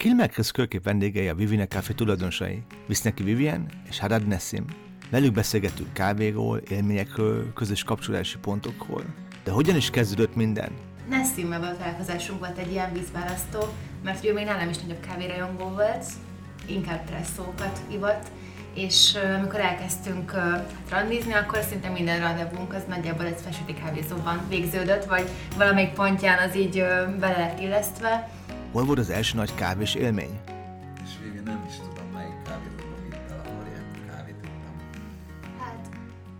Kilmerkez 0.00 0.50
körkép 0.50 0.84
vendégei 0.84 1.28
a 1.28 1.34
Vivine 1.34 1.66
Café 1.66 1.92
tulajdonosai, 1.92 2.62
Viszneki 2.86 3.22
Vivien 3.22 3.66
és 3.88 3.98
Harad 3.98 4.26
Nessim. 4.26 4.64
Velük 5.10 5.32
beszélgettünk 5.32 5.92
kávéról, 5.92 6.58
élményekről, 6.58 7.52
közös 7.52 7.82
kapcsolási 7.82 8.38
pontokról. 8.38 9.04
De 9.44 9.50
hogyan 9.50 9.76
is 9.76 9.90
kezdődött 9.90 10.34
minden? 10.34 10.72
Nessimmel 11.08 11.60
való 11.60 11.72
találkozásunk 11.72 12.38
volt 12.38 12.58
egy 12.58 12.70
ilyen 12.70 12.92
vízválasztó, 12.92 13.58
mert 14.04 14.24
ő 14.24 14.32
még 14.32 14.44
nálam 14.44 14.68
is 14.68 14.78
nagyobb 14.78 15.00
kávérajongó 15.00 15.68
volt, 15.68 16.04
inkább 16.66 17.04
presszókat 17.04 17.80
ivott, 17.92 18.26
és 18.74 19.18
amikor 19.38 19.60
elkezdtünk 19.60 20.30
hát 20.30 20.72
randizni, 20.90 21.32
akkor 21.32 21.62
szinte 21.62 21.88
minden 21.88 22.20
randevunk 22.20 22.74
az 22.74 22.82
nagyjából 22.88 23.26
egy 23.26 23.38
specialty 23.38 23.74
kávézóban 23.84 24.40
végződött, 24.48 25.04
vagy 25.04 25.28
valamelyik 25.56 25.92
pontján 25.92 26.48
az 26.48 26.56
így 26.56 26.76
bele 27.18 27.36
lett 27.38 27.60
illesztve. 27.60 28.30
Hol 28.72 28.84
volt 28.84 28.98
az 28.98 29.10
első 29.10 29.36
nagy 29.36 29.54
kávés 29.54 29.94
élmény? 29.94 30.38
És 31.04 31.10
végén 31.22 31.42
nem 31.42 31.64
is 31.68 31.74
tudom, 31.74 32.10
melyik 32.14 32.42
kávézóban 32.44 33.02
vitt 33.04 33.30
el, 33.30 33.42
ahol 33.46 33.64
ilyen 33.66 33.84
kávét 34.16 34.34
ittam. 34.44 34.74
Hát, 35.58 35.76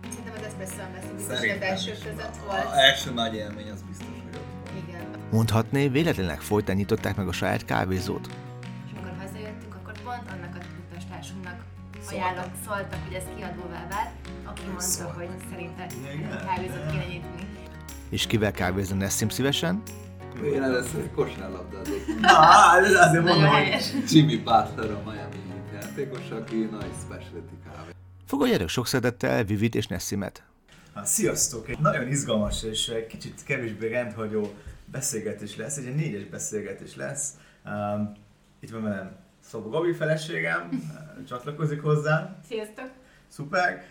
szerintem 0.09 0.33
az 0.37 0.43
espresso 0.45 0.91
lesz 0.93 1.05
biztos, 1.15 1.31
az 1.33 1.37
Szerintem 1.39 1.69
első 1.69 1.91
között 1.91 2.35
A 2.41 2.45
volt. 2.45 2.75
első 2.75 3.11
nagy 3.13 3.33
élmény 3.35 3.69
az 3.69 3.81
biztos, 3.87 4.07
hogy 4.07 4.35
ott 4.35 4.45
volt. 4.63 4.87
Igen. 4.87 5.01
Mondhatné, 5.31 5.87
véletlenek 5.87 6.41
folytán 6.41 6.75
nyitották 6.75 7.15
meg 7.15 7.27
a 7.27 7.31
saját 7.31 7.65
kávézót. 7.65 8.27
És 8.85 8.91
amikor 8.95 9.13
hazajöttünk, 9.19 9.75
akkor 9.75 9.93
pont 10.03 10.31
annak 10.31 10.55
a 10.55 10.59
társunknak 11.09 11.59
ajánlott, 12.11 12.51
szóltak, 12.65 12.99
hogy 13.05 13.13
ez 13.13 13.23
kiadóvá 13.35 13.87
vált, 13.89 14.09
aki 14.45 14.61
mondta, 14.65 14.81
Szóltak. 14.83 15.15
hogy 15.15 15.27
szerintem 15.49 15.87
Igen? 16.15 16.45
kávézót 16.45 16.91
kéne 16.91 17.05
nyitni. 17.05 17.47
És 18.09 18.27
kivel 18.27 18.51
kávézna 18.51 18.95
Nessim 18.95 19.29
szívesen? 19.29 19.81
Én 20.43 20.63
először 20.63 20.99
egy 21.01 21.11
kosárlabdázok. 21.11 22.19
Na, 22.21 22.33
hát 22.33 22.83
ez 22.85 22.93
azért 22.93 23.23
mondom, 23.23 23.49
hogy. 23.49 23.93
Jimmy 24.07 24.37
Butler 24.37 24.91
a 24.91 25.01
Miami 25.05 25.35
játékos, 25.73 26.29
aki 26.29 26.55
nagy 26.71 26.91
specialty 27.03 27.53
kávé. 27.63 27.91
Fogadjátok 28.25 28.69
sok 28.69 28.87
szeretettel 28.87 29.43
Vivit 29.43 29.75
és 29.75 29.87
Nessimet. 29.87 30.43
Hát, 30.95 31.05
sziasztok! 31.05 31.69
Egy 31.69 31.79
nagyon 31.79 32.07
izgalmas 32.07 32.63
és 32.63 32.87
egy 32.87 33.07
kicsit 33.07 33.43
kevésbé 33.43 33.87
rendhagyó 33.87 34.53
beszélgetés 34.85 35.55
lesz, 35.55 35.77
egy 35.77 35.95
négyes 35.95 36.23
beszélgetés 36.25 36.95
lesz. 36.95 37.29
Um, 37.65 38.11
itt 38.59 38.69
van 38.69 38.83
velem 38.83 39.15
Szabó 39.49 39.69
Gabi 39.69 39.93
feleségem, 39.93 40.69
csatlakozik 41.27 41.81
hozzám, 41.81 42.35
Sziasztok! 42.47 42.89
szuper. 43.27 43.83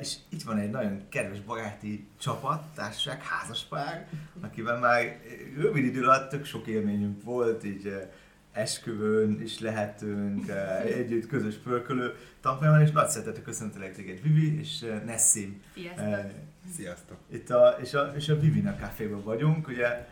És 0.00 0.16
itt 0.28 0.42
van 0.42 0.58
egy 0.58 0.70
nagyon 0.70 1.02
kedves 1.08 1.40
baráti 1.40 2.08
csapat, 2.18 2.62
társaság, 2.74 3.22
házaspár, 3.22 4.08
akivel 4.40 4.78
már 4.78 5.20
rövid 5.56 5.84
idő 5.84 6.02
alatt 6.02 6.30
tök 6.30 6.44
sok 6.44 6.66
élményünk 6.66 7.22
volt, 7.22 7.64
így 7.64 8.08
esküvőn 8.52 9.40
is 9.42 9.58
lehetünk, 9.58 10.48
együtt 11.00 11.26
közös 11.26 11.54
pörkölő 11.54 12.14
tanfolyamon, 12.40 12.80
és 12.80 12.90
nagy 12.90 13.08
szeretettel 13.08 13.42
köszöntelek 13.42 13.94
téged 13.94 14.22
Vivi 14.22 14.58
és 14.58 14.86
Nessim. 15.04 15.62
Sziasztok! 15.74 16.30
Sziasztok! 16.74 17.16
itt 17.32 17.50
a, 17.50 17.76
és, 17.80 17.94
a, 17.94 18.12
és 18.16 18.28
a 18.28 18.38
Vivina 18.38 18.74
Caféban 18.74 19.22
vagyunk, 19.22 19.68
ugye 19.68 20.06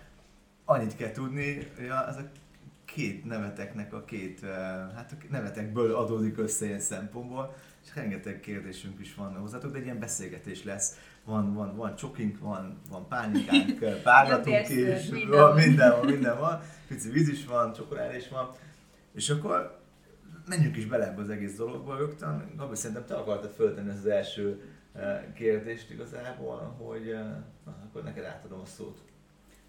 annyit 0.64 0.96
kell 0.96 1.10
tudni, 1.10 1.68
hogy 1.76 1.88
az 1.88 2.16
a 2.16 2.30
két 2.84 3.24
neveteknek 3.24 3.92
a 3.92 4.04
két, 4.04 4.40
hát 4.94 5.16
a 5.20 5.24
nevetekből 5.30 5.94
adódik 5.94 6.38
össze 6.38 6.66
ilyen 6.66 6.80
szempontból, 6.80 7.56
és 7.88 7.94
rengeteg 7.94 8.40
kérdésünk 8.40 9.00
is 9.00 9.14
van 9.14 9.36
hozzátok, 9.36 9.72
de 9.72 9.78
egy 9.78 9.84
ilyen 9.84 9.98
beszélgetés 9.98 10.64
lesz. 10.64 10.98
Van, 11.24 11.54
van, 11.54 11.76
van 11.76 11.96
csokink, 11.96 12.38
van, 12.38 12.80
van 12.90 13.08
pálinkánk, 13.08 13.78
párlatunk 14.02 14.56
Gyötérszőr, 14.56 14.96
is, 14.96 15.08
minden 15.08 15.40
van, 15.40 15.54
minden 15.54 15.90
van, 15.90 16.04
minden 16.04 16.38
van, 16.44 16.60
pici 16.88 17.10
víz 17.10 17.28
is 17.28 17.44
van, 17.44 17.72
csokoládé 17.72 18.16
is 18.16 18.28
van, 18.28 18.50
és 19.14 19.30
akkor 19.30 19.80
menjünk 20.46 20.76
is 20.76 20.86
bele 20.86 21.06
ebbe 21.06 21.20
az 21.20 21.30
egész 21.30 21.56
dologba 21.56 21.96
rögtön. 21.96 22.52
Gabi, 22.56 22.76
szerintem 22.76 23.06
te 23.06 23.14
akartad 23.14 23.50
föltenni 23.50 23.90
az 23.90 24.06
első 24.06 24.62
eh, 24.92 25.24
kérdést 25.34 25.90
igazából, 25.90 26.76
hogy 26.78 27.08
eh, 27.08 27.24
na, 27.64 27.76
akkor 27.84 28.02
neked 28.02 28.24
átadom 28.24 28.60
a 28.60 28.66
szót. 28.66 28.98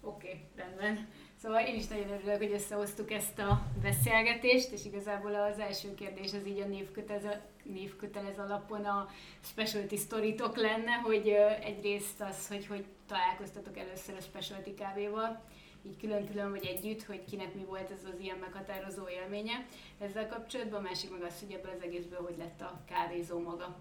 Oké, 0.00 0.26
okay, 0.26 0.40
rendben. 0.56 1.06
Szóval 1.42 1.66
én 1.66 1.74
is 1.74 1.86
nagyon 1.86 2.10
örülök, 2.10 2.36
hogy 2.36 2.52
összehoztuk 2.52 3.10
ezt 3.10 3.38
a 3.38 3.62
beszélgetést, 3.82 4.70
és 4.70 4.84
igazából 4.84 5.34
az 5.34 5.58
első 5.58 5.94
kérdés 5.94 6.32
az 6.32 6.46
így 6.46 6.60
a 6.60 6.66
névkötelez, 6.66 7.36
névkötelez 7.62 8.38
alapon 8.38 8.84
a 8.84 9.08
specialty 9.40 9.96
sztoritok 9.96 10.56
lenne, 10.56 10.92
hogy 10.92 11.28
egyrészt 11.62 12.20
az, 12.20 12.48
hogy 12.48 12.66
hogy 12.66 12.84
találkoztatok 13.06 13.78
először 13.78 14.16
a 14.16 14.20
specialty 14.20 14.74
kávéval, 14.74 15.42
így 15.82 15.96
külön-külön 15.96 16.50
vagy 16.50 16.64
együtt, 16.64 17.04
hogy 17.04 17.24
kinek 17.24 17.54
mi 17.54 17.64
volt 17.64 17.90
ez 17.90 18.04
az 18.04 18.20
ilyen 18.20 18.38
meghatározó 18.38 19.08
élménye 19.08 19.66
ezzel 19.98 20.28
kapcsolatban, 20.28 20.78
a 20.78 20.88
másik 20.88 21.10
meg 21.10 21.22
az, 21.22 21.40
hogy 21.40 21.52
ebből 21.52 21.72
az 21.76 21.82
egészből 21.82 22.22
hogy 22.22 22.36
lett 22.38 22.60
a 22.60 22.80
kávézó 22.88 23.38
maga. 23.38 23.76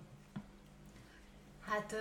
Hát 1.67 1.95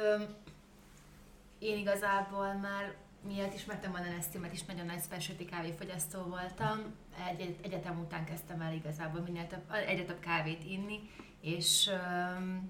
én 1.59 1.79
igazából 1.79 2.53
már 2.53 2.97
miatt 3.27 3.55
ismertem 3.55 3.91
volna 3.91 4.09
Nestimet 4.09 4.53
is, 4.53 4.65
nagyon 4.65 4.87
nagy 4.87 5.03
specialty 5.03 5.45
kávéfogyasztó 5.45 6.23
voltam. 6.23 6.79
Egy, 7.29 7.41
egy, 7.41 7.59
egyetem 7.63 7.99
után 7.99 8.25
kezdtem 8.25 8.61
el 8.61 8.73
igazából 8.73 9.21
minél 9.21 9.47
több, 9.47 9.73
egyre 9.87 10.05
több 10.05 10.21
kávét 10.21 10.65
inni, 10.65 11.11
és 11.41 11.89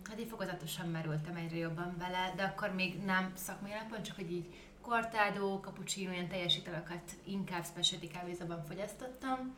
hát 0.09 0.21
így 0.21 0.29
fokozatosan 0.29 0.89
merültem 0.89 1.37
egyre 1.37 1.57
jobban 1.57 1.95
bele, 1.99 2.33
de 2.37 2.43
akkor 2.43 2.75
még 2.75 2.99
nem 3.05 3.33
szakmai 3.35 3.73
alapon, 3.73 4.03
csak 4.03 4.17
hogy 4.17 4.33
így 4.33 4.55
cortado, 4.81 5.61
cappuccino, 5.61 6.13
ilyen 6.13 6.29
teljes 6.29 6.57
italokat 6.57 7.13
inkább 7.25 7.65
specialty 7.65 8.07
kávézóban 8.07 8.65
fogyasztottam. 8.65 9.55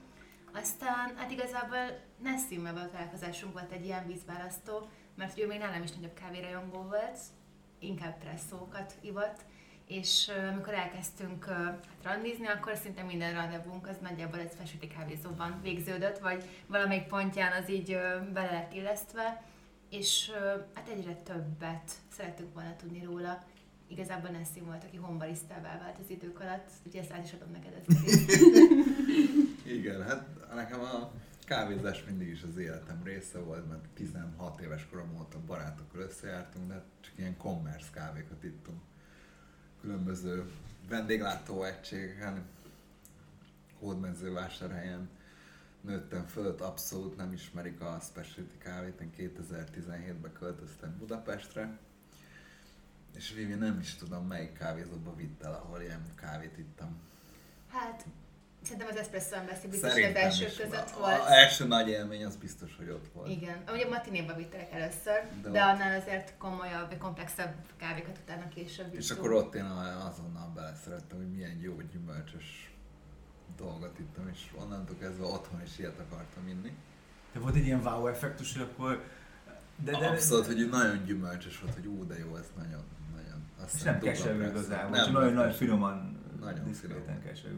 Aztán 0.52 1.16
hát 1.16 1.30
igazából 1.30 2.00
Nessimmel 2.22 2.72
való 2.72 2.86
találkozásunk 2.86 3.52
volt 3.52 3.72
egy 3.72 3.84
ilyen 3.84 4.06
vízválasztó, 4.06 4.88
mert 5.14 5.38
ő 5.38 5.46
még 5.46 5.58
nálam 5.58 5.82
is 5.82 5.92
nagyobb 5.92 6.14
kávérajongó 6.14 6.82
volt, 6.82 7.18
inkább 7.78 8.18
presszókat 8.18 8.94
ivott, 9.00 9.44
és 9.90 10.30
amikor 10.50 10.74
elkezdtünk 10.74 11.44
hát 11.44 11.86
randizni, 12.02 12.46
akkor 12.46 12.76
szinte 12.76 13.02
minden 13.02 13.34
randevunk 13.34 13.88
az 13.88 13.96
nagyjából 14.00 14.38
egy 14.38 14.50
specialty 14.52 14.86
kávézóban 14.86 15.58
végződött, 15.62 16.18
vagy 16.18 16.44
valamelyik 16.66 17.06
pontján 17.06 17.62
az 17.62 17.70
így 17.70 17.96
bele 18.32 18.50
lett 18.50 18.72
illesztve, 18.72 19.42
és 19.88 20.30
hát 20.74 20.88
egyre 20.88 21.14
többet 21.14 21.92
szerettünk 22.16 22.54
volna 22.54 22.76
tudni 22.76 23.04
róla. 23.04 23.44
Igazából 23.88 24.30
Nessim 24.30 24.64
volt, 24.64 24.84
aki 24.84 24.96
hombarisztává 24.96 25.78
vált 25.78 25.98
az 26.02 26.10
idők 26.10 26.40
alatt, 26.40 26.70
úgyhogy 26.86 27.00
ezt 27.00 27.12
át 27.12 27.24
is 27.24 27.32
adom 27.32 27.50
neked 27.52 27.72
ezt. 27.78 27.98
Igen, 29.76 30.02
hát 30.02 30.28
nekem 30.54 30.80
a 30.80 31.12
kávézás 31.44 32.04
mindig 32.04 32.28
is 32.28 32.42
az 32.42 32.56
életem 32.56 33.00
része 33.04 33.38
volt, 33.38 33.68
mert 33.68 33.88
16 33.94 34.60
éves 34.60 34.86
korom 34.90 35.16
óta 35.20 35.38
barátokkal 35.46 36.00
összejártunk, 36.00 36.68
de 36.68 36.84
csak 37.00 37.12
ilyen 37.18 37.36
commerce 37.36 37.88
kávékat 37.92 38.44
ittunk. 38.44 38.80
Különböző 39.80 40.50
vendéglátó 40.88 41.64
egységeken, 41.64 42.44
Hódmezővásárhelyen 43.78 45.08
nőttem 45.80 46.26
fölött, 46.26 46.60
abszolút 46.60 47.16
nem 47.16 47.32
ismerik 47.32 47.80
a 47.80 47.98
specialty 48.02 48.58
kávét. 48.58 49.00
Én 49.00 49.12
2017-ben 49.16 50.32
költöztem 50.32 50.96
Budapestre, 50.98 51.78
és 53.16 53.32
Vivi 53.32 53.54
nem 53.54 53.78
is 53.78 53.94
tudom 53.94 54.26
melyik 54.26 54.52
kávézóba 54.52 55.14
vitt 55.14 55.42
el, 55.42 55.52
ahol 55.52 55.80
ilyen 55.80 56.02
kávét 56.14 56.58
ittam. 56.58 57.00
Hát, 57.68 58.06
szerintem 58.62 58.88
az 58.90 58.96
espresso 58.96 59.44
lesz 59.46 59.62
biztos, 59.70 59.92
hogy 59.92 60.02
az 60.02 60.14
első 60.14 60.44
között 60.44 60.90
volt. 60.90 61.20
A 61.20 61.32
első 61.32 61.66
nagy 61.66 61.88
élmény 61.88 62.24
az 62.24 62.36
biztos, 62.36 62.76
hogy 62.76 62.88
ott 62.90 63.06
volt. 63.12 63.28
Igen, 63.28 63.62
amúgy 63.66 63.80
a 63.80 63.88
matinéba 63.88 64.34
vittek 64.34 64.72
először, 64.72 65.20
De 65.42 65.48
de, 65.48 65.48
ott- 65.48 65.56
annál 65.56 66.00
azért 66.00 66.34
komolyabb, 66.38 66.88
vagy 66.88 66.98
komplexebb 66.98 67.54
kávékat 67.76 68.18
utána 68.22 68.48
később 68.48 68.94
És 68.94 69.04
ittunk. 69.04 69.20
akkor 69.20 69.32
ott 69.32 69.54
én 69.54 69.64
azonnal 69.64 70.52
beleszerettem, 70.54 71.16
hogy 71.18 71.30
milyen 71.30 71.58
jó 71.60 71.76
gyümölcsös 71.92 72.74
dolgot 73.56 73.98
ittam, 73.98 74.28
és 74.32 74.40
onnantól 74.62 74.96
kezdve 74.96 75.24
otthon 75.24 75.62
is 75.62 75.78
ilyet 75.78 75.98
akartam 75.98 76.48
inni. 76.48 76.72
De 77.32 77.40
volt 77.40 77.54
egy 77.54 77.64
ilyen 77.64 77.80
wow 77.80 78.06
effektus, 78.06 78.52
hogy 78.52 78.62
akkor... 78.72 79.04
De, 79.84 79.90
de, 79.98 80.06
Abszolút, 80.06 80.46
hogy 80.46 80.68
nagyon 80.68 81.04
gyümölcsös 81.04 81.60
volt, 81.60 81.74
hogy 81.74 81.86
ú, 81.86 82.06
de 82.06 82.18
jó, 82.18 82.36
ez 82.36 82.46
nagyon, 82.56 82.84
nagyon. 83.16 83.44
Azt 83.64 83.74
és 83.74 83.82
nem 83.82 84.00
keserű 84.00 84.44
igazából, 84.46 84.90
Nem, 84.90 85.04
csak 85.04 85.12
nagyon, 85.12 85.26
nem 85.26 85.34
nagyon 85.34 85.50
keserű. 85.50 85.64
finoman, 85.64 86.18
Nagyon 86.40 86.64
diszkréten 86.64 87.22
keserű. 87.22 87.54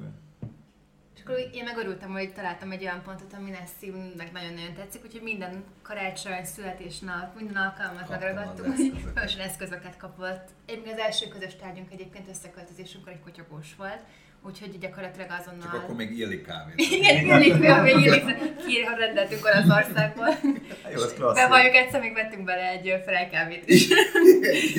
És 1.23 1.29
akkor 1.29 1.49
én 1.53 1.65
meg 1.65 1.77
örültem, 1.77 2.11
hogy 2.11 2.33
találtam 2.33 2.71
egy 2.71 2.83
olyan 2.83 3.03
pontot, 3.03 3.33
ami 3.33 3.51
Nessimnek 3.51 4.33
nagyon-nagyon 4.33 4.75
tetszik, 4.75 5.05
úgyhogy 5.05 5.23
minden 5.23 5.65
karácsony, 5.83 6.45
születésnap, 6.45 7.37
minden 7.37 7.57
alkalmat 7.57 8.07
Kaptam 8.07 8.19
megragadtunk, 8.19 8.77
hogy 8.77 9.37
eszközöket. 9.39 9.97
kapott. 9.97 10.49
Én 10.67 10.81
még 10.85 10.93
az 10.93 10.99
első 10.99 11.29
közös 11.29 11.57
tárgyunk 11.57 11.93
egyébként 11.93 12.29
összeköltözésünkkor 12.29 13.13
egy 13.13 13.21
kotyogós 13.21 13.75
volt, 13.77 14.01
úgyhogy 14.47 14.79
gyakorlatilag 14.79 15.27
azonnal... 15.41 15.71
Csak 15.71 15.83
akkor 15.83 15.97
még 15.97 16.19
illik 16.19 16.47
kávét. 16.47 16.75
Igen, 16.99 17.17
illik, 17.25 17.59
még 17.83 17.97
illik. 18.05 18.56
ki 18.67 18.85
rendeltünk 18.99 19.44
Olaszországból. 19.44 20.29
Jó, 20.94 21.03
az 21.03 21.12
klassz. 21.15 21.37
Bevalljuk, 21.37 21.75
egyszer 21.75 22.00
még 22.00 22.15
vettünk 22.15 22.44
bele 22.44 22.69
egy 22.69 23.03
frejkávét 23.05 23.69
is. 23.69 23.89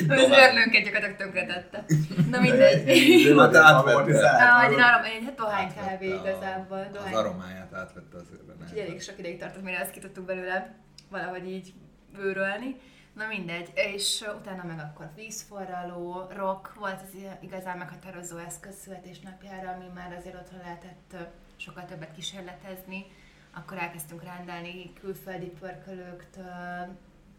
Az 0.08 0.30
örlőnket 0.44 0.84
gyakorlatilag 0.84 1.16
tönkretette. 1.16 1.84
Na 2.30 2.40
mindegy. 2.40 3.38
Hát 3.38 3.54
átvette. 3.54 4.28
Ah, 4.30 4.64
egy 4.64 4.72
egy 4.72 5.24
hát 5.24 5.34
dohány 5.36 5.72
kávé 5.74 6.06
igazából. 6.06 6.90
Az 6.92 7.16
aromáját 7.16 7.72
átvette 7.72 8.16
az 8.16 8.26
őrben. 8.32 8.56
Úgyhogy 8.62 8.78
elég 8.78 9.02
sok 9.02 9.18
ideig 9.18 9.38
tartott, 9.38 9.62
mire 9.62 9.78
ezt 9.78 9.90
ki 9.90 9.98
tudtuk 9.98 10.24
belőle 10.24 10.74
valahogy 11.10 11.50
így 11.50 11.72
bőrölni. 12.16 12.76
Na 13.14 13.26
mindegy, 13.26 13.70
és 13.74 14.24
utána 14.38 14.64
meg 14.64 14.78
akkor 14.78 15.10
vízforraló, 15.14 16.26
rock 16.30 16.74
volt 16.74 17.00
az 17.02 17.16
igazán 17.40 17.78
meghatározó 17.78 18.36
eszköz 18.36 18.74
születésnapjára, 18.82 19.70
ami 19.70 19.86
már 19.94 20.12
azért 20.12 20.34
otthon 20.34 20.58
lehetett 20.58 21.16
sokkal 21.56 21.84
többet 21.84 22.14
kísérletezni. 22.14 23.06
Akkor 23.52 23.78
elkezdtünk 23.78 24.22
rendelni 24.22 24.92
külföldi 24.92 25.46
pörkölőktől, 25.46 26.96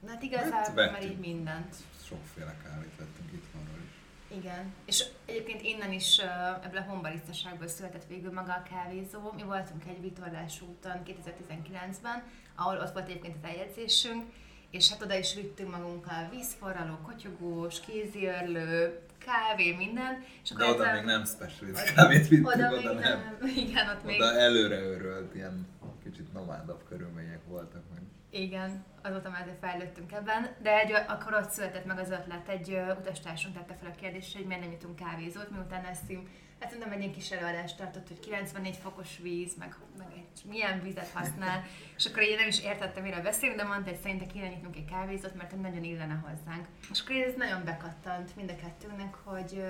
hát 0.07 0.21
igazából 0.21 0.73
már 0.75 0.91
vettünk. 0.91 1.11
így 1.11 1.19
mindent. 1.19 1.75
Sokféle 2.07 2.55
kávét 2.63 2.95
vettünk 2.97 3.31
itthonról 3.31 3.79
is. 3.83 4.37
Igen, 4.37 4.73
és 4.85 5.05
egyébként 5.25 5.61
innen 5.61 5.91
is 5.91 6.17
ebből 6.63 6.79
a 6.79 6.83
honbarisztaságból 6.83 7.67
született 7.67 8.07
végül 8.07 8.33
maga 8.33 8.53
a 8.53 8.63
kávézó. 8.69 9.31
Mi 9.35 9.43
voltunk 9.43 9.85
egy 9.87 10.01
vitorlás 10.01 10.61
úton 10.61 11.01
2019-ben, 11.05 12.23
ahol 12.55 12.77
ott 12.77 12.93
volt 12.93 13.07
egyébként 13.09 13.35
az 13.41 13.49
eljegyzésünk, 13.49 14.33
és 14.75 14.89
hát 14.89 15.01
oda 15.01 15.17
is 15.17 15.33
vittünk 15.33 15.71
magunkkal 15.71 16.29
vízforraló, 16.31 16.97
kotyogós, 17.03 17.79
kéziörlő, 17.79 18.99
kávé, 19.17 19.75
minden. 19.75 20.23
És 20.43 20.49
De 20.49 20.65
oda 20.65 20.91
még 20.91 21.03
nem 21.03 21.25
specialist 21.25 21.93
kávét 21.93 22.27
vittünk, 22.27 22.47
oda, 22.47 22.67
oda, 22.67 22.93
még 22.93 23.03
nem. 23.03 23.37
nem. 23.39 23.47
Igen, 23.65 23.89
ott 23.89 24.03
még... 24.03 24.21
Oda 24.21 24.39
előre 24.39 24.79
őrölt, 24.79 25.35
ilyen 25.35 25.67
kicsit 26.03 26.33
nomádabb 26.33 26.83
körülmények 26.89 27.41
voltak 27.47 27.83
meg. 27.93 28.01
Igen, 28.29 28.83
azóta 29.01 29.29
már 29.29 29.41
azért 29.41 29.59
fejlődtünk 29.59 30.11
ebben, 30.11 30.55
de 30.61 30.79
egy, 30.79 30.91
akkor 30.91 31.33
ott 31.33 31.49
született 31.49 31.85
meg 31.85 31.99
az 31.99 32.09
ötlet, 32.09 32.47
egy 32.47 32.81
utastársunk 32.99 33.55
tette 33.55 33.75
fel 33.81 33.91
a 33.91 33.99
kérdést, 33.99 34.35
hogy 34.35 34.45
miért 34.45 34.61
nem 34.61 34.71
jutunk 34.71 34.95
kávézót, 34.95 35.51
miután 35.51 35.85
eszünk, 35.85 36.29
hát 36.59 36.69
szerintem 36.69 36.91
egy 36.91 36.99
ilyen 36.99 37.13
kis 37.13 37.31
előadást 37.31 37.77
tartott, 37.77 38.07
hogy 38.07 38.19
94 38.19 38.75
fokos 38.75 39.17
víz, 39.17 39.55
meg, 39.57 39.75
meg 39.97 40.07
egy, 40.11 40.49
milyen 40.49 40.81
vizet 40.81 41.09
használ, 41.13 41.63
és 41.97 42.05
akkor 42.05 42.21
én 42.21 42.35
nem 42.35 42.47
is 42.47 42.63
értettem, 42.63 43.03
mire 43.03 43.21
beszélünk, 43.21 43.57
de 43.57 43.63
mondta, 43.63 43.89
hogy 43.89 43.99
szerintem 43.99 44.27
kéne 44.27 44.47
nyitnunk 44.47 44.75
egy 44.75 44.85
kávézót, 44.85 45.35
mert 45.35 45.61
nagyon 45.61 45.83
illene 45.83 46.13
hozzánk. 46.13 46.67
És 46.91 47.01
akkor 47.01 47.15
ez 47.15 47.33
nagyon 47.37 47.63
bekattant 47.63 48.35
mind 48.35 48.49
a 48.49 48.55
kettőnknek, 48.55 49.15
hogy 49.23 49.63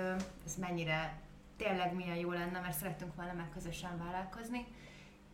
ez 0.46 0.56
mennyire 0.56 1.24
tényleg 1.56 1.94
milyen 1.94 2.16
jó 2.16 2.30
lenne, 2.30 2.60
mert 2.60 2.78
szerettünk 2.78 3.14
volna 3.14 3.32
már 3.32 3.48
közösen 3.54 3.98
vállalkozni. 3.98 4.66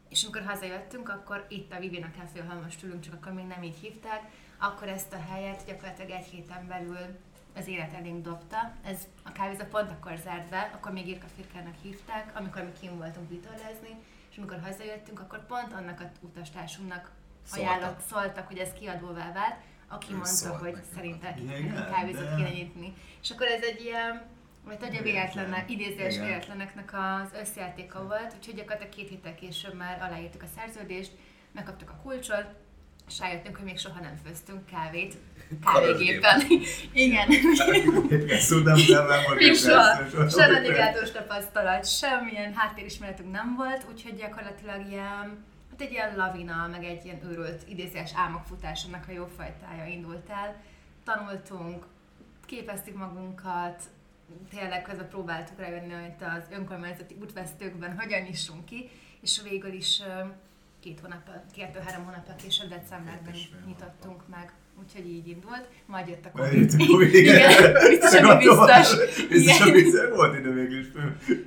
És 0.08 0.25
amikor 0.25 0.43
hazajöttünk, 0.46 1.08
akkor 1.08 1.46
itt 1.48 1.72
a 1.72 1.78
Vivina 1.78 2.10
Café, 2.19 2.38
ahol 2.38 2.62
most 2.62 2.82
ülünk, 2.82 3.00
csak 3.00 3.14
akkor 3.14 3.32
még 3.32 3.46
nem 3.46 3.62
így 3.62 3.78
hívták, 3.81 4.22
akkor 4.58 4.88
ezt 4.88 5.12
a 5.12 5.25
helyet 5.31 5.64
gyakorlatilag 5.66 6.10
egy 6.10 6.26
héten 6.26 6.66
belül 6.66 7.19
az 7.56 7.66
élet 7.66 7.93
elénk 7.93 8.22
dobta. 8.25 8.72
Ez 8.84 8.99
a 9.22 9.32
kávézó 9.32 9.64
pont 9.64 9.90
akkor 9.90 10.16
zárt 10.25 10.49
be, 10.49 10.70
akkor 10.75 10.93
még 10.93 11.08
Irka 11.08 11.26
Firkának 11.37 11.75
hívták, 11.82 12.38
amikor 12.38 12.62
mi 12.62 12.72
kim 12.81 12.96
voltunk 12.99 13.28
vitorlázni, 13.28 13.96
és 14.31 14.37
amikor 14.37 14.60
hazajöttünk, 14.64 15.20
akkor 15.20 15.46
pont 15.46 15.72
annak 15.72 16.00
a 16.00 16.10
utastársunknak 16.20 17.10
Szóltak. 17.44 17.70
ajánlott, 17.70 18.00
szóltak, 18.00 18.46
hogy 18.46 18.58
ez 18.58 18.72
kiadóvá 18.72 19.32
vált, 19.32 19.56
aki 19.88 20.12
mondta, 20.12 20.56
hogy 20.58 20.72
nekünk. 20.72 20.93
szerinte 20.94 21.34
Igen, 21.38 21.88
kávézót 21.90 22.28
de- 22.28 22.34
kéne 22.37 22.50
nyitni. 22.50 22.94
És 23.22 23.31
akkor 23.31 23.46
ez 23.46 23.62
egy 23.62 23.81
ilyen, 23.81 24.22
vagy 24.64 24.76
hogy 24.81 24.96
a 24.96 25.02
véletlenek, 25.02 25.70
idézés 25.70 26.19
véletleneknek 26.19 26.90
az 26.93 27.32
összjátéka 27.40 28.06
volt, 28.06 28.34
úgyhogy 28.37 28.55
gyakorlatilag 28.55 28.93
két 28.94 29.08
héttel 29.08 29.34
később 29.34 29.75
már 29.75 30.02
aláírtuk 30.02 30.43
a 30.43 30.46
szerződést, 30.56 31.12
megkaptuk 31.52 31.90
a 31.90 32.00
kulcsot, 32.02 32.46
és 33.08 33.19
rájöttünk, 33.19 33.56
hogy 33.56 33.64
még 33.64 33.78
soha 33.78 34.00
nem 34.00 34.20
főztünk 34.25 34.66
kávét 34.66 35.16
kávégépen. 35.64 36.42
Igen. 36.92 37.28
Szó 38.38 38.58
nem 38.58 38.76
soha. 39.54 40.28
Se 40.28 40.46
navigátós 40.46 41.10
tapasztalat, 41.10 41.98
semmilyen 41.98 42.54
háttérismeretünk 42.54 43.30
nem 43.30 43.54
volt, 43.56 43.86
úgyhogy 43.90 44.16
gyakorlatilag 44.16 44.90
ilyen, 44.90 45.44
hát 45.70 45.80
egy 45.80 45.90
ilyen 45.90 46.16
lavina, 46.16 46.68
meg 46.70 46.84
egy 46.84 47.04
ilyen 47.04 47.20
őrült 47.30 47.62
idézés 47.68 48.10
álmok 48.14 48.42
futásának 48.48 49.04
a 49.08 49.12
jó 49.12 49.28
fajtája 49.36 49.84
indult 49.84 50.28
el. 50.28 50.56
Tanultunk, 51.04 51.86
képeztük 52.46 52.96
magunkat, 52.96 53.82
tényleg 54.54 54.82
közben 54.82 55.08
próbáltuk 55.08 55.58
rájönni, 55.58 55.92
hogy 55.92 56.28
az 56.36 56.44
önkormányzati 56.50 57.16
útvesztőkben 57.20 57.98
hogyan 57.98 58.20
nyissunk 58.20 58.64
ki, 58.64 58.90
és 59.20 59.40
végül 59.42 59.72
is 59.72 60.02
két 60.80 61.00
hónap, 61.00 61.30
két-három 61.52 62.04
hónappal 62.04 62.34
később 62.34 62.68
decemberben 62.68 63.34
nyitottunk 63.66 64.28
meg. 64.28 64.52
Úgyhogy 64.80 65.08
így 65.08 65.28
indult, 65.28 65.69
majd 65.86 66.08
jött 66.08 66.24
a 66.24 66.30
Covid. 66.30 66.60
jött 66.60 66.80
a 66.80 66.86
Covid, 66.92 67.14
Igen, 67.14 67.72
biztos, 67.88 68.20
ami 68.20 68.44
biztos. 68.44 68.96
Biztos, 69.28 69.60
Igen. 69.60 69.72
biztos, 69.72 70.08
volt 70.14 70.38
idő 70.38 70.52
végül 70.52 70.80
is 70.80 70.86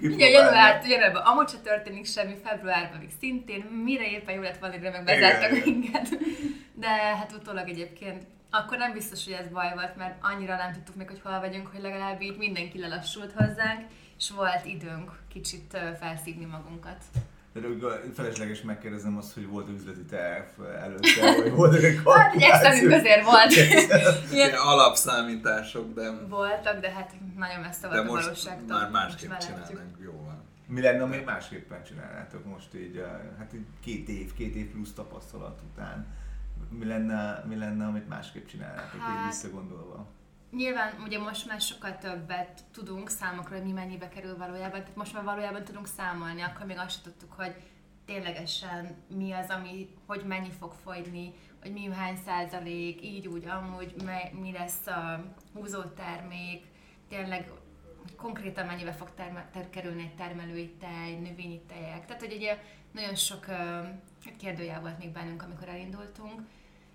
Igen, 0.02 0.30
január, 0.30 0.82
januárban 0.88 1.22
amúgy 1.22 1.50
se 1.50 1.58
történik 1.58 2.06
semmi, 2.06 2.36
februárban 2.44 3.00
még 3.00 3.10
szintén, 3.20 3.62
mire 3.62 4.10
éppen 4.10 4.36
jó 4.36 4.42
lett 4.42 4.74
időre 4.76 4.92
meg 4.92 5.04
bezártak 5.04 5.52
Igen, 5.52 5.56
igen. 5.66 5.74
minket. 5.80 6.10
De 6.74 6.88
hát 6.88 7.32
utólag 7.40 7.70
egyébként 7.70 8.24
akkor 8.50 8.78
nem 8.78 8.94
biztos, 8.94 9.24
hogy 9.24 9.34
ez 9.34 9.48
baj 9.48 9.72
volt, 9.74 9.96
mert 9.96 10.16
annyira 10.22 10.56
nem 10.56 10.72
tudtuk 10.74 10.96
még, 10.96 11.08
hogy 11.08 11.22
hol 11.24 11.40
vagyunk, 11.40 11.68
hogy 11.68 11.82
legalább 11.82 12.22
így 12.22 12.38
mindenki 12.38 12.80
lelassult 12.80 13.32
hozzánk, 13.32 13.82
és 14.18 14.32
volt 14.36 14.66
időnk 14.66 15.12
kicsit 15.34 15.78
felszívni 16.00 16.46
magunkat. 16.46 17.04
De 17.56 17.62
felesleges 18.14 18.62
megkérdezem 18.62 19.18
azt, 19.18 19.34
hogy 19.34 19.48
volt 19.48 19.70
üzleti 19.70 20.04
terv 20.04 20.62
előtte, 20.82 21.36
vagy 21.42 21.52
volt 21.52 21.74
egy 21.74 22.02
Hát 22.06 22.34
egy 22.36 22.42
extremünk 22.42 22.92
azért 22.92 23.24
volt. 23.24 23.52
Ilyen 24.34 24.54
alapszámítások, 24.54 25.94
de, 25.94 26.12
voltak, 26.30 26.80
de 26.80 26.90
hát 26.92 27.14
nagyon 27.38 27.60
messze 27.60 27.88
de 27.88 27.88
volt 27.88 28.10
a 28.10 28.12
most 28.12 28.24
valóságtól. 28.24 28.78
már 28.80 28.90
másképp 28.90 29.30
Most 29.30 29.48
belátjuk. 29.48 29.68
csinálnánk 29.68 29.98
jóval. 30.04 30.44
Mi 30.68 30.82
lenne, 30.82 31.04
ami 31.04 31.18
másképpen 31.26 31.84
csinálnátok 31.84 32.46
most 32.46 32.76
így, 32.76 32.98
eh, 32.98 33.10
hát 33.38 33.54
így 33.54 33.66
két 33.84 34.10
év, 34.10 34.34
két 34.34 34.56
év 34.56 34.72
plusz 34.72 34.94
tapasztalat 34.94 35.62
után? 35.72 36.08
Mi 36.70 36.86
lenne, 36.86 37.44
mi 37.48 37.56
lenne 37.56 37.86
amit 37.86 38.08
másképp 38.08 38.48
csinálnátok 38.48 39.00
Hát- 39.00 39.20
így 39.20 39.26
visszagondolva? 39.28 40.08
Nyilván 40.56 40.94
ugye 41.04 41.20
most 41.20 41.48
már 41.48 41.62
sokkal 41.62 41.98
többet 41.98 42.64
tudunk 42.72 43.10
számokról, 43.10 43.58
hogy 43.58 43.68
mi 43.68 43.74
mennyibe 43.74 44.10
kerül 44.10 44.38
valójában, 44.38 44.80
tehát 44.80 44.96
most 44.96 45.14
már 45.14 45.24
valójában 45.24 45.64
tudunk 45.64 45.88
számolni, 45.88 46.42
akkor 46.42 46.66
még 46.66 46.78
azt 46.78 47.04
tudtuk, 47.04 47.34
hogy 47.34 47.56
ténylegesen 48.06 48.96
mi 49.16 49.32
az, 49.32 49.50
ami, 49.50 49.90
hogy 50.06 50.24
mennyi 50.26 50.52
fog 50.60 50.74
fogyni, 50.84 51.34
hogy 51.62 51.72
mi 51.72 51.90
hány 51.94 52.18
százalék, 52.26 53.02
így 53.04 53.28
úgy, 53.28 53.48
amúgy, 53.48 53.96
mi 54.42 54.52
lesz 54.52 54.88
a 54.88 55.24
húzó 55.54 55.82
termék, 55.82 56.66
tényleg 57.10 57.52
konkrétan 58.16 58.66
mennyibe 58.66 58.94
fog 58.94 59.10
terme- 59.16 59.52
ter- 59.52 59.70
kerülni 59.70 60.02
egy 60.02 60.16
termelői 60.16 60.76
tej, 60.80 61.16
növényi 61.16 61.62
tejek. 61.68 62.06
Tehát, 62.06 62.22
hogy 62.22 62.34
ugye 62.34 62.64
nagyon 62.92 63.16
sok 63.16 63.48
ö, 63.48 63.82
kérdőjel 64.38 64.82
volt 64.82 65.00
még 65.00 65.10
bennünk, 65.10 65.44
amikor 65.44 65.68
elindultunk, 65.68 66.42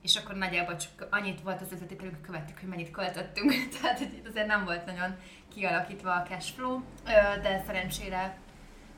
és 0.02 0.16
akkor 0.16 0.34
nagyjából 0.34 0.76
csak 0.76 1.06
annyit 1.10 1.40
volt 1.40 1.60
az 1.60 1.72
üzletételünk, 1.72 2.14
hogy 2.14 2.24
követtük, 2.24 2.58
hogy 2.58 2.68
mennyit 2.68 2.90
költöttünk. 2.90 3.52
Tehát, 3.80 3.98
hogy 3.98 4.22
azért 4.28 4.46
nem 4.46 4.64
volt 4.64 4.86
nagyon 4.86 5.16
kialakítva 5.54 6.14
a 6.14 6.22
cash 6.22 6.54
flow, 6.54 6.80
de 7.42 7.62
szerencsére 7.66 8.38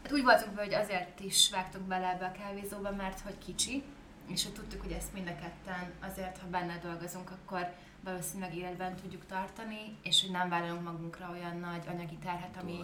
hát 0.03 0.13
úgy 0.13 0.23
voltunk 0.23 0.59
hogy 0.59 0.75
azért 0.75 1.21
is 1.21 1.51
vágtunk 1.51 1.87
bele 1.87 2.09
ebbe 2.09 2.25
a 2.25 2.33
kávézóba, 2.33 2.91
mert 2.91 3.21
hogy 3.21 3.39
kicsi, 3.39 3.83
és 4.27 4.45
hogy 4.45 4.53
tudtuk, 4.53 4.81
hogy 4.81 4.93
ezt 4.93 5.13
mind 5.13 5.29
a 5.29 5.35
ketten 5.35 5.93
azért, 6.01 6.39
ha 6.39 6.47
benne 6.47 6.79
dolgozunk, 6.83 7.31
akkor 7.31 7.73
valószínűleg 8.05 8.57
életben 8.57 8.97
tudjuk 8.97 9.27
tartani, 9.27 9.97
és 10.03 10.21
hogy 10.21 10.31
nem 10.31 10.49
vállalunk 10.49 10.83
magunkra 10.83 11.31
olyan 11.31 11.57
nagy 11.57 11.85
anyagi 11.89 12.17
terhet, 12.17 12.57
ami, 12.63 12.79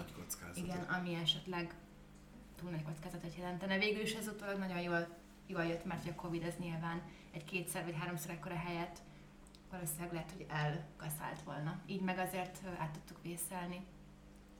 igen, 0.55 0.87
ami 0.99 1.15
esetleg 1.23 1.75
túl 2.57 2.71
nagy 2.71 2.83
kockázatot 2.83 3.37
jelentene. 3.37 3.79
Végül 3.79 4.03
is 4.03 4.13
ez 4.13 4.29
utólag 4.29 4.59
nagyon 4.59 4.81
jól, 4.81 5.07
jól 5.47 5.65
jött, 5.65 5.85
mert 5.85 6.09
a 6.09 6.15
Covid 6.15 6.43
ez 6.43 6.55
nyilván 6.59 7.03
egy 7.30 7.44
kétszer 7.44 7.85
vagy 7.85 7.94
háromszor 7.99 8.30
ekkora 8.30 8.54
helyet 8.54 9.02
valószínűleg 9.70 10.12
lehet, 10.12 10.30
hogy 10.37 10.47
elkaszált 10.49 11.42
volna. 11.44 11.80
Így 11.87 12.00
meg 12.00 12.18
azért 12.18 12.62
át 12.78 12.90
tudtuk 12.90 13.23
vészelni. 13.23 13.87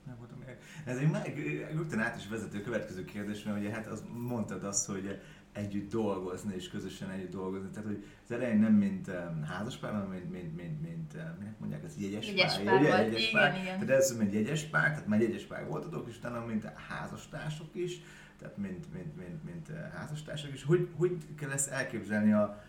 Nem 0.05 0.15
voltam. 0.17 0.43
Ez 0.85 0.97
egy 0.97 1.09
már 1.09 1.33
rögtön 1.73 1.99
át 1.99 2.17
is 2.17 2.27
vezető 2.27 2.61
következő 2.61 3.05
kérdés, 3.05 3.43
mert 3.43 3.57
ugye 3.57 3.71
hát 3.71 3.87
az, 3.87 4.03
mondtad 4.13 4.63
azt, 4.63 4.85
hogy 4.85 5.21
együtt 5.51 5.89
dolgozni 5.91 6.55
és 6.55 6.69
közösen 6.69 7.09
együtt 7.09 7.31
dolgozni. 7.31 7.69
Tehát, 7.69 7.87
hogy 7.87 8.05
az 8.23 8.31
elején 8.31 8.59
nem 8.59 8.73
mint 8.73 9.07
um, 9.07 9.43
házaspár, 9.43 9.91
hanem 9.91 10.07
mint, 10.07 10.31
mint, 10.31 10.55
mint, 10.55 10.81
mint 10.81 11.13
uh, 11.13 11.21
minek 11.39 11.59
mondják, 11.59 11.83
ez 11.83 11.97
jegyes, 11.97 12.27
Jegyes 12.27 12.55
pár. 12.55 12.65
pár 12.65 12.79
ugye? 12.79 12.89
Jegyes 12.89 13.29
igen, 13.29 13.41
pár. 13.41 13.61
igen. 13.61 13.79
Tehát 13.79 14.01
ez 14.01 14.17
mint 14.17 14.33
jegyes 14.33 14.63
pár, 14.63 14.89
tehát 14.89 15.07
már 15.07 15.21
jegyes 15.21 15.43
pár 15.43 15.67
voltatok, 15.67 16.07
és 16.09 16.17
utána 16.17 16.45
mint 16.45 16.65
házastársok 16.89 17.75
is, 17.75 18.01
tehát 18.39 18.57
mint, 18.57 18.93
mint, 18.93 19.17
mint, 19.17 19.43
mint 19.43 19.69
uh, 19.69 19.75
házastársak 19.97 20.53
is. 20.53 20.63
Hogy, 20.63 20.87
hogy 20.97 21.17
kell 21.39 21.51
ezt 21.51 21.69
elképzelni 21.69 22.31
a 22.33 22.63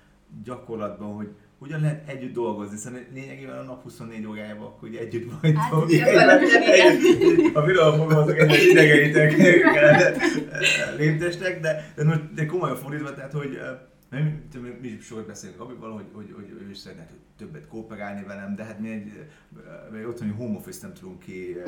gyakorlatban, 0.45 1.15
hogy 1.15 1.29
hogyan 1.59 1.81
lehet 1.81 2.09
együtt 2.09 2.33
dolgozni, 2.33 2.75
hiszen 2.75 3.07
lényegében 3.13 3.59
a 3.59 3.63
nap 3.63 3.83
24 3.83 4.27
órájában 4.27 4.67
akkor 4.67 4.89
ugye 4.89 5.01
együtt 5.01 5.33
vagytok. 5.41 5.59
Hát, 5.59 5.73
a 7.55 7.65
világon 7.65 7.99
fogalmazok, 7.99 8.39
egy 8.39 8.67
idegeitek 8.71 9.37
léptestek, 10.99 11.61
de, 11.61 11.93
de, 11.97 12.31
de 12.35 12.47
komolyan 12.47 12.77
fordítva, 12.77 13.15
tehát 13.15 13.33
hogy 13.33 13.59
eh, 14.11 14.33
mi, 14.63 14.69
mi, 14.81 14.89
is 14.89 15.05
sokat 15.05 15.27
beszélünk 15.27 15.59
Gabival, 15.59 15.93
hogy, 15.93 16.07
hogy, 16.13 16.33
hogy 16.35 16.51
ő 16.67 16.71
is 16.71 16.79
szeretne 16.79 17.07
többet 17.39 17.67
kooperálni 17.67 18.25
velem, 18.27 18.55
de 18.55 18.65
hát 18.65 18.79
mi 18.81 18.91
egy, 18.91 19.27
egy 19.95 20.05
otthoni 20.05 20.31
home 20.31 20.57
office 20.57 20.79
nem 20.83 20.95
tudunk 20.95 21.19
ki. 21.19 21.57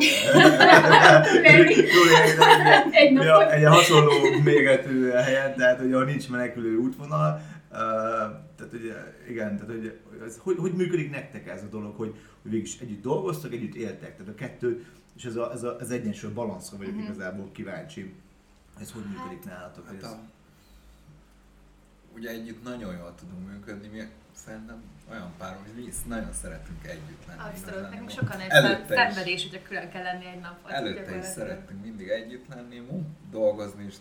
Egy 3.51 3.65
hasonló 3.65 4.13
méretű 4.45 5.09
helyen, 5.09 5.55
tehát 5.57 5.79
hogy 5.81 5.93
ahol 5.93 6.05
nincs 6.05 6.29
menekülő 6.29 6.77
útvonal, 6.77 7.41
uh, 7.71 7.79
tehát 8.57 8.73
ugye, 8.73 8.95
igen, 9.29 9.57
tehát 9.57 9.73
hogy, 9.73 9.99
ez, 10.27 10.39
hogy, 10.39 10.57
hogy 10.59 10.73
működik 10.73 11.11
nektek 11.11 11.49
ez 11.49 11.63
a 11.63 11.67
dolog, 11.67 11.97
hogy, 11.97 12.15
hogy 12.43 12.51
végig 12.51 12.67
is 12.67 12.81
együtt 12.81 13.03
dolgoztok, 13.03 13.53
együtt 13.53 13.75
éltek, 13.75 14.17
tehát 14.17 14.33
a 14.33 14.35
kettő, 14.35 14.85
és 15.17 15.25
ez, 15.25 15.37
a, 15.37 15.53
ez 15.53 15.63
a, 15.63 15.77
az 15.81 15.91
egyensúly 15.91 16.31
balanszra 16.33 16.77
vagyok 16.77 16.95
Mhm. 16.95 17.03
igazából 17.03 17.49
kíváncsi. 17.53 18.15
Ez 18.81 18.93
hogy 18.93 19.03
működik 19.09 19.45
nálatok? 19.45 19.89
hogy 19.89 19.97
Hát 20.03 20.05
ez, 20.05 20.11
a, 20.11 20.21
ugye 22.15 22.31
együtt 22.31 22.63
nagyon 22.63 22.97
jól 22.97 23.15
tudunk 23.15 23.49
működni, 23.49 23.89
mi 23.89 24.03
szerintem 24.35 24.83
olyan 25.11 25.33
pár, 25.39 25.57
hogy 25.57 25.85
mi 25.85 25.93
nagyon 26.07 26.33
szeretünk 26.33 26.87
együtt 26.87 27.27
lenni. 27.27 27.41
Abszolút, 27.41 27.91
nekünk 27.91 28.11
sokan 28.11 28.41
egy 28.41 28.51
szenvedés, 28.89 29.43
hogyha 29.43 29.69
külön 29.69 29.91
kell 29.91 30.03
lenni 30.03 30.27
egy 30.27 30.41
nap. 30.41 30.71
Előtte 30.71 31.17
is 31.17 31.25
szerettünk 31.25 31.83
mindig 31.83 32.09
együtt 32.09 32.49
lenni, 32.49 32.79
mu- 32.79 33.31
dolgozni 33.31 33.85
is 33.85 33.95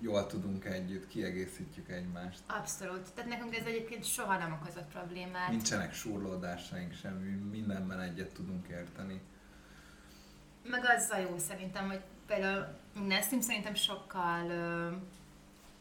jól 0.00 0.26
tudunk 0.26 0.64
együtt, 0.64 1.08
kiegészítjük 1.08 1.88
egymást. 1.88 2.40
Abszolút. 2.46 3.12
Tehát 3.14 3.30
nekünk 3.30 3.56
ez 3.56 3.64
egyébként 3.66 4.04
soha 4.04 4.38
nem 4.38 4.58
okozott 4.62 4.88
problémát. 4.92 5.48
Nincsenek 5.50 5.94
surlódásaink 5.94 6.92
semmi, 6.92 7.30
mindenben 7.30 8.00
egyet 8.00 8.32
tudunk 8.32 8.68
érteni. 8.68 9.20
Meg 10.64 10.84
azzal 10.96 11.20
jó 11.20 11.38
szerintem, 11.38 11.86
hogy 11.86 12.00
például 12.26 12.66
Nessim 13.06 13.40
szerintem 13.40 13.74
sokkal 13.74 14.46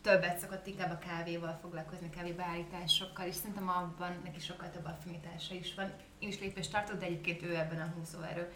többet 0.07 0.37
szokott 0.37 0.67
inkább 0.67 0.91
a 0.91 1.07
kávéval 1.07 1.57
foglalkozni, 1.61 2.09
kávébeállításokkal, 2.09 3.25
és 3.25 3.35
szerintem 3.35 3.69
abban 3.69 4.21
neki 4.23 4.39
sokkal 4.39 4.69
több 4.69 4.85
affinitása 4.85 5.53
is 5.53 5.73
van. 5.75 5.91
Én 6.19 6.29
is 6.29 6.39
lépést 6.39 6.71
tartok, 6.71 6.99
de 6.99 7.05
egyébként 7.05 7.43
ő 7.43 7.55
ebben 7.55 7.81
a 7.81 7.93
húzóerő. 7.95 8.51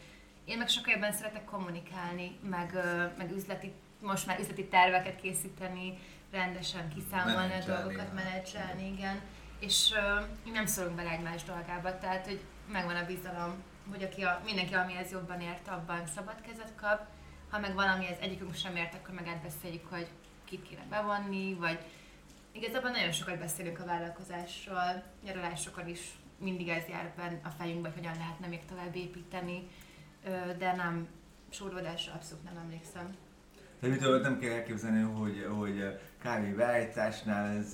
Én 0.45 0.57
meg 0.57 0.67
sokkal 0.67 0.93
jobban 0.93 1.11
szeretek 1.11 1.45
kommunikálni, 1.45 2.37
meg, 2.49 2.73
meg 3.17 3.31
üzleti, 3.31 3.73
most 4.01 4.25
már 4.25 4.39
üzleti 4.39 4.65
terveket 4.65 5.21
készíteni, 5.21 5.97
rendesen 6.31 6.89
kiszámolni 6.95 7.53
a 7.53 7.65
dolgokat, 7.65 8.13
menedzselni, 8.13 8.91
igen. 8.91 9.21
És 9.59 9.91
ö, 9.95 10.21
nem 10.51 10.65
szólunk 10.65 10.95
bele 10.95 11.09
egymás 11.09 11.43
dolgába, 11.43 11.97
tehát 11.97 12.25
hogy 12.25 12.41
megvan 12.71 12.95
a 12.95 13.05
bizalom, 13.05 13.63
hogy 13.89 14.03
aki 14.03 14.23
a, 14.23 14.41
mindenki, 14.45 14.73
amihez 14.73 15.11
jobban 15.11 15.41
ért, 15.41 15.67
abban 15.67 16.05
szabad 16.15 16.41
kezet 16.41 16.73
kap. 16.75 17.05
Ha 17.49 17.59
meg 17.59 17.73
valamihez 17.73 18.17
egyikünk 18.19 18.55
sem 18.55 18.75
ért, 18.75 18.93
akkor 18.93 19.13
meg 19.13 19.27
átbeszéljük, 19.27 19.85
hogy 19.89 20.07
kit 20.51 20.67
kéne 20.69 20.85
bevonni, 20.89 21.53
vagy 21.53 21.79
igazából 22.51 22.89
nagyon 22.89 23.11
sokat 23.11 23.39
beszélünk 23.39 23.79
a 23.79 23.85
vállalkozásról, 23.85 25.03
nyaralásokon 25.23 25.87
is 25.87 25.99
mindig 26.37 26.67
ez 26.67 26.87
jár 26.87 27.39
a 27.43 27.49
fejünkbe, 27.49 27.87
hogy 27.87 27.97
hogyan 27.97 28.17
lehetne 28.17 28.47
még 28.47 28.65
tovább 28.65 28.95
építeni, 28.95 29.67
de 30.57 30.75
nem, 30.75 31.07
sóródásra 31.49 32.13
abszolút 32.13 32.43
nem 32.43 32.57
emlékszem. 32.63 33.15
de 33.79 33.87
mitől 33.87 34.21
nem 34.21 34.39
kell 34.39 34.51
elképzelni, 34.51 35.01
hogy, 35.01 35.45
hogy 35.57 35.99
kávé 36.23 36.49
beállításnál 36.57 37.57
ez 37.59 37.73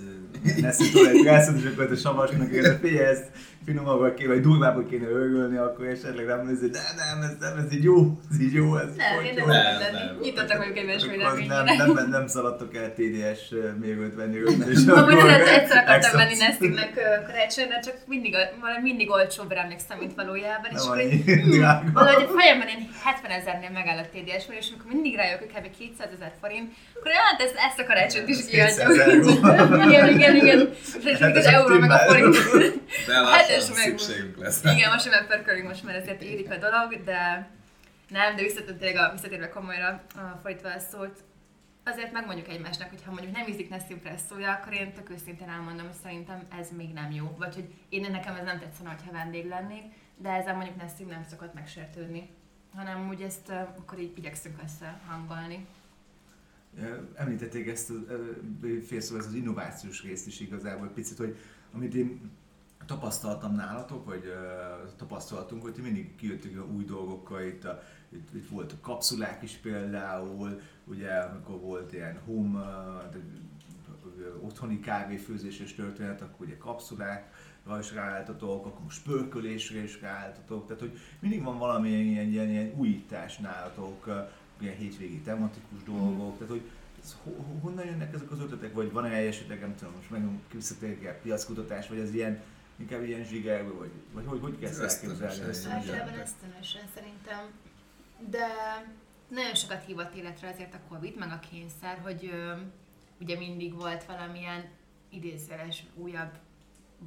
neszi 0.61 0.91
tőle 0.91 1.09
egy 1.09 1.23
gászot, 1.23 1.55
és 1.57 1.65
akkor 1.65 1.91
a 1.91 1.95
savasnak 1.95 2.51
érde, 2.51 2.77
figyelj, 2.77 3.05
ezt 3.07 3.29
finomabbal 3.65 4.13
kéne, 4.13 4.33
vagy 4.33 4.41
durvábbal 4.41 4.85
kéne 4.89 5.07
örülni, 5.07 5.57
akkor 5.57 5.85
esetleg 5.85 6.25
nem 6.25 6.45
nézni, 6.45 6.69
de 6.69 6.79
nem, 6.95 7.21
ez 7.21 7.35
nem, 7.39 7.57
ez 7.65 7.73
így 7.73 7.83
jó, 7.83 8.19
ez 8.31 8.41
így 8.41 8.53
jó, 8.53 8.75
ez 8.77 8.95
Nem, 8.95 9.23
én 9.23 9.33
nem 9.35 9.47
Nem, 9.47 9.73
tudom 9.73 9.91
nem. 9.91 9.93
lenni. 9.93 10.19
Nyitottak 10.21 10.57
vagyok 10.57 10.77
egymás 10.77 11.03
Akkor 11.03 11.15
véleményére. 11.15 11.63
nem, 11.63 11.91
nem, 11.91 12.09
nem 12.09 12.27
szaladtok 12.27 12.75
el 12.75 12.93
TDS 12.93 13.53
mérőt 13.79 14.15
venni 14.15 14.37
őt, 14.37 14.65
és 14.67 14.85
Amúgy 14.85 14.89
akkor 14.89 15.11
szerintem 15.13 15.53
egyszer 15.59 15.77
akartam 15.77 16.17
venni 16.17 16.37
Nestimnek 16.37 16.91
karácsonyra, 17.27 17.79
csak 17.83 17.95
mindig, 18.05 18.35
mindig 18.81 19.09
olcsóbbra 19.09 19.59
emlékszem, 19.59 19.97
mint 19.97 20.15
valójában. 20.15 20.71
És 20.71 20.81
akkor 20.85 21.01
hm, 21.01 21.93
valahogy 21.93 22.23
a 22.23 22.39
fejemben 22.39 22.67
én 22.67 22.89
70 23.03 23.31
ezernél 23.31 23.69
megáll 23.69 23.97
a 23.97 24.07
TDS, 24.13 24.43
és 24.59 24.69
amikor 24.71 24.91
mindig 24.93 25.15
rájövök, 25.15 25.39
hogy 25.39 25.53
kb. 25.55 25.77
200 25.77 26.09
ezer 26.15 26.33
forint, 26.41 26.73
akkor 26.99 27.11
hát 27.11 27.41
ezt, 27.41 27.55
ezt 27.55 27.79
a 27.79 27.85
karácsonyt 27.85 28.27
is 28.27 28.45
200 28.45 28.93
kiadjuk. 28.93 29.37
igen, 29.89 30.07
igen, 30.07 30.35
igen. 30.35 30.69
És 31.03 31.19
Hát 31.19 31.35
az 31.35 31.45
ez 31.45 31.53
euró 31.53 31.79
meg 31.79 31.89
a 31.89 31.97
forint. 31.97 32.35
Hetes 33.07 33.67
lassan 33.67 33.75
meg- 33.75 33.99
szükségünk 33.99 34.37
lesz. 34.37 34.63
Igen, 34.63 34.91
most 34.91 35.09
már 35.09 35.27
pörkölünk, 35.27 35.67
most 35.67 35.83
már 35.83 35.95
ezért 35.95 36.21
érik 36.21 36.51
a 36.51 36.57
dolog, 36.57 37.03
de 37.03 37.49
nem, 38.09 38.35
de 38.35 38.41
visszatérve, 38.41 38.77
tényleg 38.79 39.03
a, 39.03 39.11
visszatérve 39.11 39.49
komolyra 39.49 39.87
a 40.15 40.39
fordítva 40.41 40.69
a 40.69 40.79
szót, 40.91 41.23
azért 41.85 42.11
megmondjuk 42.11 42.47
egymásnak, 42.47 42.89
hogy 42.89 43.03
ha 43.05 43.11
mondjuk 43.11 43.35
nem 43.35 43.47
ízik 43.47 43.69
Nessim 43.69 44.01
presszója, 44.01 44.51
akkor 44.51 44.73
én 44.73 44.93
tök 44.93 45.09
őszintén 45.09 45.49
elmondom, 45.49 45.85
hogy 45.85 45.97
szerintem 46.03 46.47
ez 46.59 46.67
még 46.77 46.93
nem 46.93 47.11
jó. 47.11 47.35
Vagy 47.37 47.53
hogy 47.53 47.67
én 47.89 48.07
nekem 48.11 48.35
ez 48.35 48.45
nem 48.45 48.59
tetszene, 48.59 48.89
ha 48.89 49.11
vendég 49.11 49.47
lennék, 49.47 49.83
de 50.17 50.29
ezzel 50.29 50.55
mondjuk 50.55 50.75
Nessim 50.81 51.07
nem 51.07 51.25
szokott 51.29 51.53
megsértődni 51.53 52.29
hanem 52.77 53.07
úgy 53.07 53.21
ezt 53.21 53.49
uh, 53.49 53.59
akkor 53.59 53.99
így 53.99 54.17
igyekszünk 54.17 54.59
összehangolni. 54.63 55.65
Említették 57.15 57.67
ezt 57.67 57.89
a 57.89 57.93
félszó, 58.85 59.17
ez 59.17 59.25
az 59.25 59.33
innovációs 59.33 60.03
részt 60.03 60.27
is 60.27 60.39
igazából 60.39 60.87
picit, 60.87 61.17
hogy 61.17 61.37
amit 61.73 61.93
én 61.93 62.31
tapasztaltam 62.85 63.55
nálatok, 63.55 64.05
vagy 64.05 64.25
uh, 64.25 64.95
tapasztaltunk, 64.95 65.61
hogy 65.61 65.79
mindig 65.81 66.15
kijöttünk 66.15 66.59
a 66.59 66.65
új 66.65 66.83
dolgokkal, 66.83 67.41
itt, 67.41 67.63
a, 67.63 67.83
itt, 68.09 68.33
itt 68.33 68.49
volt 68.49 68.71
a 68.71 68.75
kapszulák 68.81 69.43
is 69.43 69.51
például, 69.51 70.61
ugye 70.83 71.09
amikor 71.09 71.59
volt 71.59 71.93
ilyen 71.93 72.19
home, 72.25 72.59
uh, 72.59 73.15
otthoni 74.41 74.79
kávéfőzéses 74.79 75.73
történet, 75.73 76.21
akkor 76.21 76.45
ugye 76.45 76.57
kapszulák, 76.57 77.31
is 77.79 77.93
ráálltatok, 77.93 78.65
akkor 78.65 78.83
most 78.83 79.03
pörkölésre 79.03 79.83
is 79.83 80.01
ráálltatok, 80.01 80.65
tehát 80.67 80.81
hogy 80.81 80.97
mindig 81.19 81.43
van 81.43 81.57
valami 81.57 81.89
ilyen, 81.89 82.27
ilyen, 82.27 82.49
ilyen 82.49 82.73
újítás 82.75 83.37
nálatok, 83.37 84.27
ilyen 84.59 84.75
hétvégi 84.75 85.19
tematikus 85.19 85.83
dolgok, 85.83 86.33
tehát 86.37 86.49
hogy 86.53 86.61
ez, 87.03 87.15
ho- 87.23 87.35
ho- 87.35 87.61
honnan 87.61 87.85
jönnek 87.85 88.13
ezek 88.13 88.31
az 88.31 88.39
ötletek, 88.39 88.73
vagy 88.73 88.91
van-e 88.91 89.09
esetleg, 89.15 89.59
nem 89.59 89.75
tudom, 89.75 89.93
most 89.95 90.09
meg 90.09 90.21
visszatérünk 90.53 91.03
el 91.03 91.13
piackutatás, 91.21 91.87
vagy 91.87 91.99
ez 91.99 92.13
ilyen, 92.13 92.41
inkább 92.75 93.03
ilyen 93.03 93.23
zsigerből, 93.23 93.77
vagy, 93.77 93.91
vagy 94.11 94.25
hogy, 94.25 94.39
hogy 94.41 94.59
kell 94.59 94.69
ezt 94.69 95.03
elképzelni? 95.03 95.43
Általában 95.71 96.19
ösztönösen 96.19 96.83
szerintem. 96.95 97.45
De 98.29 98.47
nagyon 99.27 99.55
sokat 99.55 99.83
hívott 99.85 100.13
életre 100.15 100.49
azért 100.49 100.73
a 100.73 100.79
Covid, 100.89 101.17
meg 101.17 101.31
a 101.31 101.39
kényszer, 101.49 101.99
hogy 101.99 102.29
ö, 102.31 102.53
ugye 103.21 103.37
mindig 103.37 103.73
volt 103.75 104.05
valamilyen 104.05 104.65
idézőjeles 105.09 105.83
újabb 105.95 106.31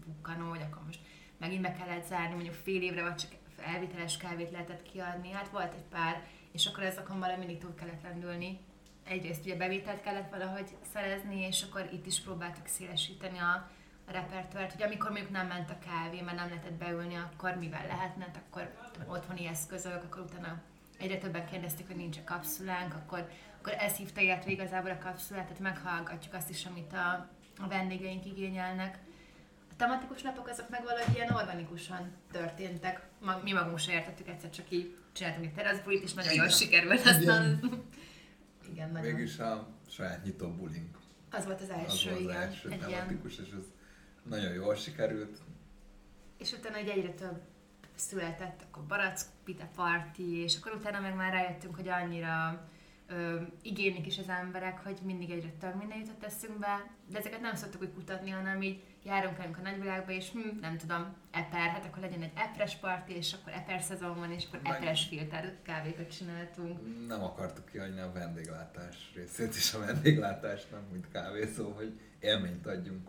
bukkanó, 0.07 0.49
hogy 0.49 0.61
akkor 0.71 0.83
most 0.87 1.01
megint 1.39 1.63
be 1.63 1.73
kellett 1.73 2.07
zárni, 2.07 2.35
mondjuk 2.35 2.55
fél 2.55 2.83
évre, 2.83 3.03
vagy 3.03 3.15
csak 3.15 3.31
elviteles 3.57 4.17
kávét 4.17 4.51
lehetett 4.51 4.83
kiadni. 4.83 5.31
Hát 5.31 5.49
volt 5.49 5.75
egy 5.75 5.85
pár, 5.91 6.27
és 6.53 6.67
akkor 6.67 6.83
ezekon 6.83 7.19
valami 7.19 7.39
mindig 7.39 7.59
túl 7.59 7.75
kellett 7.75 8.03
lendülni. 8.03 8.61
Egyrészt 9.05 9.45
ugye 9.45 9.57
bevételt 9.57 10.01
kellett 10.01 10.31
valahogy 10.31 10.77
szerezni, 10.93 11.41
és 11.41 11.63
akkor 11.63 11.89
itt 11.93 12.07
is 12.07 12.21
próbáltuk 12.21 12.67
szélesíteni 12.67 13.39
a, 13.39 13.69
a 14.07 14.13
repertoárt, 14.13 14.73
hogy 14.73 14.83
amikor 14.83 15.11
mondjuk 15.11 15.31
nem 15.31 15.47
ment 15.47 15.71
a 15.71 15.79
kávé, 15.79 16.21
mert 16.21 16.37
nem 16.37 16.49
lehetett 16.49 16.73
beülni, 16.73 17.15
akkor 17.17 17.55
mivel 17.55 17.87
lehetne, 17.87 18.25
hát 18.25 18.41
akkor 18.47 18.75
otthoni 19.09 19.47
eszközök, 19.47 20.05
akkor 20.05 20.23
utána 20.23 20.63
egyre 20.99 21.19
többen 21.19 21.47
kérdezték, 21.47 21.87
hogy 21.87 21.97
nincs 21.97 22.17
a 22.17 22.25
kapszulánk, 22.25 22.95
akkor, 22.95 23.29
akkor 23.59 23.73
ez 23.73 23.97
hívta 23.97 24.21
életre 24.21 24.51
igazából 24.51 24.91
a 24.91 24.99
kapszulát, 24.99 25.45
tehát 25.45 25.59
meghallgatjuk 25.59 26.35
azt 26.35 26.51
is, 26.51 26.67
amit 26.67 26.93
a, 26.93 27.29
a 27.59 27.69
vendégeink 27.69 28.27
igényelnek. 28.27 28.99
A 29.71 29.77
tematikus 29.77 30.23
napok 30.23 30.49
azok 30.49 30.69
meg 30.69 30.83
valahogy 30.83 31.15
ilyen 31.15 31.35
organikusan 31.35 32.13
történtek. 32.33 33.09
Mi 33.43 33.53
magunk 33.53 33.79
se 33.79 33.93
értettük, 33.93 34.29
egyszer 34.29 34.51
csak 34.51 34.71
így 34.71 34.97
csináltunk 35.13 35.47
egy 35.47 35.55
teraszbulit, 35.55 36.03
és 36.03 36.13
nagyon 36.13 36.33
jól 36.33 36.45
Igen. 36.45 36.57
sikerült 36.57 37.07
aztán. 37.07 37.61
Igen, 38.73 38.91
nagyon. 38.91 39.03
Végülis 39.03 39.39
a 39.39 39.69
saját 39.91 40.25
nyitó 40.25 40.49
bulink. 40.49 40.99
Az 41.31 41.45
volt 41.45 41.61
az 41.61 41.69
Az 41.69 41.75
első, 41.77 42.09
volt 42.11 42.21
az 42.21 42.23
igen. 42.31 42.41
első 42.43 42.69
ilyen 42.69 42.81
tematikus, 42.81 43.39
és 43.39 43.49
ez 43.59 43.65
nagyon 44.23 44.53
jól 44.53 44.75
sikerült. 44.75 45.39
És 46.39 46.53
utána 46.53 46.77
egy 46.77 46.89
egyre 46.89 47.11
több 47.13 47.41
született, 47.95 48.63
akkor 48.63 48.83
barack 48.83 49.21
pita 49.45 49.69
party, 49.75 50.19
és 50.19 50.57
akkor 50.57 50.73
utána 50.75 51.01
meg 51.01 51.15
már 51.15 51.33
rájöttünk, 51.33 51.75
hogy 51.75 51.89
annyira 51.89 52.69
ö, 53.07 53.41
igénylik 53.63 54.07
is 54.07 54.19
az 54.19 54.29
emberek, 54.29 54.79
hogy 54.85 54.99
mindig 55.05 55.31
egyre 55.31 55.51
több 55.61 55.75
minden 55.77 55.99
jutott 55.99 56.25
eszünkbe, 56.25 56.91
de 57.07 57.19
ezeket 57.19 57.41
nem 57.41 57.55
szoktuk 57.55 57.83
úgy 57.83 57.93
kutatni, 57.93 58.31
hanem 58.31 58.63
így 58.63 58.83
járunk 59.05 59.37
velünk 59.37 59.59
a 59.59 59.61
nagyvilágba, 59.61 60.13
és 60.13 60.31
hm, 60.31 60.59
nem 60.61 60.77
tudom, 60.77 61.15
eper, 61.31 61.69
hát 61.69 61.85
akkor 61.85 62.03
legyen 62.03 62.23
egy 62.23 62.33
epres 62.35 62.77
party, 62.77 63.11
és 63.11 63.33
akkor 63.33 63.53
eper 63.53 63.81
szezon 63.81 64.19
van, 64.19 64.33
és 64.33 64.45
akkor 64.47 64.61
Meg- 64.63 64.73
eperes 64.73 65.07
filter 65.07 65.55
kávékat 65.63 66.17
csináltunk. 66.17 67.07
Nem 67.07 67.23
akartuk 67.23 67.65
kihagyni 67.65 68.01
a 68.01 68.13
vendéglátás 68.13 69.13
részét 69.15 69.55
is, 69.55 69.75
a 69.75 69.79
vendéglátás 69.79 70.67
nem 70.71 70.87
mint 70.93 71.11
kávészó, 71.13 71.71
hogy 71.71 72.01
élményt 72.21 72.67
adjunk 72.67 73.09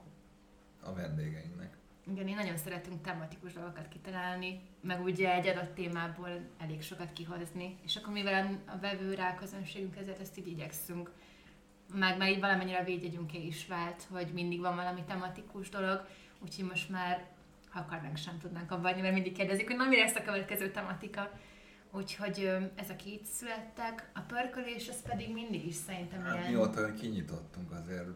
a 0.82 0.94
vendégeinknek. 0.94 1.80
Igen, 2.08 2.28
én 2.28 2.36
nagyon 2.36 2.58
szeretünk 2.58 3.02
tematikus 3.02 3.54
dolgokat 3.54 3.88
kitalálni, 3.88 4.62
meg 4.82 5.02
ugye 5.04 5.34
egy 5.34 5.48
adott 5.48 5.74
témából 5.76 6.40
elég 6.58 6.82
sokat 6.82 7.14
kihozni, 7.14 7.78
és 7.84 7.96
akkor 7.96 8.14
mivel 8.14 8.60
a 8.66 8.78
vevő 8.78 9.14
rá 9.14 9.36
közönségünk, 9.36 9.98
ezért 9.98 10.20
ezt 10.20 10.38
így 10.38 10.48
igyekszünk. 10.48 11.12
Meg, 11.94 12.18
meg 12.18 12.32
így 12.32 12.40
valamennyire 12.40 12.80
a 12.80 12.84
védjegyünké 12.84 13.46
is 13.46 13.68
vált, 13.68 14.08
hogy 14.10 14.28
mindig 14.34 14.60
van 14.60 14.76
valami 14.76 15.04
tematikus 15.08 15.70
dolog, 15.70 16.08
úgyhogy 16.40 16.66
most 16.66 16.90
már, 16.90 17.26
ha 17.70 17.80
akarnánk, 17.80 18.18
sem 18.18 18.38
tudnánk 18.40 18.72
abba 18.72 18.82
mert 18.82 19.14
mindig 19.14 19.34
kérdezik, 19.34 19.68
hogy 19.68 19.76
na 19.76 19.88
mi 19.88 19.98
lesz 19.98 20.16
a 20.16 20.24
következő 20.24 20.72
tematika. 20.72 21.32
Úgyhogy 21.92 22.52
ezek 22.76 23.06
így 23.06 23.26
születtek, 23.26 24.10
a 24.14 24.20
pörkölés 24.20 24.90
az 24.90 25.02
pedig 25.02 25.34
mindig 25.34 25.68
is 25.68 25.76
szerintem 25.76 26.24
Hát 26.24 26.38
ilyen 26.38 26.52
mióta 26.52 26.94
kinyitottunk 26.94 27.72
azért. 27.72 28.10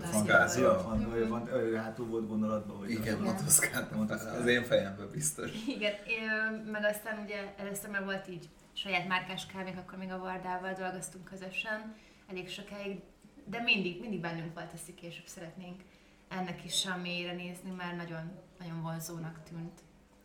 Fantázia. 0.00 0.82
Van, 0.82 1.08
van, 1.08 1.28
van, 1.28 1.48
van, 1.48 1.76
hátul 1.76 2.06
volt 2.06 2.28
gondolatban, 2.28 2.76
hogy 2.76 2.90
igen, 2.90 3.18
motoszkáltam. 3.18 4.06
Az 4.08 4.46
én 4.46 4.62
fejemben 4.62 5.08
biztos. 5.12 5.50
Igen, 5.66 5.92
én, 6.06 6.30
meg 6.72 6.84
aztán 6.84 7.22
ugye 7.24 7.54
először 7.56 7.90
már 7.90 8.04
volt 8.04 8.28
így 8.28 8.48
saját 8.72 9.08
márkás 9.08 9.46
kávénk, 9.46 9.78
akkor 9.78 9.98
még 9.98 10.12
a 10.12 10.18
Vardával 10.18 10.72
dolgoztunk 10.72 11.24
közösen 11.24 11.94
elég 12.26 12.48
sokáig, 12.48 13.00
de 13.44 13.62
mindig, 13.62 14.00
mindig 14.00 14.20
bennünk 14.20 14.54
volt 14.54 14.72
ezt, 14.72 14.84
hogy 14.84 14.94
később 14.94 15.26
szeretnénk 15.26 15.82
ennek 16.28 16.64
is 16.64 16.86
a 16.86 16.96
mélyre 16.96 17.32
nézni, 17.32 17.70
mert 17.70 17.96
nagyon, 17.96 18.32
nagyon 18.58 18.82
vonzónak 18.82 19.42
tűnt. 19.42 19.80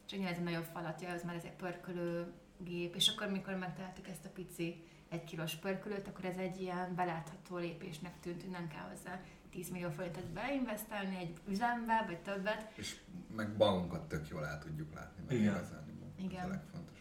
Csak 0.06 0.20
nyilván 0.20 0.36
ez 0.36 0.42
a 0.42 0.44
nagyobb 0.44 0.68
falatja, 0.74 1.12
az 1.12 1.24
már 1.24 1.36
ez 1.36 1.44
egy 1.44 1.56
pörkölő 1.56 2.34
gép, 2.58 2.96
és 2.96 3.08
akkor 3.08 3.28
mikor 3.28 3.54
megtaláltuk 3.54 4.08
ezt 4.08 4.26
a 4.26 4.30
pici 4.30 4.84
egy 5.10 5.24
kilós 5.24 5.56
pörkölőt, 5.56 6.08
akkor 6.08 6.26
ez 6.26 6.38
egy 6.38 6.62
ilyen 6.62 6.96
belátható 6.96 7.58
lépésnek 7.58 8.20
tűnt, 8.20 8.42
hogy 8.42 8.52
nem 8.52 8.68
kell 8.68 8.90
hozzá 8.90 9.22
10 9.50 9.70
millió 9.70 9.90
forintot 9.90 10.26
beinvestálni 10.26 11.16
egy 11.18 11.40
üzembe, 11.48 12.04
vagy 12.06 12.20
többet. 12.20 12.72
És 12.76 12.96
meg 13.36 13.58
magunkat 13.58 14.08
tök 14.08 14.28
jól 14.28 14.46
el 14.46 14.60
tudjuk 14.60 14.94
látni, 14.94 15.24
meg 15.28 15.36
Igen. 15.36 15.56
igazán. 15.56 15.88
Igen. 16.18 16.40
Ez 16.40 16.46
a 16.46 16.50
legfontosabb. 16.50 16.99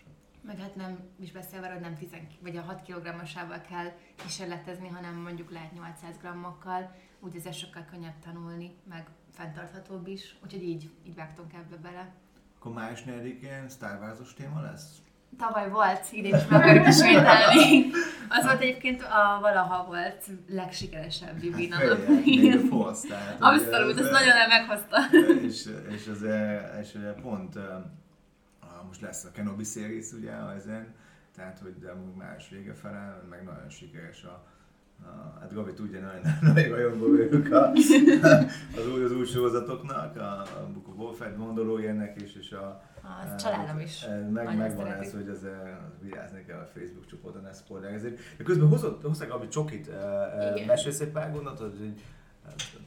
Meg 0.48 0.58
hát 0.58 0.76
nem 0.76 0.98
is 1.20 1.32
beszélve, 1.32 1.68
hogy 1.68 1.80
nem 1.80 1.94
10, 1.96 2.08
vagy 2.40 2.56
a 2.56 2.60
6 2.60 2.82
kg-osával 2.82 3.60
kell 3.60 3.92
kísérletezni, 4.14 4.88
hanem 4.88 5.14
mondjuk 5.14 5.50
lehet 5.50 5.72
800 5.72 6.18
grammokkal, 6.20 6.94
úgy 7.20 7.36
ezzel 7.36 7.52
sokkal 7.52 7.84
könnyebb 7.90 8.18
tanulni, 8.24 8.76
meg 8.88 9.06
fenntarthatóbb 9.32 10.06
is, 10.06 10.36
úgyhogy 10.44 10.62
így, 10.62 10.90
így 11.06 11.14
vágtunk 11.14 11.52
ebbe 11.52 11.76
bele. 11.76 12.12
Akkor 12.58 12.72
május 12.72 13.02
4-én 13.06 13.68
Star 13.68 13.98
Wars-os 14.00 14.34
téma 14.34 14.60
lesz? 14.60 14.96
Tavaly 15.38 15.70
volt, 15.70 16.12
idén 16.12 16.34
is 16.34 16.46
meg 16.46 16.60
akarjuk 16.60 16.86
ismételni. 16.86 17.90
Az 18.28 18.44
volt 18.44 18.60
egyébként 18.60 19.02
a 19.02 19.38
valaha 19.40 19.84
volt 19.86 20.24
legsikeresebb 20.48 21.40
Vivi 21.40 21.66
nap. 21.66 21.80
Abszolút, 23.38 23.98
ez, 23.98 24.04
ezt 24.04 24.10
nagyon 24.10 24.48
meghozta. 24.48 24.98
és, 25.48 25.68
és, 25.90 26.06
az, 26.06 26.26
és 26.80 26.98
pont 27.22 27.58
ah, 28.78 28.86
most 28.86 29.00
lesz 29.00 29.24
a 29.24 29.30
Kenobi 29.30 29.64
Series 29.64 30.12
ugye 30.12 30.32
ezen, 30.56 30.94
tehát 31.34 31.58
hogy 31.58 31.78
de 31.78 31.90
amúgy 31.90 32.14
május 32.14 32.48
vége 32.48 32.74
fele, 32.74 33.22
meg 33.30 33.44
nagyon 33.44 33.68
sikeres 33.68 34.24
a, 34.24 34.46
a 35.02 35.38
hát 35.40 35.54
Gabi 35.54 35.72
tudja, 35.72 36.00
nagyon, 36.00 36.22
nagyon 36.54 36.68
rajongó 36.68 37.16
vagyok 37.16 37.50
a, 37.50 37.70
az 38.76 38.86
új, 38.94 39.04
az 39.04 39.12
új 39.12 39.26
sorozatoknak, 39.26 40.16
a, 40.16 40.40
a 40.40 40.70
Book 40.72 41.10
of 41.10 41.18
Fett 41.18 41.36
Mandaloriannek 41.36 42.20
is, 42.22 42.34
és 42.34 42.52
a 42.52 42.82
Az 43.02 43.42
családom 43.42 43.80
is. 43.80 44.04
Meg, 44.32 44.56
megvan 44.56 44.86
ez, 44.86 45.12
hogy 45.12 45.28
az, 45.28 45.46
vigyázni 46.00 46.44
kell 46.44 46.58
a 46.58 46.66
Facebook 46.66 47.06
csoporton, 47.06 47.46
ez 47.46 47.58
spoilerezés. 47.58 48.12
De 48.36 48.44
közben 48.44 48.68
hozott, 48.68 49.02
hozták 49.02 49.28
Gabi 49.28 49.48
csokit, 49.48 49.88
eh, 49.88 50.54
Igen. 50.54 50.66
mesélsz 50.66 51.00
egy 51.00 51.10
pár 51.10 51.32
gondolatot, 51.32 51.76
hogy 51.78 52.02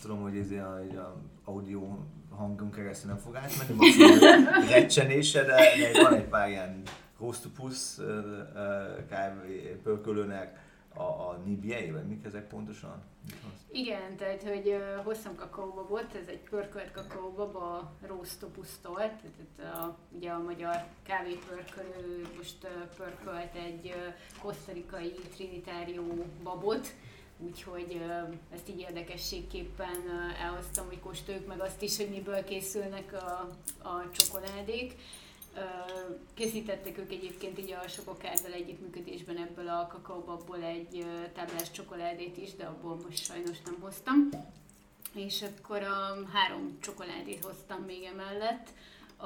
tudom, 0.01 0.21
hogy 0.21 0.37
ez 0.37 0.51
a, 0.51 0.79
így 0.89 0.95
a 0.95 1.15
audio 1.43 1.97
hangon 2.29 2.71
keresztül 2.71 3.09
nem 3.09 3.19
fog 3.19 3.35
átmenni, 3.35 3.73
maximum 3.73 4.17
recsenése, 4.69 5.43
de, 5.43 5.55
de 5.55 6.01
van 6.03 6.13
egy 6.13 6.27
pár 6.27 6.49
ilyen 6.49 6.81
Rostopus 7.19 7.95
kávé 9.09 9.79
pörkölőnek 9.83 10.59
a, 10.93 11.01
a 11.01 11.41
nibjei, 11.45 11.91
vagy 11.91 12.07
mik 12.07 12.25
ezek 12.25 12.47
pontosan? 12.47 13.03
Igen, 13.71 14.17
tehát 14.17 14.43
hogy 14.43 14.67
ö, 14.67 15.01
hoztam 15.03 15.35
kakaóbabot, 15.35 16.15
ez 16.21 16.27
egy 16.27 16.41
pörkölt 16.49 16.91
kakaóbab 16.91 17.55
a 17.55 17.91
Rostopusztól, 18.07 18.95
tehát 18.95 19.75
a, 19.75 19.97
ugye 20.11 20.31
a 20.31 20.39
magyar 20.39 20.83
kávépörkölő 21.03 22.27
most 22.37 22.67
pörkölt 22.97 23.55
egy 23.55 23.93
kosztarikai 24.41 25.13
trinitárió 25.35 26.25
babot, 26.43 26.87
úgyhogy 27.45 28.01
ezt 28.53 28.69
így 28.69 28.79
érdekességképpen 28.79 30.09
elhoztam, 30.41 30.87
hogy 30.87 30.99
kóstoljuk 30.99 31.47
meg 31.47 31.61
azt 31.61 31.81
is, 31.81 31.97
hogy 31.97 32.09
miből 32.09 32.43
készülnek 32.43 33.13
a, 33.13 33.49
a 33.87 34.09
csokoládék. 34.11 34.95
Készítettek 36.33 36.97
ők 36.97 37.11
egyébként 37.11 37.59
így 37.59 37.71
a 37.71 37.87
Sokokárdal 37.87 38.51
együttműködésben 38.51 39.37
ebből 39.37 39.67
a 39.67 39.87
kakaóbabból 39.87 40.63
egy 40.63 41.05
táblás 41.33 41.71
csokoládét 41.71 42.37
is, 42.37 42.55
de 42.55 42.65
abból 42.65 42.99
most 43.03 43.23
sajnos 43.23 43.61
nem 43.65 43.77
hoztam. 43.79 44.29
És 45.15 45.41
akkor 45.41 45.83
a 45.83 46.29
három 46.33 46.77
csokoládét 46.81 47.45
hoztam 47.45 47.81
még 47.81 48.03
emellett. 48.03 48.69
A, 49.21 49.25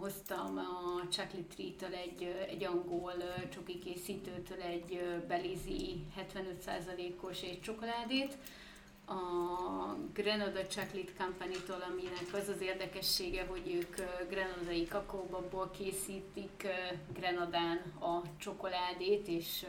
hoztam 0.00 0.56
a 0.58 1.06
Chocolate 1.10 1.54
Tree-től 1.54 1.94
egy, 1.94 2.46
egy 2.48 2.64
angol 2.64 3.14
csoki 3.54 3.78
készítőtől 3.78 4.60
egy 4.60 5.00
belizi 5.28 6.06
75%-os 6.16 7.42
egy 7.42 7.60
csokoládét, 7.60 8.36
a 9.08 9.96
Grenada 10.12 10.66
Chocolate 10.66 11.12
Company-tól, 11.18 11.84
aminek 11.90 12.28
az 12.32 12.48
az 12.48 12.60
érdekessége, 12.60 13.46
hogy 13.46 13.74
ők 13.74 13.96
grenadai 14.28 14.88
kakaóbabból 14.88 15.70
készítik 15.70 16.66
Grenadán 17.12 17.78
a 18.00 18.22
csokoládét, 18.38 19.28
és 19.28 19.66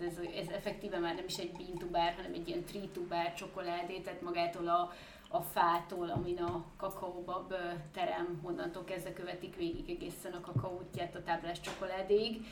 ez, 0.00 0.18
ez 0.36 0.48
effektíve 0.48 0.98
már 0.98 1.14
nem 1.14 1.24
is 1.24 1.36
egy 1.36 1.52
bean-tubár, 1.52 2.14
hanem 2.14 2.32
egy 2.32 2.48
ilyen 2.48 2.64
tri-tubár 2.64 3.34
csokoládé, 3.34 3.98
tehát 3.98 4.20
magától 4.22 4.68
a, 4.68 4.92
a 5.28 5.40
fától, 5.40 6.10
amin 6.10 6.38
a 6.38 6.64
kakaóbab 6.76 7.54
terem, 7.92 8.40
onnantól 8.42 8.84
kezdve 8.84 9.12
követik 9.12 9.56
végig 9.56 9.90
egészen 9.90 10.32
a 10.32 10.40
kakaó 10.40 10.82
útját 10.82 11.14
a 11.14 11.22
táblás 11.22 11.60
csokoládéig. 11.60 12.46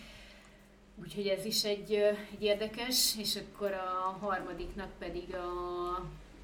Úgyhogy 1.03 1.27
ez 1.27 1.45
is 1.45 1.65
egy, 1.65 1.93
egy 2.33 2.43
érdekes, 2.43 3.17
és 3.19 3.37
akkor 3.37 3.73
a 3.73 4.17
harmadiknak 4.21 4.91
pedig 4.99 5.35
a 5.35 5.45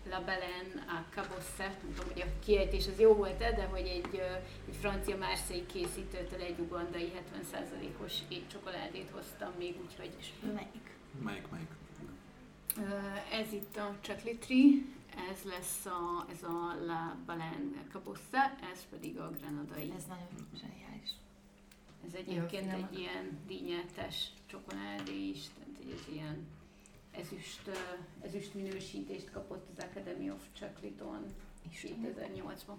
La 0.08 0.18
Baleine 0.18 0.84
à 0.88 1.04
Cabosse, 1.14 1.76
nem 1.82 1.94
tudom, 1.94 2.12
hogy 2.12 2.22
a 2.22 2.44
kiejtés 2.44 2.86
az 2.86 3.00
jó 3.00 3.14
volt-e, 3.14 3.52
de 3.52 3.64
hogy 3.64 3.86
egy, 3.86 4.22
egy 4.68 4.76
francia 4.80 5.16
Marseille 5.16 5.66
készítőtől 5.66 6.40
egy 6.40 6.58
ugandai 6.58 7.12
70%-os 7.42 8.14
étcsokoládét 8.28 9.10
hoztam 9.12 9.52
még, 9.58 9.74
úgyhogy 9.84 10.32
Melyik? 10.54 10.96
Melyik, 11.22 11.48
melyik? 11.50 11.68
Ez 13.32 13.52
itt 13.52 13.76
a 13.76 13.96
Chocolate 14.00 14.46
Tree, 14.46 14.70
ez 15.30 15.42
lesz 15.44 15.86
a, 15.86 16.26
ez 16.30 16.42
a 16.42 16.84
La 16.86 17.16
Baleine 17.26 17.82
Cabosse, 17.92 18.56
ez 18.72 18.86
pedig 18.90 19.18
a 19.18 19.30
grenadai. 19.30 19.92
Ez 19.96 20.04
nagyon 20.04 20.48
zseniális. 20.54 21.10
Ez 22.06 22.12
Jó, 22.12 22.20
egyébként 22.20 22.70
finom. 22.70 22.88
egy 22.90 22.98
ilyen 22.98 23.38
dínyeltes 23.46 24.32
csokoládé 24.46 25.28
is, 25.28 25.44
tehát 25.54 25.76
hogy 25.76 25.92
ez 25.98 26.12
ilyen 26.14 26.46
ezüst, 27.10 27.70
ezüst 28.20 28.54
minősítést 28.54 29.30
kapott 29.30 29.68
az 29.76 29.84
Academy 29.84 30.30
of 30.30 30.46
Chocolate-on 30.52 31.24
És 31.70 31.86
2008-ban. 31.90 32.76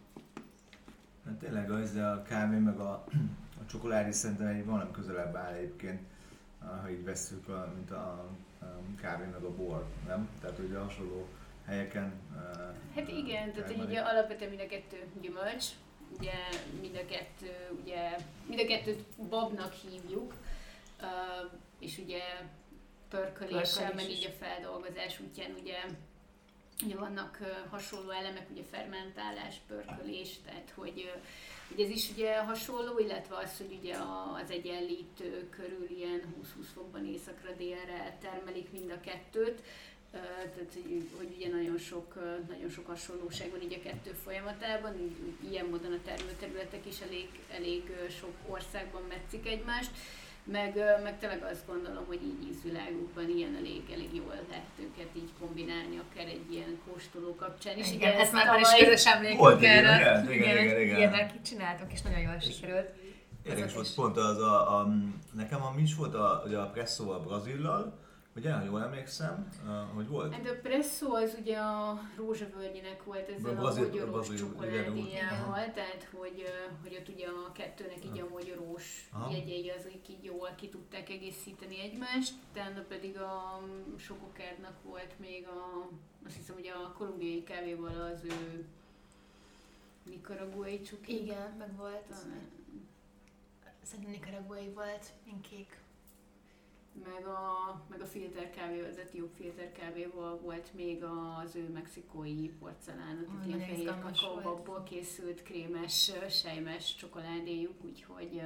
Hát 1.26 1.34
tényleg 1.34 1.72
az, 1.72 1.96
a 1.96 2.22
kávé 2.28 2.58
meg 2.58 2.80
a, 2.80 3.04
a 3.62 3.66
csokoládé 3.66 4.12
szerintem 4.12 4.48
egy 4.48 4.66
valami 4.66 4.92
közelebb 4.92 5.36
áll 5.36 5.54
egyébként, 5.54 6.02
ha 6.60 6.90
így 6.90 7.04
vesszük, 7.04 7.48
mint 7.76 7.92
a, 7.92 8.30
a 8.60 8.80
kávé 8.96 9.26
meg 9.26 9.44
a 9.44 9.56
bor, 9.56 9.86
nem? 10.08 10.30
Tehát 10.42 10.60
ugye 10.60 10.78
hasonló 10.78 11.28
helyeken. 11.66 12.14
Hát 12.96 13.08
igen, 13.08 13.52
tehát 13.54 13.72
hogy 13.72 13.86
ugye 13.86 14.00
alapvetően 14.00 14.50
mind 14.50 14.62
a 14.62 14.68
kettő 14.68 15.08
gyümölcs, 15.22 15.66
ugye 16.20 16.34
mind 16.82 16.96
a 16.96 17.06
kettő, 17.06 17.52
ugye 17.84 18.18
mind 18.46 18.60
a 18.60 18.66
kettőt 18.66 19.04
babnak 19.30 19.74
hívjuk, 19.74 20.34
és 21.80 21.98
ugye 21.98 22.22
pörköléssel, 23.10 23.86
Pörkölés 23.88 23.96
meg 23.96 24.10
is. 24.10 24.18
így 24.18 24.26
a 24.26 24.44
feldolgozás 24.46 25.20
útján 25.20 25.52
ugye, 25.62 25.78
ugye 26.86 26.96
vannak 26.96 27.38
hasonló 27.70 28.10
elemek, 28.10 28.48
ugye 28.52 28.64
fermentálás, 28.72 29.56
pörkölés, 29.68 30.30
tehát 30.46 30.72
hogy, 30.76 31.12
hogy 31.68 31.80
ez 31.84 31.90
is 31.90 32.10
ugye 32.12 32.38
hasonló, 32.38 33.00
illetve 33.00 33.36
az, 33.38 33.58
hogy 33.58 33.78
ugye 33.82 33.96
a- 33.96 34.34
az 34.44 34.50
egyenlítő 34.52 35.50
körül 35.50 35.90
ilyen 35.90 36.22
20-20 36.38 36.68
fokban 36.74 37.06
északra 37.06 37.52
délre 37.58 38.18
termelik 38.22 38.72
mind 38.72 38.92
a 38.92 39.00
kettőt, 39.00 39.62
tehát 40.12 40.72
hogy, 40.74 41.10
hogy 41.18 41.34
ugye 41.38 41.50
nagyon 41.50 41.78
sok, 41.78 42.14
nagyon 42.50 42.70
sok 42.70 42.88
hasonlóság 42.88 43.50
van 43.52 43.62
így 43.62 43.80
a 43.80 43.88
kettő 43.90 44.12
folyamatában, 44.24 44.94
így, 45.00 45.52
ilyen 45.52 45.66
módon 45.66 45.92
a 45.92 46.02
termőterületek 46.06 46.86
is 46.86 47.00
elég, 47.08 47.28
elég 47.58 47.84
sok 48.20 48.34
országban 48.48 49.02
metszik 49.10 49.48
egymást. 49.48 49.92
meg, 50.44 50.76
meg 51.04 51.20
tényleg 51.20 51.44
azt 51.44 51.68
gondolom, 51.68 52.06
hogy 52.06 52.22
így 52.24 52.48
ízvilágukban 52.50 53.30
ilyen 53.30 53.56
elég, 53.56 53.82
elég 53.94 54.16
jól 54.16 54.36
lehet 54.50 54.70
őket 54.80 55.10
így 55.16 55.30
kombinálni, 55.40 56.00
akár 56.10 56.26
egy 56.28 56.52
ilyen 56.52 56.80
kóstoló 56.88 57.36
kapcsán 57.36 57.78
is. 57.78 57.92
Igen, 57.92 58.10
Ugye 58.14 58.20
ez 58.22 58.32
már 58.32 58.48
van 58.48 58.60
is 58.60 58.66
tavaly- 58.68 58.84
közös 58.84 59.06
emlékünk 59.06 59.64
erre. 59.64 60.00
ilyen, 60.00 60.32
igen, 60.32 60.34
igen, 60.34 60.64
igen, 60.66 60.82
igen. 60.82 60.98
Ilyenek 60.98 61.42
csináltunk, 61.42 61.92
és 61.94 62.02
nagyon 62.02 62.20
jól 62.20 62.40
sikerült. 62.40 62.90
Érdekes 63.44 63.74
volt 63.74 63.94
pont 63.96 64.18
az 64.18 64.38
a, 64.38 64.78
a, 64.80 64.88
nekem 65.34 65.62
a 65.64 65.72
mi 65.76 65.82
is 65.82 65.96
volt 65.96 66.14
a, 66.16 66.44
ugye 66.46 66.58
a 66.58 66.70
presszóval 66.70 67.20
Brazillal, 67.20 68.00
ugye, 68.42 68.54
ha 68.54 68.64
jól 68.64 68.82
emlékszem, 68.84 69.50
hogy 69.94 70.08
volt. 70.08 70.34
Hát 70.34 70.46
a 70.46 70.60
presszó 70.62 71.14
az 71.14 71.38
ugye 71.40 71.58
a 71.58 72.02
rózsavölgyinek 72.16 73.04
volt 73.04 73.30
ezzel 73.30 73.58
a, 73.58 73.62
mogyorós 73.62 74.28
Brazil, 74.28 74.34
igen, 74.34 74.48
csokoládéjával, 74.48 75.72
tehát 75.74 76.08
hogy, 76.18 76.44
hogy 76.82 76.98
ott 77.00 77.10
ugye 77.10 77.28
a 77.28 77.52
kettőnek 77.52 78.06
így 78.06 78.20
a 78.20 78.28
mogyorós 78.30 79.10
Aha. 79.12 79.32
jegyei 79.32 79.70
azok 79.70 80.08
így 80.10 80.24
jól 80.24 80.50
ki 80.56 80.70
tudták 80.70 81.10
egészíteni 81.10 81.80
egymást, 81.80 82.34
utána 82.50 82.82
pedig 82.88 83.18
a 83.18 83.62
sokokádnak 83.98 84.84
volt 84.84 85.20
még 85.20 85.48
a, 85.48 85.88
azt 86.26 86.36
hiszem, 86.36 86.56
hogy 86.56 86.68
a 86.68 86.92
kolumbiai 86.98 87.44
kávéval 87.44 88.12
az 88.14 88.24
ő 88.24 88.66
nikaraguai 90.04 90.82
csuki. 90.82 91.22
Igen, 91.22 91.56
meg 91.58 91.76
volt. 91.76 92.04
Talán. 92.10 92.50
Szerintem 93.84 94.12
nikaraguai 94.12 94.70
volt, 94.74 95.06
inkék. 95.24 95.81
Meg 96.94 97.26
a, 97.26 97.82
meg 97.90 98.02
a 98.02 98.06
filter 98.06 98.50
kávé, 98.50 98.82
az 98.90 98.98
etióp 98.98 99.36
filter 99.36 99.72
kávéval 99.72 100.38
volt 100.38 100.74
még 100.74 101.04
az 101.04 101.56
ő 101.56 101.70
mexikói 101.70 102.50
porcelánot, 102.50 103.28
Ó, 103.30 103.40
itt 103.40 103.46
ilyen 103.46 103.60
fehér 103.60 103.78
izgalmas 103.78 104.22
kakaóbabból 104.22 104.84
készült 104.84 105.44
krémes, 105.44 106.12
sejmes 106.30 106.96
csokoládéjuk, 106.96 107.84
úgyhogy 107.84 108.42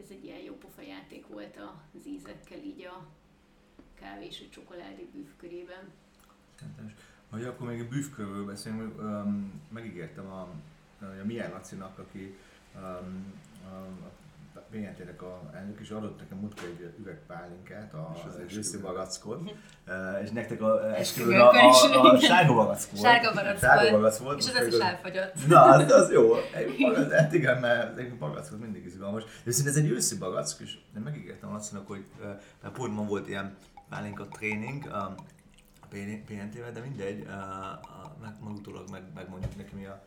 ez 0.00 0.06
egy 0.10 0.24
ilyen 0.24 0.38
jó 0.38 0.54
pofa 0.54 0.82
játék 0.82 1.26
volt 1.26 1.56
az 1.94 2.06
ízekkel 2.06 2.58
így 2.58 2.84
a 2.84 3.06
kávé 3.94 4.26
és 4.26 4.44
a 4.46 4.50
csokoládé 4.50 5.08
bűv 5.12 5.36
körében. 5.36 5.90
Hogy 7.30 7.44
akkor 7.44 7.68
még 7.68 7.80
a 7.80 7.88
bűvkörről 7.88 8.46
beszélünk, 8.46 9.00
um, 9.00 9.62
megígértem 9.68 10.26
a, 10.26 10.40
a 11.00 11.24
Milyen 11.24 11.50
Lacinak, 11.50 11.98
aki 11.98 12.36
um, 12.74 13.34
a 13.64 14.21
BNT-nek 14.70 15.22
a 15.22 15.50
elnök, 15.54 15.80
és 15.80 15.90
adott 15.90 16.18
nekem 16.18 16.38
múltkor 16.38 16.68
egy 16.68 16.82
a, 17.94 18.12
az 18.26 18.36
egy 18.36 18.44
esküvő. 18.44 18.58
őszi 18.58 18.78
bagackot, 18.78 19.52
és 20.22 20.30
nektek 20.30 20.62
a 20.62 20.96
esküvőn 20.96 21.40
a, 21.40 21.50
is, 21.54 21.82
a, 21.82 22.02
a, 22.02 22.18
sárga 22.18 22.54
bagack 22.54 22.90
volt. 22.90 23.04
Sárga 23.04 23.32
bagack 23.34 23.58
Sárga 23.58 23.90
bagack 23.90 24.18
volt. 24.18 24.38
És 24.38 24.48
az 24.48 24.54
az 24.54 24.66
is 24.66 24.78
elfogyott. 24.78 25.46
Na, 25.46 25.62
az, 25.62 25.90
az 25.90 26.12
jó. 26.12 26.34
Hát 27.10 27.32
igen, 27.32 27.60
mert 27.60 27.98
egy 27.98 28.18
bagack 28.18 28.58
mindig 28.58 28.84
izgalmas. 28.84 29.24
De 29.24 29.30
viszont 29.44 29.68
ez 29.68 29.76
egy 29.76 29.88
őszi 29.88 30.18
bagack, 30.18 30.60
és 30.60 30.78
én 30.96 31.02
megígértem 31.02 31.52
Lacinak, 31.52 31.86
hogy 31.86 32.04
mert 32.62 32.74
pont 32.74 32.94
ma 32.94 33.04
volt 33.04 33.28
ilyen 33.28 33.56
pálinka 33.88 34.28
tréning, 34.28 34.86
a 34.86 35.14
PNT-vel, 36.26 36.72
de 36.72 36.80
mindegy, 36.80 37.26
a, 37.26 38.16
meg, 38.20 38.34
meg 38.44 38.52
utólag 38.52 38.90
meg, 38.90 39.02
megmondjuk 39.14 39.56
neki 39.56 39.74
mi 39.74 39.84
a, 39.84 40.02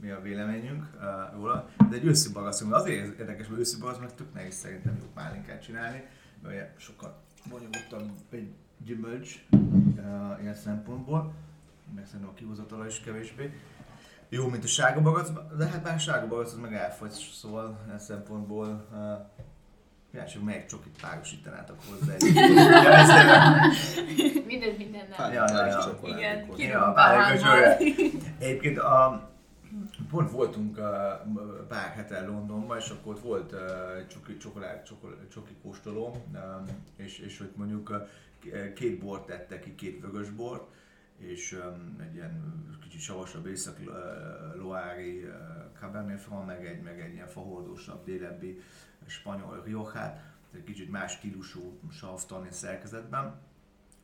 mi 0.00 0.10
a 0.10 0.20
véleményünk 0.20 0.84
uh, 0.96 1.02
róla. 1.34 1.68
De 1.90 1.96
egy 1.96 2.04
őszi 2.04 2.32
bagasz, 2.32 2.60
azért 2.70 3.18
érdekes, 3.18 3.46
mert 3.48 3.60
őszi 3.60 3.80
bagasz, 3.80 3.98
mert 3.98 4.14
tök 4.14 4.34
nehéz 4.34 4.54
szerintem 4.54 4.96
jó 5.00 5.06
pálinkát 5.14 5.62
csinálni, 5.62 6.04
mert 6.42 6.54
ugye 6.54 6.70
sokkal 6.76 7.16
bonyolultabb 7.50 8.10
egy 8.30 8.52
gyümölcs 8.84 9.46
uh, 9.50 9.60
ilyen 10.42 10.54
szempontból, 10.54 11.32
meg 11.94 12.06
szerintem 12.06 12.28
a 12.28 12.34
kihozatala 12.34 12.86
is 12.86 13.00
kevésbé. 13.00 13.52
Jó, 14.28 14.48
mint 14.48 14.64
a 14.64 14.66
sárga 14.66 15.00
bagasz, 15.00 15.32
de 15.58 15.66
hát 15.66 15.84
már 15.84 15.94
a 15.94 15.98
sárga 15.98 16.26
bagasz 16.26 16.52
az 16.52 16.58
meg 16.58 16.74
elfogy, 16.74 17.10
szóval 17.10 17.80
ilyen 17.86 17.98
szempontból 17.98 18.86
uh, 18.92 18.98
Kíváncsi, 20.10 20.36
hogy 20.36 20.46
melyik 20.46 20.66
csokit 20.66 21.00
párosítanátok 21.00 21.76
hozzá 21.88 22.12
egy. 22.14 22.34
Ja, 22.34 23.66
Mindent 24.46 24.78
mindennel. 24.78 25.32
Ja, 25.32 25.44
ja, 25.50 25.66
ja. 25.66 25.82
Csokoládé 25.84 26.20
Igen, 26.20 26.46
volt. 26.46 26.58
ki- 26.58 26.66
Ja, 26.66 26.92
Bahámmal. 26.94 27.38
pálinka 27.38 27.76
Egyébként 28.38 28.78
a, 28.78 29.28
pont 30.14 30.30
voltunk 30.30 30.78
uh, 30.78 30.84
pár 31.68 31.92
hete 31.92 32.26
Londonban, 32.26 32.78
és 32.78 32.88
akkor 32.88 33.14
ott 33.14 33.20
volt 33.20 33.54
csoki, 34.08 34.36
csokolád, 34.36 34.82
csokolád, 34.82 35.28
csoki 35.28 35.54
kóstoló, 35.62 36.24
és, 36.96 37.18
és 37.18 37.38
hogy 37.38 37.50
mondjuk 37.56 38.08
két 38.74 38.98
bort 38.98 39.26
tettek 39.26 39.60
ki, 39.60 39.74
két 39.74 40.00
vögös 40.00 40.30
bort, 40.30 40.72
és 41.18 41.60
egy 42.00 42.14
ilyen 42.14 42.42
kicsit 42.82 43.00
savasabb 43.00 43.46
észak 43.46 43.76
loári 44.56 45.22
uh, 45.22 45.30
Cabernet 45.80 46.20
Franc, 46.20 46.46
meg 46.46 46.66
egy, 46.66 46.82
meg 46.82 47.00
egy 47.00 47.12
ilyen 47.12 47.28
fahordósabb, 47.28 48.04
délebbi 48.04 48.60
spanyol 49.06 49.62
Rioját, 49.64 50.22
egy 50.54 50.64
kicsit 50.64 50.90
más 50.90 51.12
stílusú 51.12 51.78
savtani 51.90 52.48
szerkezetben 52.50 53.34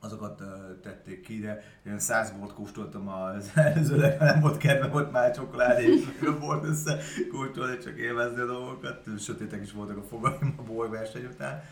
azokat 0.01 0.41
uh, 0.41 0.47
tették 0.83 1.21
ki, 1.21 1.41
de 1.41 1.63
én 1.87 1.99
száz 1.99 2.31
bort 2.31 2.55
kóstoltam 2.55 3.09
az 3.09 3.51
előzőleg, 3.55 4.21
nem 4.21 4.41
volt 4.41 4.57
kedve, 4.57 4.87
volt 4.87 5.13
már 5.13 5.35
csokoládé, 5.35 5.85
és 5.85 6.05
bort 6.41 6.65
össze 6.65 6.99
kóstolni, 7.31 7.79
csak 7.79 7.99
élvezni 7.99 8.41
a 8.41 8.47
dolgokat, 8.47 9.05
sötétek 9.19 9.63
is 9.63 9.73
voltak 9.73 9.97
a 9.97 10.03
fogaim 10.03 10.55
a 10.59 10.63
borverseny 10.63 11.25
után. 11.25 11.63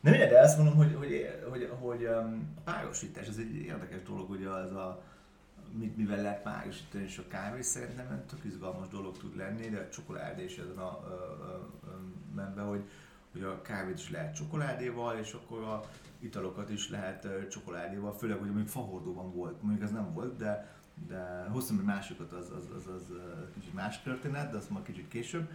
De 0.00 0.10
mindegy, 0.10 0.30
de 0.30 0.40
azt 0.40 0.56
mondom, 0.56 0.76
hogy, 0.76 0.94
hogy, 0.94 1.40
hogy, 1.48 1.70
hogy 1.80 2.04
um, 2.04 2.54
a 2.56 2.70
párosítás, 2.70 3.26
ez 3.26 3.36
egy 3.38 3.54
érdekes 3.54 4.02
dolog, 4.02 4.30
ugye 4.30 4.48
az 4.48 4.72
a 4.72 5.02
mit, 5.78 5.96
mivel 5.96 6.22
lehet 6.22 6.42
párosítani, 6.42 7.04
és 7.04 7.18
a 7.18 7.28
kávé 7.28 7.62
szerintem 7.62 8.24
tök 8.28 8.44
izgalmas 8.44 8.88
dolog 8.88 9.18
tud 9.18 9.36
lenni, 9.36 9.68
de 9.68 9.78
a 9.78 9.88
csokoládé 9.88 10.44
is 10.44 10.56
ezen 10.56 10.78
a, 10.78 10.82
a, 10.82 11.06
a, 11.42 11.86
a 11.86 12.00
menve, 12.34 12.62
hogy, 12.62 12.84
hogy 13.32 13.42
a 13.42 13.62
kávét 13.62 13.98
is 13.98 14.10
lehet 14.10 14.34
csokoládéval, 14.34 15.18
és 15.18 15.32
akkor 15.32 15.62
a 15.62 15.84
italokat 16.18 16.70
is 16.70 16.90
lehet 16.90 17.48
csokoládéval, 17.50 18.12
főleg, 18.12 18.38
hogy 18.38 18.46
mondjuk 18.46 18.68
fahordóban 18.68 19.32
volt, 19.32 19.62
mondjuk 19.62 19.82
ez 19.82 19.90
nem 19.90 20.12
volt, 20.12 20.36
de, 20.36 20.74
de 21.06 21.46
hoztam 21.50 21.78
egy 21.78 21.84
másikat, 21.84 22.32
az, 22.32 22.50
az, 22.50 22.70
az, 22.76 22.86
az, 22.86 23.12
kicsit 23.54 23.74
más 23.74 24.02
történet, 24.02 24.50
de 24.50 24.56
az 24.56 24.68
majd 24.68 24.84
kicsit 24.84 25.08
később, 25.08 25.50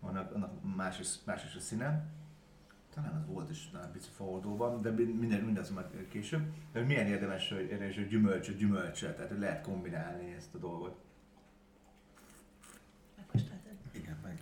annak, 0.00 0.34
annak 0.34 0.74
más, 0.76 0.98
is, 0.98 1.08
más 1.24 1.44
is 1.44 1.54
a 1.54 1.60
színe. 1.60 2.06
Talán 2.94 3.14
az 3.14 3.26
volt 3.26 3.50
is 3.50 3.68
talán 3.72 3.92
pici 3.92 4.08
fahordóban, 4.16 4.82
de 4.82 4.90
minden, 4.90 5.40
mindaz 5.40 5.70
majd 5.70 6.08
később. 6.08 6.42
De 6.72 6.80
milyen 6.80 7.06
érdemes, 7.06 7.48
hogy, 7.48 7.60
érdemes, 7.70 7.94
hogy 7.94 8.08
gyümölcsöt 8.08 8.56
gyümölcsel, 8.56 9.14
tehát 9.14 9.30
hogy 9.30 9.38
lehet 9.38 9.62
kombinálni 9.62 10.32
ezt 10.32 10.54
a 10.54 10.58
dolgot. 10.58 10.98
Megkóstoltad? 13.16 13.72
Igen, 13.92 14.16
meg 14.22 14.38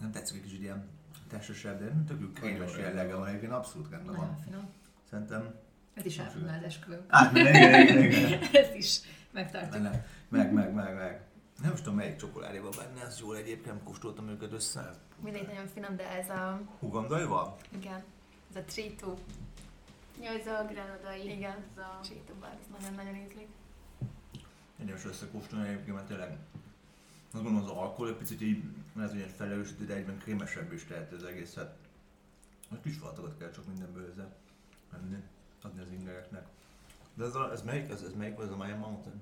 Nem 0.00 0.10
tetszik 0.10 0.36
egy 0.36 0.42
kicsit 0.42 0.60
ilyen 0.60 0.88
testesebb, 1.30 1.78
de 1.78 1.92
tök 2.08 2.20
jó 2.20 2.26
krémes 2.34 2.70
Nagyon 2.70 2.86
jellege 2.86 3.10
van, 3.10 3.18
van. 3.20 3.28
egyébként 3.28 3.52
abszolút 3.52 3.90
rendben 3.90 4.16
van. 4.16 4.36
Finom. 4.44 4.68
Szerintem 5.10 5.54
Ez 5.94 6.04
is 6.04 6.18
elfogyna 6.18 6.52
az 6.52 6.62
esküvő. 6.62 7.00
átmegy, 7.08 7.46
igen, 7.46 7.80
igen, 7.82 8.02
igen. 8.04 8.40
Ez 8.64 8.74
is 8.74 9.00
megtartjuk. 9.30 9.72
Benne. 9.72 10.06
Meg, 10.28 10.52
meg, 10.52 10.72
meg, 10.74 10.94
meg. 10.94 11.20
Nem 11.62 11.72
is 11.72 11.78
tudom 11.78 11.94
melyik 11.94 12.16
csokoládéban 12.16 12.70
benne, 12.76 13.06
ez 13.06 13.20
jól 13.20 13.36
egyébként 13.36 13.82
kóstoltam 13.82 14.28
őket 14.28 14.52
össze. 14.52 14.94
Mindegy 15.22 15.46
nagyon 15.46 15.66
finom, 15.66 15.96
de 15.96 16.08
ez 16.10 16.28
a, 16.28 16.60
Ugandaival? 16.78 17.56
igen, 17.76 18.02
ez 18.50 18.56
a 18.56 18.64
Tritu. 18.64 19.14
Ja, 20.22 20.30
ez 20.30 20.46
a 20.46 20.64
granadai. 20.72 21.30
Igen. 21.36 21.56
Ez 21.76 21.82
a... 21.82 21.98
Tritu 22.02 22.34
bar, 22.40 22.48
ez 22.60 22.80
nagyon-nagyon 22.80 23.14
ízlik. 23.14 23.46
Érdemes 24.80 25.04
összekóstolni 25.04 25.68
egyébként, 25.68 25.94
mert 25.96 26.06
tényleg 26.08 26.36
azt 27.32 27.42
gondolom 27.42 27.68
az 27.68 27.76
alkohol 27.76 28.08
egy 28.08 28.16
picit 28.16 28.40
így, 28.40 28.64
ez 28.98 29.14
ilyen 29.14 29.28
felerősítő, 29.28 29.84
de 29.86 29.94
egyben 29.94 30.18
krémesebb 30.18 30.72
is 30.72 30.84
tehet 30.84 31.12
az 31.12 31.24
egészet. 31.24 31.76
Egy 32.72 32.80
kis 32.80 32.96
falatokat 32.96 33.38
kell 33.38 33.50
csak 33.50 33.66
mindenből 33.66 34.10
ezzel 34.10 34.34
menni, 34.92 35.22
adni 35.62 35.80
az 35.80 35.90
ingereknek. 35.90 36.46
De 37.14 37.24
ez, 37.24 37.34
a, 37.34 37.52
ez 37.52 37.62
melyik? 37.62 37.90
Ez, 37.90 38.02
ez 38.02 38.14
melyik 38.14 38.34
volt? 38.34 38.46
Ez 38.48 38.54
a 38.54 38.56
Maya 38.56 38.76
Mountain? 38.76 39.20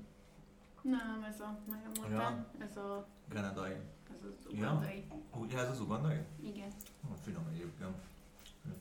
Nem, 0.83 1.23
ez 1.23 1.41
a 1.41 1.59
Maya 1.67 1.91
Mountain, 1.95 2.47
ez 2.59 2.77
a 2.77 3.07
Granadai. 3.29 3.73
ez 3.73 4.25
az 4.25 4.53
Ja. 4.53 4.57
ugandai. 4.71 5.05
Ugye 5.35 5.59
ez 5.59 5.69
az 5.71 5.81
ugandai? 5.81 6.19
Igen. 6.43 6.69
Ó, 7.11 7.15
Finom 7.25 7.47
egyébként. 7.53 7.97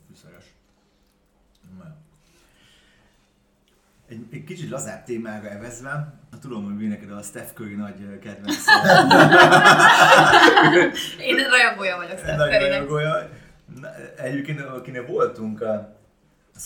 Fűszeres. 0.08 0.54
Na. 1.78 1.96
Egy, 4.10 4.26
egy 4.32 4.44
kicsit 4.44 4.70
lazább 4.70 5.04
témára 5.04 5.50
evezve, 5.50 6.14
tudom, 6.42 6.64
hogy 6.64 6.76
mi 6.76 6.86
neked 6.86 7.12
a 7.12 7.22
Steph 7.22 7.54
Curry 7.54 7.76
nagy 7.76 8.20
kedvenc. 8.20 8.56
Én 11.20 11.36
rajongója 11.50 11.96
vagyok 11.96 12.18
Steph 12.18 12.38
Nagy 12.38 12.50
Currynek. 12.50 12.70
rajongója. 12.72 13.30
Na, 13.82 13.88
Egyébként, 14.18 14.60
akinek 14.62 15.08
voltunk 15.08 15.62
a 15.62 15.97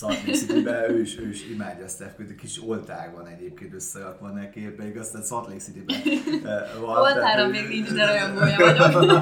Lake 0.00 0.32
City-ben, 0.32 0.90
ő 0.90 1.00
is, 1.00 1.18
ő 1.18 1.28
is 1.28 1.48
imádja 1.50 1.84
a 1.84 1.88
Steph 1.88 2.14
Curry, 2.16 2.34
kis 2.34 2.62
oltár 2.66 3.12
van 3.14 3.26
egyébként 3.26 3.74
összerakva 3.74 4.28
neki, 4.28 4.60
pedig 4.60 4.96
aztán 4.98 5.22
Salt 5.22 5.46
Lake 5.46 5.58
City-ben 5.60 5.96
ö, 6.44 6.80
van. 6.86 6.96
Oltára 7.00 7.46
még 7.48 7.64
ő- 7.64 7.68
nincs, 7.68 7.92
de 7.92 8.06
rajongója 8.06 8.56
vagyok. 8.66 9.20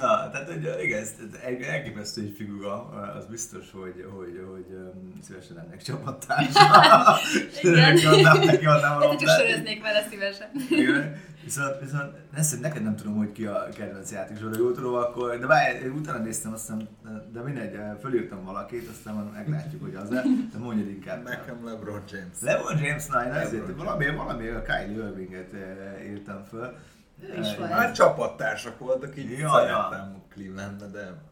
Na, 0.00 0.30
tehát 0.30 0.50
hogy, 0.50 0.68
igen, 0.82 1.00
ez 1.00 1.12
egy 1.44 1.62
elképesztő 1.62 2.22
egy 2.22 2.34
figura, 2.36 2.74
az 3.18 3.26
biztos, 3.26 3.64
hogy, 3.72 4.06
hogy, 4.16 4.40
hogy 4.52 4.66
um, 4.70 5.12
szívesen 5.22 5.58
ennek 5.58 5.82
csapattársa. 5.82 6.60
Igen. 7.62 7.96
Adnám, 8.06 8.38
neki 8.44 8.66
adnám 8.66 8.96
a 9.00 9.16
csak 9.16 9.28
söröznék 9.28 9.82
vele 9.82 10.06
szívesen. 10.10 10.48
Igen. 10.70 11.16
Viszont, 11.44 11.80
viszont 11.80 12.12
ezt 12.34 12.60
neked 12.60 12.82
nem 12.82 12.96
tudom, 12.96 13.16
hogy 13.16 13.32
ki 13.32 13.44
a 13.46 13.68
kedvenc 13.76 14.10
játékosod, 14.12 14.54
ha 14.54 14.60
jól 14.60 14.72
tudom, 14.74 14.94
akkor, 14.94 15.38
de 15.38 15.46
várj, 15.46 15.88
utána 15.88 16.18
néztem, 16.18 16.52
aztán, 16.52 16.88
de 17.32 17.40
mindegy, 17.40 17.78
fölírtam 18.00 18.44
valakit, 18.44 18.88
aztán 18.88 19.14
meglátjuk, 19.56 19.82
hogy 19.82 19.94
az-e, 19.94 20.22
de 20.52 20.58
mondjad 20.58 20.88
inkább. 20.88 21.22
Nekem 21.22 21.64
LeBron 21.64 22.02
James. 22.10 22.40
LeBron 22.40 22.78
James, 22.78 23.06
na, 23.06 23.24
én 23.24 23.32
ezért 23.32 23.76
valami, 23.76 24.10
valami 24.10 24.48
a 24.48 24.62
Kylie 24.62 25.06
Irvinget 25.08 25.52
eh, 25.52 26.10
írtam 26.10 26.44
föl. 26.44 26.76
Eh, 27.34 27.56
volt. 27.58 27.70
Hát 27.70 27.94
csapattársak 27.94 28.78
voltak, 28.78 29.16
így 29.16 29.30
Ja, 29.30 29.38
ja, 29.38 29.66
ja. 29.66 29.88
szerettem 29.90 30.22
Clevelandbe, 30.28 30.86
de, 30.86 31.22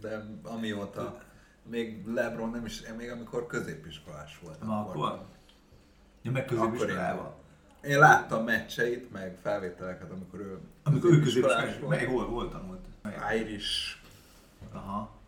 de 0.00 0.24
amióta 0.42 1.20
még 1.70 2.06
LeBron 2.06 2.50
nem 2.50 2.64
is, 2.64 2.80
én 2.80 2.94
még 2.94 3.10
amikor 3.10 3.46
középiskolás 3.46 4.38
voltam. 4.42 4.68
Na 4.68 4.80
akkor? 4.80 5.24
Ja, 6.22 6.30
meg 6.30 6.44
Akkor 6.50 6.70
középiskolában. 6.70 7.32
Én 7.82 7.98
láttam 7.98 8.44
meccseit, 8.44 9.12
meg 9.12 9.38
felvételeket, 9.42 10.10
amikor 10.10 10.40
ő 10.40 10.58
Amikor 10.82 11.10
ő 11.10 11.18
középiskolás 11.18 11.60
középiskolában, 11.60 11.98
meg 11.98 12.08
hol, 12.08 12.26
hol 12.26 12.48
tanult? 12.48 12.80
Irish, 13.34 13.96
Aha. 14.72 15.21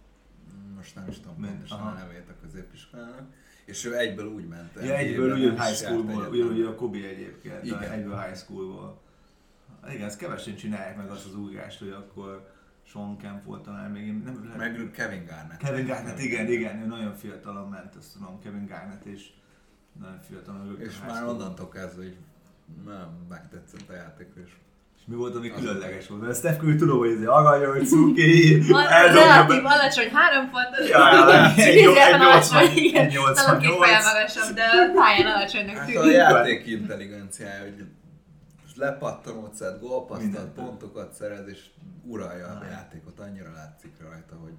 Most 0.84 0.96
nem 0.96 1.08
is 1.08 1.20
tudom 1.20 1.36
Ment, 1.38 1.52
pontosan 1.52 1.78
aha. 1.78 1.90
a 1.90 1.92
nevét 1.92 2.28
a 2.28 2.32
középiskolának, 2.42 3.26
és 3.64 3.84
ő 3.84 3.96
egyből 3.96 4.26
úgy 4.26 4.48
ment 4.48 4.76
el. 4.76 4.84
Ja, 4.84 4.96
egyből 4.96 5.36
is 5.36 5.50
high 5.50 5.74
schoolból, 5.74 6.26
ugyanúgy 6.26 6.60
a 6.60 6.74
Kobe 6.74 6.98
egyébként, 6.98 7.64
Igen. 7.64 7.82
Egyből 7.82 8.20
high 8.20 8.36
schoolból. 8.36 9.00
Igen, 9.88 10.06
ezt 10.06 10.18
kevesen 10.18 10.56
csinálják 10.56 10.96
meg 10.96 11.10
azt 11.10 11.26
az 11.26 11.36
újást, 11.36 11.78
hogy 11.78 11.90
akkor 11.90 12.52
Sean 12.82 13.16
Kemp 13.16 13.44
volt 13.44 13.62
talán 13.62 13.90
még, 13.90 14.06
én 14.06 14.22
nem 14.24 14.44
lehet. 14.44 14.58
Meg 14.58 14.90
Kevin 14.90 15.24
Garnett. 15.24 15.58
Kevin 15.58 15.86
Garnett, 15.86 16.18
igen, 16.18 16.46
igen, 16.46 16.82
ő 16.82 16.86
nagyon 16.86 17.14
fiatalon 17.14 17.68
ment, 17.68 17.94
azt 17.94 18.12
tudom, 18.12 18.40
Kevin 18.40 18.66
Garnett 18.66 19.04
és 19.04 19.30
nagyon 20.00 20.20
fiatalon 20.20 20.80
És 20.80 21.00
már 21.06 21.24
onnantól 21.24 21.68
kezdve, 21.68 22.02
hogy 22.02 22.16
nem 22.84 23.26
megtetszett 23.28 23.88
a 23.88 23.92
játék, 23.92 24.28
és 24.44 24.50
És 25.06 25.10
mi 25.10 25.16
volt, 25.16 25.34
ami 25.34 25.50
különleges 25.50 26.06
volt? 26.08 26.20
Mert 26.22 26.36
Steph 26.36 26.58
Curry 26.58 26.76
tudom, 26.76 26.98
hogy 26.98 27.10
ez 27.10 27.26
aranya, 27.26 27.70
hogy 27.72 27.86
cuki, 27.86 28.62
relatív 29.12 29.64
alacsony, 29.64 30.08
három 30.12 30.50
pontos. 30.50 30.88
Ja, 30.88 31.12
ja, 31.12 31.28
ja, 31.28 31.44
egy 31.44 31.58
Szűzében 31.58 32.18
nyolc- 32.18 32.22
alacsony, 32.52 32.70
egy 32.70 32.76
igen. 32.76 33.06
nyolcvan- 33.06 33.34
Talán 33.44 33.60
két 33.60 33.68
nyolc. 33.68 33.82
fejjel 33.82 34.02
magasabb, 34.12 34.54
de 34.54 34.64
pályán 34.94 35.26
alacsonynak 35.36 35.76
Hát 35.76 35.88
a 35.88 36.00
tűnik. 36.00 36.12
játék 36.16 36.66
intelligenciája, 36.66 37.60
hogy 37.62 37.84
lepattanót 38.76 39.54
szed, 39.54 39.80
gólpasztat, 39.80 40.48
pontokat 40.54 41.12
szerez, 41.12 41.48
és 41.48 41.60
uralja 42.06 42.46
a 42.46 42.64
játékot. 42.70 43.20
Annyira 43.20 43.50
látszik 43.54 43.92
rajta, 44.00 44.34
hogy 44.42 44.52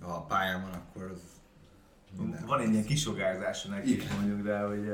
ha 0.00 0.12
a 0.12 0.24
pályán 0.28 0.60
van, 0.62 0.72
akkor 0.72 1.10
az 1.14 1.20
minden 2.18 2.44
Van 2.46 2.60
egy 2.60 2.68
ilyen 2.70 2.80
az. 2.82 2.86
kisogárzása 2.88 3.68
neki 3.68 4.02
mondjuk, 4.16 4.42
de 4.46 4.58
hogy 4.58 4.90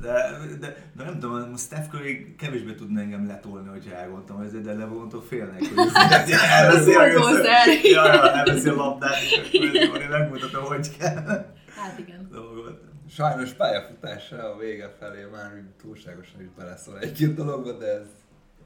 de, 0.00 0.38
de, 0.60 0.76
de, 0.96 1.04
nem 1.04 1.18
tudom, 1.18 1.50
most 1.50 1.64
Steph 1.64 1.88
Curry 1.90 2.34
kevésbé 2.34 2.74
tudna 2.74 3.00
engem 3.00 3.26
letolni, 3.26 3.68
hogyha 3.68 3.94
elgondoltam 3.94 4.40
ezért, 4.40 4.64
de 4.64 4.72
Lebrontól 4.74 5.22
félnek, 5.22 5.58
hogy 5.58 5.88
elveszi, 6.50 6.92
Bulldozer. 6.92 7.66
ja, 7.82 8.06
ja, 8.14 8.32
elveszi 8.32 8.68
a 8.68 8.74
labdát, 8.74 9.20
és 9.52 9.86
akkor 9.86 10.00
én 10.00 10.08
megmutatom, 10.08 10.64
hogy 10.64 10.96
kell 10.96 11.46
Hát 11.76 11.98
igen. 11.98 12.28
dolgot. 12.30 12.80
Sajnos 13.10 13.50
pályafutása 13.52 14.52
a 14.54 14.58
vége 14.58 14.94
felé 14.98 15.24
már 15.32 15.62
túlságosan 15.82 16.40
is 16.40 16.48
beleszól 16.56 16.98
egy-két 16.98 17.34
dologba, 17.34 17.72
de 17.72 17.86
ez, 17.86 18.06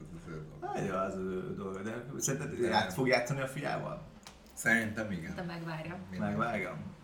ez 0.01 0.07
az 0.17 0.29
ő 0.29 0.43
dolga. 0.51 0.67
Hát, 0.79 0.87
ja, 0.87 1.01
az 1.01 1.15
ő 1.17 1.55
dolga, 1.57 1.83
de 1.83 2.05
szerinted 2.19 2.59
ját, 2.59 2.93
fog 2.93 3.07
játszani 3.09 3.41
a 3.41 3.47
fiával? 3.47 4.03
Szerintem 4.53 5.11
igen. 5.11 5.35
De 5.35 5.43
megvárja. 5.43 5.97
Minden. 6.11 6.29
Megvágom. 6.29 6.95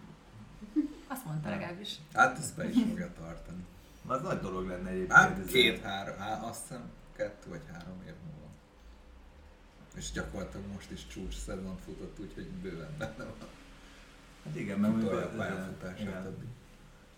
Azt 1.08 1.24
mondta 1.24 1.48
legalábbis. 1.48 1.96
Hát 2.14 2.38
ezt 2.38 2.56
be 2.56 2.68
is 2.68 2.76
fogja 2.88 3.08
tartani. 3.18 3.64
Az 4.06 4.22
nagy 4.22 4.38
dolog 4.38 4.66
lenne 4.66 4.88
egyébként. 4.88 5.12
Hát 5.12 5.46
két-három, 5.46 6.16
hát 6.18 6.44
azt 6.44 6.60
hiszem 6.60 6.82
kettő 7.16 7.48
vagy 7.48 7.60
három 7.72 8.02
év 8.06 8.12
múlva. 8.24 8.50
És 9.96 10.10
gyakorlatilag 10.10 10.66
most 10.72 10.90
is 10.90 11.06
csúcs 11.06 11.34
szezon 11.34 11.76
futott, 11.84 12.18
úgyhogy 12.20 12.46
bőven 12.62 12.90
benne 12.98 13.24
van. 13.24 13.48
Hát 14.44 14.56
igen, 14.56 14.78
meg 14.78 14.90
mondjuk 14.90 15.12
a 15.12 15.30
pályafutását 15.36 16.26
addig. 16.26 16.48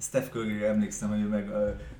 Steph 0.00 0.30
curry 0.30 0.64
emlékszem, 0.64 1.08
hogy 1.08 1.28
meg, 1.28 1.48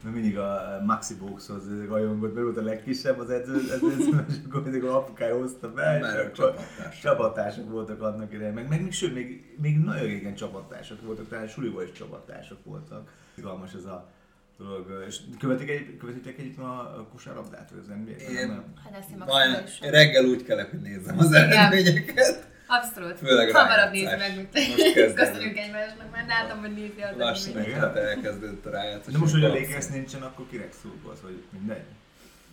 meg 0.03 0.13
mindig 0.13 0.39
a 0.39 0.81
Maxi 0.87 1.15
Boxhoz 1.15 1.87
rajongott, 1.89 2.33
mert 2.35 2.45
volt 2.45 2.57
a 2.57 2.63
legkisebb 2.63 3.19
az 3.19 3.31
edző, 3.31 3.55
az 3.55 3.71
edző 3.71 4.25
és 4.29 4.35
akkor 4.47 4.63
mindig 4.63 4.85
a 4.85 4.97
apukája 4.97 5.37
hozta 5.37 5.73
be, 5.73 5.99
Mert 5.99 6.17
ő 6.17 6.21
akkor 6.21 6.33
csapattársa. 6.33 7.01
csapattársak 7.01 7.71
voltak 7.71 8.03
annak 8.03 8.33
idején, 8.33 8.53
meg, 8.53 8.69
meg 8.69 8.83
még, 8.83 8.93
sőt, 8.93 9.15
még, 9.15 9.57
még 9.61 9.79
nagyon 9.79 10.07
régen 10.07 10.35
csapattársak 10.35 11.03
voltak, 11.03 11.29
talán 11.29 11.49
suliból 11.49 11.83
is 11.83 11.93
csapattársak 11.93 12.65
voltak. 12.65 13.13
Izgalmas 13.35 13.75
ez 13.75 13.85
a 13.85 14.11
dolog. 14.59 15.05
És 15.09 15.17
követik 15.39 15.69
egy, 15.69 15.97
követitek 15.97 16.39
együtt 16.39 16.59
a 16.59 16.81
a 16.81 17.07
kosárlabdát, 17.13 17.71
vagy 17.71 17.79
az 17.79 17.87
NBA-t? 17.87 18.21
Én- 18.21 18.47
Nem? 18.47 18.65
Hát 18.85 18.99
ezt 18.99 19.11
én 19.11 19.17
Majd 19.27 19.71
reggel 19.81 20.25
úgy 20.25 20.45
kellek, 20.45 20.71
hogy 20.71 20.81
nézzem 20.81 21.19
az 21.19 21.33
eredményeket. 21.33 22.53
Abszolút. 22.67 23.19
Főleg 23.19 23.51
Hamarabb 23.51 23.93
rájátszás. 23.93 24.19
meg, 24.19 24.37
mint. 24.37 24.53
Köszönjük 25.15 25.57
egymásnak, 25.57 26.11
mert 26.13 26.27
látom, 26.27 26.59
hogy 26.59 26.75
nézi 26.75 27.01
az 27.03 27.17
Lassan 27.17 27.55
hete 27.63 28.01
elkezdődött 28.01 28.67
a 28.67 28.71
rájátszás. 28.71 29.13
De 29.13 29.19
most, 29.19 29.33
hogy 29.33 29.45
a 29.45 29.49
Lakers 29.49 29.87
nincsen, 29.87 30.23
akkor 30.23 30.47
kinek 30.51 30.73
szurkolsz, 30.83 31.21
vagy 31.21 31.45
mindegy? 31.51 31.83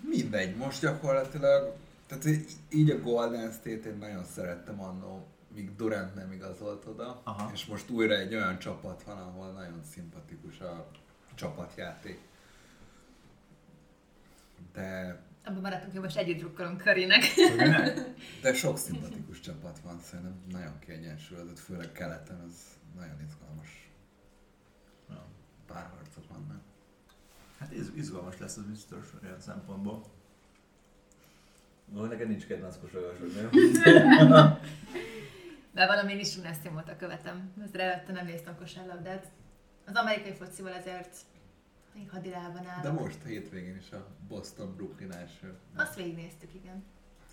Mindegy, 0.10 0.56
most 0.56 0.82
gyakorlatilag, 0.82 1.74
tehát 2.08 2.26
így- 2.26 2.50
így 2.70 2.90
a 2.90 3.00
Golden 3.00 3.52
State 3.52 3.90
én 3.90 3.98
nagyon 4.00 4.24
szerettem 4.36 4.82
annó, 4.82 5.28
míg 5.56 5.76
Durant 5.76 6.16
nem 6.16 6.32
igazolt 6.32 6.86
oda, 6.86 7.22
Aha. 7.24 7.52
és 7.54 7.66
most 7.66 7.90
újra 7.90 8.16
egy 8.18 8.36
olyan 8.36 8.60
csapat 8.60 9.04
van, 9.04 9.18
ahol 9.18 9.52
nagyon 9.52 9.82
szimpatikus 9.94 10.60
a 10.60 10.88
csapatjáték. 11.42 12.20
De, 14.74 15.20
Abban 15.46 15.62
maradtunk, 15.62 15.92
hogy 15.92 16.02
most 16.02 16.18
együtt 16.18 16.38
drukkolunk 16.38 16.78
Körinek. 16.78 17.22
Kinek? 17.34 18.00
de 18.42 18.54
sok 18.54 18.78
szimpatikus 18.78 19.40
csapat 19.40 19.80
van, 19.80 20.00
szerintem 20.00 20.42
nagyon 20.52 20.80
kiegyensúlyozott, 20.80 21.60
főleg 21.60 21.92
keleten, 21.92 22.40
az 22.48 22.56
nagyon 22.96 23.22
izgalmas 23.28 23.90
párharcok 25.68 26.28
vannak. 26.30 26.62
Hát 27.60 27.72
iz, 27.72 27.92
izgalmas 27.96 28.38
lesz 28.40 28.58
az 28.58 28.64
biztos 28.64 29.06
olyan 29.24 29.40
szempontból. 29.40 30.04
No, 31.94 32.06
neked 32.06 32.28
nincs 32.28 32.46
kedvenc 32.46 32.78
kosarasod, 32.80 33.34
nem? 33.36 33.50
De 35.74 35.86
valami 35.86 36.14
is 36.14 36.38
óta 36.76 36.96
követem. 36.98 37.54
Ez 37.64 37.80
előtte 37.80 38.12
nem 38.12 38.26
néztem 38.26 38.58
kosárlabdát. 38.58 39.32
Az 39.86 39.96
amerikai 39.96 40.34
focival 40.34 40.74
ezért 40.74 41.16
hadilában 42.12 42.66
állok. 42.68 42.84
De 42.84 42.92
most 42.92 43.18
hétvégén 43.26 43.78
is 43.78 43.92
a 43.92 44.08
Boston-Brooklyn 44.28 45.12
első. 45.14 45.54
Azt 45.76 45.96
végignéztük, 45.96 46.54
igen. 46.54 46.84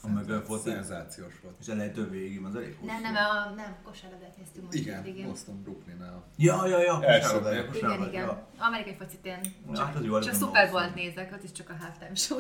A 0.03 0.09
mögött 0.09 0.47
volt 0.47 0.67
egy- 0.67 0.73
Szenzációs 0.75 1.41
volt. 1.43 1.55
És 1.61 1.67
elejét 1.67 1.93
több 1.93 2.11
végig, 2.11 2.45
az 2.45 2.55
elég 2.57 2.75
hosszú. 2.81 2.87
Nem, 2.87 3.01
nem, 3.01 3.15
a, 3.15 3.55
nem, 3.57 3.77
kosárlabdát 3.83 4.37
néztünk 4.37 4.65
most 4.67 4.79
Igen, 4.79 5.03
hétvégén. 5.03 5.27
Boston 5.29 5.63
Brooklyn 5.63 6.01
a 6.03 6.23
Ja, 6.37 6.67
ja, 6.67 6.79
ja, 6.79 6.83
ja, 6.83 6.99
meccs. 6.99 7.75
Igen, 7.75 8.03
igen. 8.09 8.25
ja. 8.25 8.47
Amerikai 8.59 8.95
focit 8.99 9.27
én 9.27 9.39
Ja, 9.69 9.75
csak, 9.77 9.87
hát 9.87 9.95
az 9.97 10.25
csak 10.25 10.35
Super 10.35 10.63
rossz. 10.63 10.73
Bowl-t 10.73 10.95
nézek, 10.95 11.33
ott 11.33 11.43
is 11.43 11.53
csak 11.53 11.71
a 11.71 11.75
halftime 11.81 12.15
show 12.15 12.37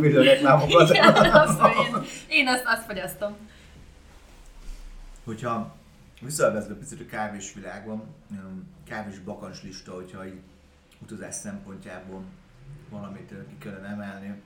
Például 0.00 0.24
reklámokat. 0.24 0.90
Igen, 0.90 1.14
azt, 1.32 1.60
én, 1.60 2.02
én 2.28 2.48
azt, 2.48 2.62
azt 2.66 2.84
fogyasztom. 2.84 3.36
Hogyha 5.24 5.76
visszavezve 6.20 6.74
picit 6.74 7.00
a 7.00 7.06
kávés 7.06 7.52
világban, 7.54 8.14
kávés 8.84 9.18
bakancs 9.18 9.62
lista, 9.62 9.92
hogyha 9.94 10.26
így 10.26 10.40
utazás 11.02 11.34
szempontjából 11.34 12.24
valamit 12.88 13.34
ki 13.48 13.58
kellene 13.58 13.88
emelni, 13.88 14.42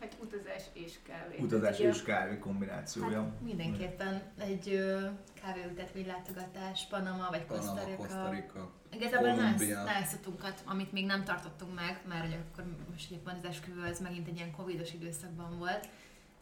Hát 0.00 0.16
utazás 0.22 0.62
és 0.72 0.92
kávé. 1.06 1.36
utazás 1.40 1.78
és 1.78 2.02
kávé 2.02 2.38
kombinációja. 2.38 3.22
Hát 3.22 3.40
mindenképpen 3.40 4.22
egy 4.38 4.68
ö, 4.68 5.08
kávéültetvény 5.42 6.06
látogatás, 6.06 6.86
Panama 6.86 7.28
vagy 7.30 7.46
Costa 7.46 7.72
Panama, 7.72 7.86
Rica. 7.88 7.96
Costa 7.96 8.30
Rica. 8.30 8.70
Igazából 8.92 9.28
Kolumbia. 9.30 9.82
nájszatunkat, 9.84 10.62
amit 10.64 10.92
még 10.92 11.04
nem 11.06 11.24
tartottunk 11.24 11.74
meg, 11.74 12.00
mert 12.08 12.26
ugye 12.26 12.36
akkor 12.36 12.64
most 12.90 13.10
éppen 13.10 13.34
az 13.36 13.44
esküvő 13.44 13.82
az 13.82 14.00
megint 14.00 14.28
egy 14.28 14.36
ilyen 14.36 14.50
covidos 14.50 14.92
időszakban 14.92 15.58
volt, 15.58 15.88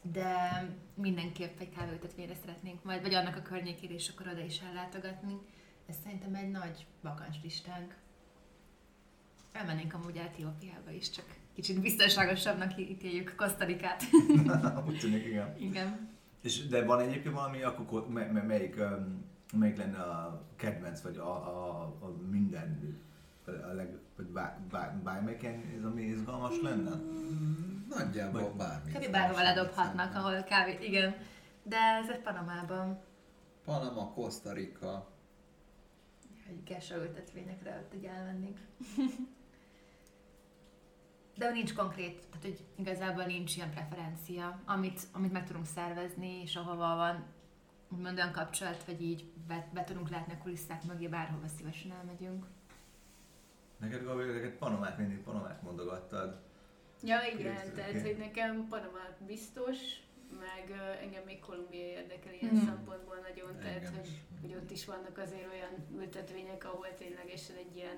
de 0.01 0.63
mindenképp 0.93 1.59
egy 1.59 1.69
kávéültetvényre 1.75 2.35
szeretnénk 2.35 2.83
majd, 2.83 3.01
vagy 3.01 3.13
annak 3.13 3.35
a 3.35 3.41
környékére, 3.41 3.93
és 3.93 4.09
akkor 4.09 4.27
oda 4.27 4.41
is 4.41 4.59
ellátogatni. 4.59 5.37
Ez 5.89 5.95
szerintem 6.03 6.35
egy 6.35 6.51
nagy 6.51 6.85
bakancs 7.01 7.35
listánk. 7.43 7.95
Elmennénk 9.57 9.93
amúgy 9.93 10.17
Etiópiába 10.17 10.91
is, 10.91 11.09
csak 11.09 11.25
kicsit 11.53 11.81
biztonságosabbnak 11.81 12.77
ítéljük 12.77 13.33
Kosztarikát. 13.37 14.03
Úgy 14.87 14.99
tűnik, 14.99 15.25
igen. 15.25 15.55
Igen. 15.59 16.09
És, 16.41 16.67
de 16.67 16.85
van 16.85 16.99
egyébként 16.99 17.33
valami, 17.35 17.61
akkor 17.63 17.85
ko- 17.85 18.09
me, 18.09 18.25
me, 18.31 18.41
melyik, 18.41 18.75
um, 18.79 19.25
melyik 19.53 19.77
lenne 19.77 19.97
a 19.97 20.45
kedvenc, 20.55 21.01
vagy 21.01 21.17
a, 21.17 21.29
a, 21.29 21.81
a 21.99 22.07
minden, 22.29 22.97
a 23.45 23.73
leg, 23.73 23.97
vagy 24.15 24.25
bár, 24.25 24.59
bár, 24.71 24.95
bármelyiken 24.95 25.63
ez, 25.77 25.83
ami 25.83 26.01
izgalmas 26.01 26.61
lenne? 26.61 26.91
Nagyjából 27.89 28.41
Vagy- 28.41 28.51
bármi. 28.55 28.91
Kb. 28.91 29.11
bárhova 29.11 29.41
ledobhatnak, 29.41 30.15
ahol 30.15 30.41
kávé, 30.43 30.77
igen. 30.81 31.15
De 31.63 31.77
ez 32.03 32.09
egy 32.09 32.21
Panamában, 32.21 32.99
Panama, 33.65 34.11
Costa 34.13 34.53
Rica. 34.53 35.11
hogy 36.47 36.63
gesso 36.63 36.95
ültetvényekre 36.95 37.83
ott 37.83 37.93
így 37.95 38.05
elmennénk. 38.05 38.57
de 41.37 41.51
nincs 41.51 41.73
konkrét, 41.73 42.19
tehát 42.29 42.41
hogy 42.41 42.59
igazából 42.75 43.23
nincs 43.23 43.55
ilyen 43.55 43.71
preferencia, 43.71 44.59
amit, 44.65 45.01
amit 45.11 45.31
meg 45.31 45.45
tudunk 45.47 45.65
szervezni, 45.65 46.41
és 46.41 46.55
ahova 46.55 46.95
van 46.95 47.25
úgymond 47.89 48.17
olyan 48.17 48.31
kapcsolat, 48.31 48.83
vagy 48.85 49.01
így 49.01 49.25
be, 49.47 49.67
be 49.73 49.83
tudunk 49.83 50.09
látni 50.09 50.33
a 50.33 50.37
kulisszák 50.43 50.83
mögé, 50.83 51.07
bárhova 51.07 51.47
szívesen 51.57 51.91
elmegyünk. 51.91 52.45
Neked 53.77 54.03
Gabi, 54.03 54.23
neked 54.23 54.51
Panamát 54.51 54.97
mindig 54.97 55.17
Panamát 55.23 55.61
mondogattad. 55.61 56.39
Ja, 57.03 57.17
igen, 57.33 57.55
Készül, 57.55 57.73
tehát 57.73 57.89
oké. 57.89 58.01
hogy 58.01 58.17
nekem 58.17 58.67
Panama 58.69 58.99
biztos, 59.27 59.77
meg 60.39 60.65
uh, 60.69 61.01
engem 61.01 61.23
még 61.25 61.39
Kolumbia 61.39 61.85
érdekel 61.85 62.33
ilyen 62.33 62.53
Mhm. 62.55 62.65
szempontból 62.65 63.15
nagyon, 63.29 63.57
tehát 63.59 63.87
hogy, 63.95 64.21
hogy 64.41 64.53
ott 64.55 64.71
is 64.71 64.85
vannak 64.85 65.17
azért 65.17 65.51
olyan 65.53 65.73
ültetvények, 65.99 66.65
ahol 66.65 66.87
ténylegesen 66.97 67.55
egy 67.55 67.75
ilyen 67.75 67.97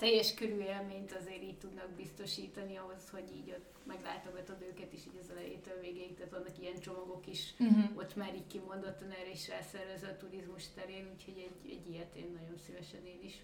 teljes 0.00 0.34
körű 0.34 0.58
élményt 0.60 1.12
azért 1.20 1.42
így 1.42 1.58
tudnak 1.58 1.90
biztosítani 1.96 2.76
ahhoz, 2.76 3.08
hogy 3.10 3.28
így 3.36 3.50
ott 3.50 3.68
meglátogatod 3.86 4.62
őket 4.70 4.92
is 4.92 5.00
így 5.06 5.18
az 5.20 5.30
elejétől 5.30 5.80
végéig, 5.80 6.14
tehát 6.14 6.30
vannak 6.32 6.58
ilyen 6.60 6.78
csomagok 6.80 7.26
is, 7.26 7.54
Uh-huh. 7.58 7.84
ott 7.96 8.16
már 8.16 8.34
így 8.34 8.46
kimondottan 8.46 9.10
erre 9.10 9.30
is 9.30 9.48
rászervezve 9.48 10.08
a 10.08 10.16
turizmus 10.16 10.64
terén, 10.74 11.04
úgyhogy 11.14 11.38
egy, 11.48 11.70
egy 11.72 11.90
ilyet 11.90 12.14
én 12.16 12.30
nagyon 12.40 12.56
szívesen 12.66 13.06
én 13.06 13.20
is. 13.24 13.34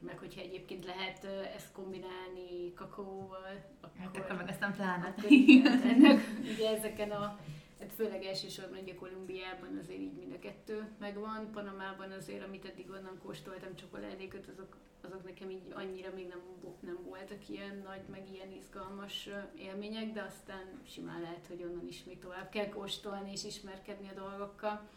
Meg 0.00 0.18
hogyha 0.18 0.40
egyébként 0.40 0.84
lehet 0.84 1.24
ezt 1.56 1.72
kombinálni 1.72 2.72
kakaóval, 2.74 3.54
Hát 3.98 4.16
akkor 4.16 4.36
meg 4.36 4.48
aztán 4.48 4.72
pláne. 4.74 5.06
akkor 5.16 5.30
ennek, 5.92 6.20
ugye 6.54 6.68
ezeken 6.76 7.10
a, 7.10 7.38
hát 7.80 7.92
főleg 7.96 8.24
elsősorban 8.24 8.78
ugye 8.82 8.94
Kolumbiában 8.94 9.78
azért 9.82 10.00
így 10.00 10.16
mind 10.18 10.32
a 10.32 10.38
kettő 10.38 10.88
megvan, 10.98 11.50
Panamában 11.52 12.10
azért, 12.10 12.44
amit 12.46 12.64
eddig 12.64 12.90
onnan 12.90 13.18
kóstoltam 13.22 13.74
csokoládékat, 13.74 14.46
azok, 14.52 14.76
azok 15.00 15.24
nekem 15.24 15.50
így 15.50 15.72
annyira 15.74 16.10
még 16.14 16.26
nem, 16.28 16.40
nem 16.80 16.98
voltak 17.04 17.48
ilyen 17.48 17.82
nagy, 17.84 18.02
meg 18.10 18.22
ilyen 18.32 18.52
izgalmas 18.52 19.28
élmények, 19.58 20.12
de 20.12 20.22
aztán 20.22 20.64
simán 20.88 21.20
lehet, 21.20 21.46
hogy 21.48 21.62
onnan 21.62 21.86
is 21.88 22.04
még 22.04 22.18
tovább 22.18 22.48
kell 22.48 22.68
kóstolni 22.68 23.30
és 23.32 23.44
ismerkedni 23.44 24.08
a 24.08 24.20
dolgokkal. 24.20 24.88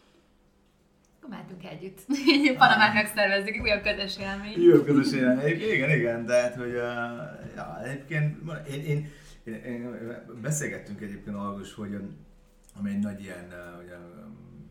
Mehetünk 1.28 1.64
együtt. 1.64 2.00
Panamát 2.62 2.94
megszervezzük, 2.94 3.60
újabb 3.62 3.82
közös 3.82 4.18
élmény. 4.18 4.62
Jó 4.62 4.82
közös 4.82 5.12
jelenik. 5.12 5.62
Igen, 5.62 5.90
igen, 5.90 6.26
de 6.26 6.42
hát, 6.42 6.54
hogy 6.54 6.72
uh, 6.72 7.54
ja, 7.56 7.82
egyébként 7.84 8.36
én, 8.70 8.84
én, 8.84 9.10
én, 9.44 9.54
én, 9.64 9.96
beszélgettünk 10.42 11.00
egyébként 11.00 11.36
arról 11.36 11.60
is, 11.60 11.74
hogy 11.74 11.96
ami 12.78 12.90
egy 12.90 12.98
nagy 12.98 13.20
ilyen 13.20 13.44
ugye, 13.82 13.96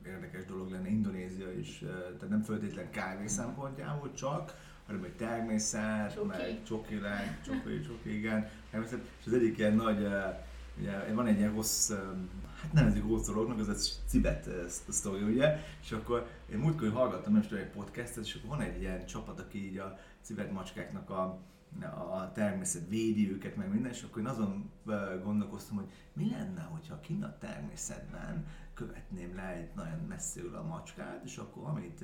érdekes 0.05 0.45
dolog 0.45 0.71
lenne 0.71 0.89
Indonézia 0.89 1.51
is, 1.51 1.77
tehát 1.79 2.29
nem 2.29 2.41
feltétlen 2.41 2.89
kávé 2.89 3.27
szempontjából 3.27 4.13
csak, 4.13 4.53
hanem 4.85 5.03
egy 5.03 5.15
természet, 5.15 6.13
Csoki. 6.13 6.27
meg 6.27 6.63
csoki 6.63 6.99
láng, 6.99 7.41
csoki, 7.45 7.81
csoki, 7.81 8.17
igen. 8.17 8.49
És 8.71 9.25
az 9.25 9.33
egyik 9.33 9.57
ilyen 9.57 9.73
nagy, 9.73 10.07
ugye 10.79 11.13
van 11.13 11.27
egy 11.27 11.37
ilyen 11.37 11.53
rossz, 11.53 11.91
hát 12.61 12.73
nevezik 12.73 13.03
rossz 13.07 13.27
dolognak, 13.27 13.59
az 13.59 13.69
egy 13.69 13.93
cibet 14.07 14.49
sztori, 14.89 15.23
ugye, 15.23 15.59
és 15.81 15.91
akkor 15.91 16.27
én 16.51 16.57
múltkor 16.57 16.91
hallgattam, 16.91 17.33
nem 17.33 17.41
tudom, 17.41 17.59
egy 17.59 17.69
podcastet, 17.69 18.25
és 18.25 18.35
akkor 18.35 18.57
van 18.57 18.61
egy 18.61 18.81
ilyen 18.81 19.05
csapat, 19.05 19.39
aki 19.39 19.65
így 19.65 19.77
a 19.77 19.99
cibet 20.21 20.51
macskáknak 20.51 21.09
a, 21.09 21.39
a 21.83 22.31
természet 22.33 22.87
védi 22.89 23.31
őket, 23.31 23.55
meg 23.55 23.69
minden, 23.71 23.91
és 23.91 24.03
akkor 24.03 24.21
én 24.21 24.27
azon 24.27 24.71
gondolkoztam, 25.23 25.75
hogy 25.75 25.89
mi 26.13 26.29
lenne, 26.29 26.61
hogyha 26.61 26.99
kinn 26.99 27.23
a 27.23 27.37
természetben 27.37 28.45
követném 28.73 29.35
le 29.35 29.47
egy 29.47 29.69
nagyon 29.75 29.99
messziről 30.07 30.55
a 30.55 30.63
macskát, 30.63 31.21
és 31.25 31.37
akkor 31.37 31.63
amit 31.69 32.03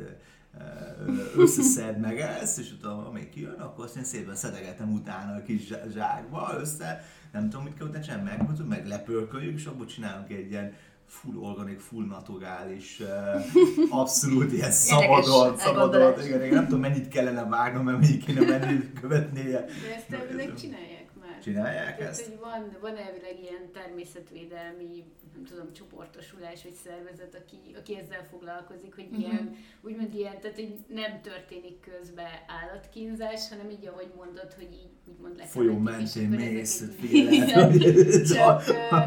összeszed 1.37 1.99
meg 1.99 2.19
ezt, 2.19 2.59
és 2.59 2.71
utána 2.71 3.07
amíg 3.07 3.29
kijön, 3.29 3.59
akkor 3.59 3.85
azt 3.85 3.95
én 3.95 4.03
szépen 4.03 4.35
szedegetem 4.35 4.93
utána 4.93 5.35
a 5.35 5.43
kis 5.43 5.67
zsá- 5.67 5.91
zsákba 5.91 6.55
össze, 6.59 7.03
nem 7.31 7.49
tudom 7.49 7.63
mit 7.63 7.73
kell 7.77 7.87
utána 7.87 8.03
csinálni, 8.03 8.23
meg, 8.23 8.67
meg 8.67 8.87
lepörköljük, 8.87 9.55
és 9.55 9.65
abból 9.65 9.85
csinálunk 9.85 10.29
egy 10.29 10.49
ilyen 10.49 10.73
full 11.07 11.37
organik, 11.37 11.79
full 11.79 12.05
naturális, 12.05 12.99
uh, 12.99 13.89
abszolút 14.01 14.51
ilyen 14.53 14.71
szabadon, 14.71 15.57
szabadon, 15.57 16.25
igen, 16.25 16.43
igen, 16.43 16.53
nem 16.53 16.63
tudom 16.63 16.79
mennyit 16.79 17.07
kellene 17.07 17.43
vágnom, 17.43 17.83
mert 17.83 17.99
mennyit 17.99 18.25
kéne 18.25 18.45
menni, 18.45 18.91
követnie. 19.01 19.65
De 19.65 19.95
ezt 19.95 20.11
elvileg 20.11 20.53
csinálják. 20.53 20.92
Csinálják 21.43 21.97
Tehát, 21.97 22.11
ezt? 22.11 22.25
hogy 22.25 22.39
van, 22.39 22.77
van 22.81 22.97
elvileg 22.97 23.39
ilyen 23.41 23.71
természetvédelmi, 23.73 25.03
nem 25.33 25.43
tudom, 25.43 25.73
csoportosulás 25.73 26.63
vagy 26.63 26.73
szervezet, 26.83 27.35
aki, 27.35 27.57
aki 27.79 27.97
ezzel 27.97 28.23
foglalkozik, 28.29 28.95
hogy 28.95 29.07
Mhm. 29.11 29.19
ilyen, 29.19 29.55
úgymond 29.81 30.13
ilyen, 30.13 30.39
tehát 30.39 30.55
hogy 30.55 30.75
nem 30.87 31.21
történik 31.21 31.79
közben 31.99 32.31
állatkínzás, 32.61 33.49
hanem 33.49 33.69
így, 33.69 33.87
ahogy 33.87 34.11
mondod, 34.15 34.53
hogy 34.53 34.69
így 34.73 34.89
úgymond 35.11 35.35
lekövetik, 35.37 35.61
Folyó 35.61 35.77
mentén 35.77 36.29
mész, 36.29 36.83
figyeled, 36.99 37.71
Csak, 38.33 38.63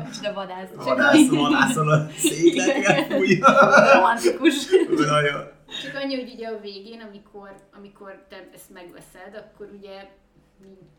Micsoda 0.07 0.33
vadász. 0.35 0.71
vadász, 0.75 1.29
vadászol 1.29 1.89
a 1.89 2.09
székleteket, 2.17 3.13
fújja. 3.13 3.47
Romantikus. 3.95 4.55
Nagyon. 4.89 5.55
Csak 5.83 5.95
annyi, 6.03 6.15
hogy 6.21 6.33
ugye 6.35 6.49
a 6.49 6.61
végén, 6.61 7.01
amikor, 7.01 7.55
amikor 7.77 8.25
te 8.29 8.49
ezt 8.55 8.71
megveszed, 8.73 9.35
akkor 9.35 9.71
ugye 9.79 10.09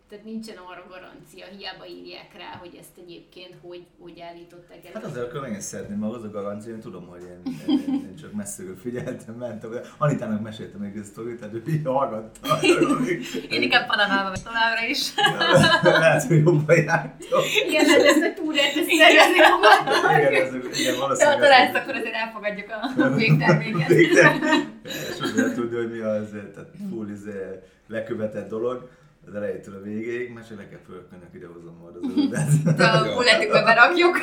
tehát 0.10 0.26
nincsen 0.26 0.58
arra 0.58 0.86
garancia, 0.90 1.46
hiába 1.58 1.86
írják 1.86 2.32
rá, 2.38 2.58
hogy 2.60 2.78
ezt 2.80 2.96
egyébként 3.04 3.54
hogy, 3.62 3.86
hogy 4.00 4.20
állították 4.20 4.86
el. 4.86 4.92
Hát 4.94 5.04
azért 5.04 5.26
akkor 5.26 5.42
megint 5.42 5.62
szeretném, 5.62 5.98
mert 5.98 6.14
az 6.14 6.24
a 6.24 6.30
garancia, 6.30 6.74
én 6.74 6.80
tudom, 6.80 7.08
hogy 7.08 7.22
én, 7.22 7.42
én, 7.68 7.80
én, 7.88 7.94
én 7.94 8.16
csak 8.22 8.34
messziről 8.34 8.76
figyeltem, 8.76 9.36
mentem. 9.36 9.72
Anitának 9.98 10.42
meséltem 10.42 10.80
még 10.80 10.96
ezt 10.96 11.18
a 11.18 11.22
tehát 11.40 11.54
ő 11.54 11.64
így 11.68 11.86
hallgatta. 11.86 12.60
Én 13.56 13.62
inkább 13.62 13.88
Panamában 13.88 14.32
vagy 14.32 14.44
továbbra 14.44 14.86
is. 14.86 15.14
Lehet, 16.04 16.24
hogy 16.24 16.44
jobban 16.44 16.76
jártam. 16.76 17.42
Igen, 17.68 17.86
hát 17.86 18.02
ezt 18.02 18.24
a 18.24 18.34
túrát, 18.34 18.76
ezt 18.76 18.90
szervezni 18.90 19.40
Igen, 20.18 20.46
ez, 20.46 20.54
igen, 20.54 20.94
De 20.94 20.94
ha 20.94 21.00
valószínűleg. 21.00 21.40
találsz, 21.40 21.76
akkor 21.76 21.96
azért 21.96 22.14
elfogadjuk 22.14 22.68
a 22.70 23.10
végterméket. 23.22 23.90
Sosem 25.18 25.36
lehet 25.36 25.56
tudni, 25.56 25.76
hogy 25.76 25.92
mi 25.92 26.00
az, 26.00 26.30
tehát 26.54 26.70
full 26.90 27.10
izé, 27.10 27.60
lekövetett 27.88 28.50
dolog 28.50 28.90
az 29.28 29.36
elejétől 29.36 29.76
a 29.76 29.82
végéig, 29.82 30.34
mert 30.34 30.48
csak 30.48 30.58
le 30.58 30.70
kell 30.70 30.80
fölkönnek 30.86 31.34
idehozom 31.34 31.78
majd 31.82 31.96
az 31.96 32.02
öledet. 32.16 32.76
De 32.76 32.86
a 32.86 33.14
bulletükbe 33.16 33.64
berakjuk, 33.64 34.18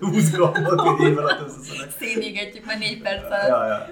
20 0.00 0.30
grammot 0.30 1.00
egy 1.00 1.06
év 1.06 1.18
alatt 1.18 1.40
összeszedek. 1.46 1.90
szénégetjük 1.90 2.64
már 2.64 2.78
négy 2.78 3.02
perc 3.02 3.24
alatt. 3.24 3.48
Ja, 3.48 3.66
ja. 3.66 3.86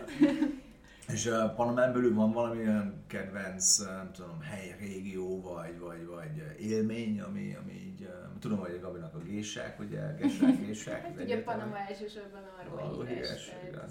És 1.08 1.26
uh, 1.26 1.54
Panamán 1.54 1.92
belül 1.92 2.14
van 2.14 2.32
valamilyen 2.32 3.04
kedvenc, 3.06 3.78
uh, 3.78 3.86
nem 3.86 4.10
tudom, 4.12 4.40
hely, 4.40 4.76
régió, 4.80 5.40
vagy, 5.42 5.78
vagy, 5.78 6.06
vagy 6.06 6.60
élmény, 6.60 7.20
ami, 7.20 7.56
ami 7.62 7.72
így, 7.72 8.00
uh, 8.00 8.38
tudom, 8.40 8.58
hogy 8.58 8.74
a 8.74 8.80
Gabinak 8.80 9.14
a 9.14 9.18
géssák, 9.18 9.80
ugye, 9.80 10.00
géssák, 10.20 10.60
géssák. 10.66 11.02
Hát 11.02 11.20
ugye. 11.20 11.42
Panama 11.42 11.76
elsősorban 11.88 12.40
arról 12.60 13.04
híres, 13.04 13.28
híres, 13.28 13.52
igen. 13.68 13.90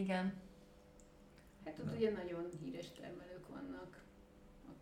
Igen. 0.00 0.32
Hát 1.64 1.78
ott 1.78 1.96
ugye 1.96 2.10
nagyon 2.10 2.46
híres 2.60 2.86
termelők 3.00 3.24
vannak, 3.24 3.33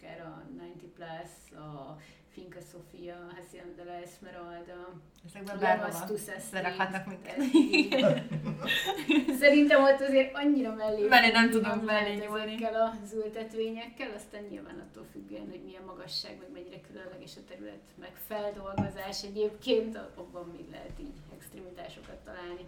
akár 0.02 0.20
a 0.26 0.42
90 0.58 0.92
Plus, 0.94 1.60
a 1.60 1.96
Finca 2.28 2.60
Sofia, 2.60 3.16
Hacienda 3.36 3.74
de 3.76 3.84
la 3.84 3.92
Esmeralda, 3.92 5.00
Ezekben 5.26 5.58
berakhatnak 6.50 7.06
minket. 7.06 7.36
Szerintem 9.42 9.82
ott 9.82 10.00
azért 10.00 10.36
annyira 10.36 10.74
mellé 10.74 11.08
Mellé 11.08 11.30
nem 11.30 11.50
lehet 11.50 11.84
mellé 11.84 12.14
nyúlni. 12.14 12.54
ezekkel 12.54 12.98
az 13.02 13.12
ültetvényekkel, 13.12 14.10
aztán 14.16 14.42
nyilván 14.50 14.78
attól 14.78 15.04
függően, 15.12 15.48
hogy 15.50 15.62
milyen 15.64 15.82
magasság, 15.82 16.38
meg 16.38 16.50
mennyire 16.52 16.80
különleges 16.80 17.36
a 17.36 17.40
terület, 17.48 17.82
meg 18.00 18.12
feldolgozás 18.26 19.22
egyébként, 19.22 19.96
abban 20.14 20.48
még 20.56 20.70
lehet 20.70 20.96
így 21.00 21.16
extremitásokat 21.36 22.18
találni. 22.24 22.66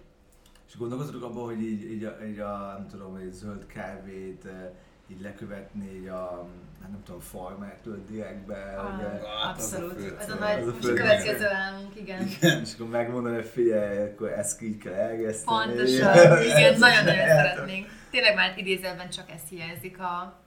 És 0.69 0.77
gondolkoztok 0.77 1.23
abban, 1.23 1.45
hogy 1.45 1.63
így, 1.63 1.91
így, 1.91 2.05
a, 2.05 2.25
így 2.27 2.39
a, 2.39 2.73
nem 2.79 2.87
tudom, 2.89 3.15
egy 3.15 3.33
zöld 3.33 3.67
kávét 3.67 4.45
eh, 4.45 4.71
így 5.09 5.21
lekövetni 5.21 5.95
így 5.97 6.07
a, 6.07 6.49
hát 6.81 6.91
nem 6.91 7.03
tudom, 7.05 7.21
farmertől 7.21 8.05
direktbe, 8.05 8.75
Ah, 8.79 8.95
ugye? 8.95 9.05
Hát, 9.09 9.23
a 9.23 9.49
Abszolút. 9.49 10.01
fő 10.01 10.17
Ez 10.19 10.31
a 10.31 10.35
nagy 10.35 10.61
Az 10.61 10.67
a 10.67 10.73
fő 10.73 10.91
a 10.93 10.95
következő 10.95 11.47
álmunk, 11.47 11.97
igen. 11.97 12.27
Igen, 12.27 12.61
és 12.61 12.75
akkor 12.75 12.89
megmondani, 12.89 13.35
hogy 13.35 13.47
figyelj, 13.47 14.11
akkor 14.11 14.33
ezt 14.33 14.63
így 14.63 14.79
kell 14.79 14.93
elgeszteni. 14.93 15.65
Pontosan, 15.65 16.43
igen, 16.43 16.79
nagyon-nagyon 16.79 17.27
szeretnénk. 17.39 17.87
Tényleg 18.11 18.35
már 18.35 18.59
idézelben 18.59 19.11
csak 19.11 19.31
ez 19.31 19.41
hiányzik 19.49 19.99
a 20.01 20.43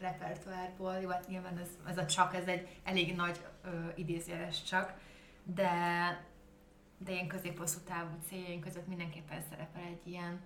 repertoárból, 0.00 0.94
jó, 1.02 1.08
hát 1.08 1.28
nyilván 1.28 1.58
ez, 1.58 1.68
ez 1.90 1.98
a 1.98 2.06
csak, 2.06 2.34
ez 2.34 2.46
egy 2.46 2.68
elég 2.84 3.14
nagy 3.16 3.40
ö, 3.64 3.68
idézőjeles 3.94 4.62
csak, 4.62 4.92
de, 5.54 5.70
de 6.98 7.12
ilyen 7.12 7.26
középhosszú 7.26 7.78
távú 7.88 8.16
céljaink 8.28 8.64
között 8.64 8.86
mindenképpen 8.86 9.38
szerepel 9.50 9.82
egy 9.82 10.06
ilyen. 10.12 10.40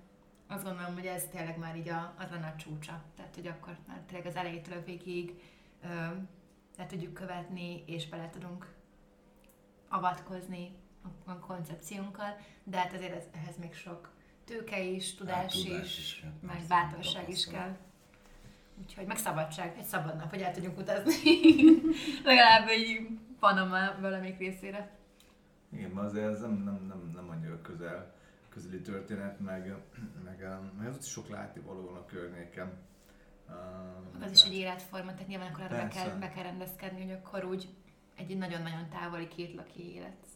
Azt 0.49 0.65
gondolom, 0.65 0.95
hogy 0.95 1.07
ez 1.07 1.25
tényleg 1.31 1.59
már 1.59 1.77
így 1.77 1.89
a, 1.89 2.15
az 2.19 2.31
lenne 2.31 2.47
a 2.47 2.57
csúcsa. 2.57 3.03
Tehát, 3.17 3.35
hogy 3.35 3.47
akkor 3.47 3.77
már 3.87 4.01
tényleg 4.07 4.27
az 4.27 4.37
elejétől 4.37 4.79
a 4.79 4.85
végig 4.85 5.43
ö, 5.83 5.87
le 6.77 6.87
tudjuk 6.87 7.15
követni, 7.15 7.83
és 7.87 8.09
bele 8.09 8.31
tudunk 8.31 8.73
avatkozni 9.89 10.77
a, 11.03 11.31
a 11.31 11.39
koncepciónkkal, 11.39 12.37
de 12.65 12.77
hát 12.77 12.93
azért 12.93 13.17
ez, 13.17 13.25
ehhez 13.33 13.59
még 13.59 13.75
sok 13.75 14.11
tőke 14.45 14.83
is, 14.83 15.15
tudás, 15.15 15.35
Hát, 15.35 15.65
tudás 15.65 15.99
is, 15.99 15.99
is 15.99 16.25
meg 16.41 16.63
bátorság 16.69 17.29
is 17.29 17.47
kell. 17.47 17.77
Úgyhogy 18.83 19.07
meg 19.07 19.17
szabadság, 19.17 19.77
egy 19.79 19.85
szabad 19.85 20.17
nap, 20.17 20.31
hogy 20.31 20.41
el 20.41 20.53
tudjunk 20.53 20.79
utazni. 20.79 21.13
Legalább 22.25 22.69
egy 22.69 23.09
Panama 23.39 24.01
valamelyik 24.01 24.39
részére. 24.39 24.97
Igen, 25.73 25.91
mert 25.91 26.07
azért 26.07 26.31
ez 26.31 26.41
nem, 26.41 26.63
nem, 26.65 26.85
nem, 26.89 27.11
nem 27.15 27.29
annyira 27.31 27.61
közel, 27.61 28.15
közeli 28.59 28.81
történet, 28.81 29.41
meg, 29.41 29.75
meg, 30.25 30.47
meg 30.79 30.87
az 30.87 30.95
ott 30.95 31.03
is 31.03 31.09
sok 31.09 31.29
látnivaló 31.29 31.85
van 31.85 31.97
a 31.97 32.05
környéken. 32.05 32.73
Uh, 33.49 34.25
az 34.25 34.31
is 34.31 34.45
egy 34.45 34.55
életforma, 34.55 35.13
tehát 35.13 35.27
nyilván 35.27 35.53
akkor 35.53 35.65
arra 35.65 35.77
be 35.77 35.89
kell, 35.89 36.19
be 36.19 36.29
kell 36.29 36.43
rendezkedni, 36.43 37.03
hogy 37.03 37.13
akkor 37.13 37.45
úgy 37.45 37.69
egy 38.17 38.37
nagyon-nagyon 38.37 38.89
távoli 38.89 39.29
két 39.29 39.55
laki 39.55 39.95
élet. 39.95 40.27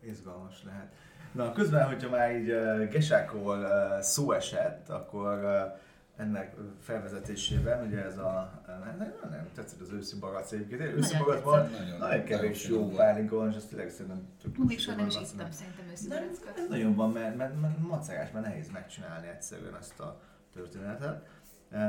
Izgalmas 0.00 0.64
lehet. 0.64 0.94
Na, 1.32 1.52
közben, 1.52 1.86
hogyha 1.86 2.10
már 2.10 2.36
így 2.36 2.50
uh, 2.50 2.88
Gesákról 2.88 3.58
uh, 3.58 4.00
szó 4.00 4.32
esett, 4.32 4.88
akkor 4.88 5.44
uh, 5.44 5.78
ennek 6.16 6.54
felvezetésében, 6.80 7.86
ugye 7.86 8.04
ez 8.04 8.18
a, 8.18 8.62
nem, 8.66 8.96
nem, 8.98 9.30
nem 9.30 9.48
tetszett 9.54 9.80
az 9.80 9.90
őszi 9.92 10.18
bagac 10.18 10.52
egyébként, 10.52 10.80
őszi 10.80 11.16
van, 11.44 11.70
nagyon, 11.70 11.98
nagyon 11.98 12.24
kevés 12.24 12.68
jó 12.68 12.88
pálinka 12.88 13.36
van, 13.36 13.50
és 13.50 13.56
ezt 13.56 13.68
tényleg 13.68 13.90
szerintem 13.90 14.28
tök 14.42 14.56
Még 14.56 14.80
soha 14.80 14.96
nem 14.96 15.06
is 15.06 15.14
ittam 15.14 15.50
szerintem 15.50 15.88
őszi. 15.90 16.10
Ez 16.12 16.68
nagyon 16.68 16.94
van, 16.94 17.12
mert, 17.12 17.36
mert, 17.36 17.60
mert 17.60 17.78
macagás, 17.78 18.30
mert 18.30 18.46
nehéz 18.46 18.70
megcsinálni 18.70 19.26
egyszerűen 19.28 19.76
ezt 19.76 20.00
a 20.00 20.20
történetet. 20.52 21.28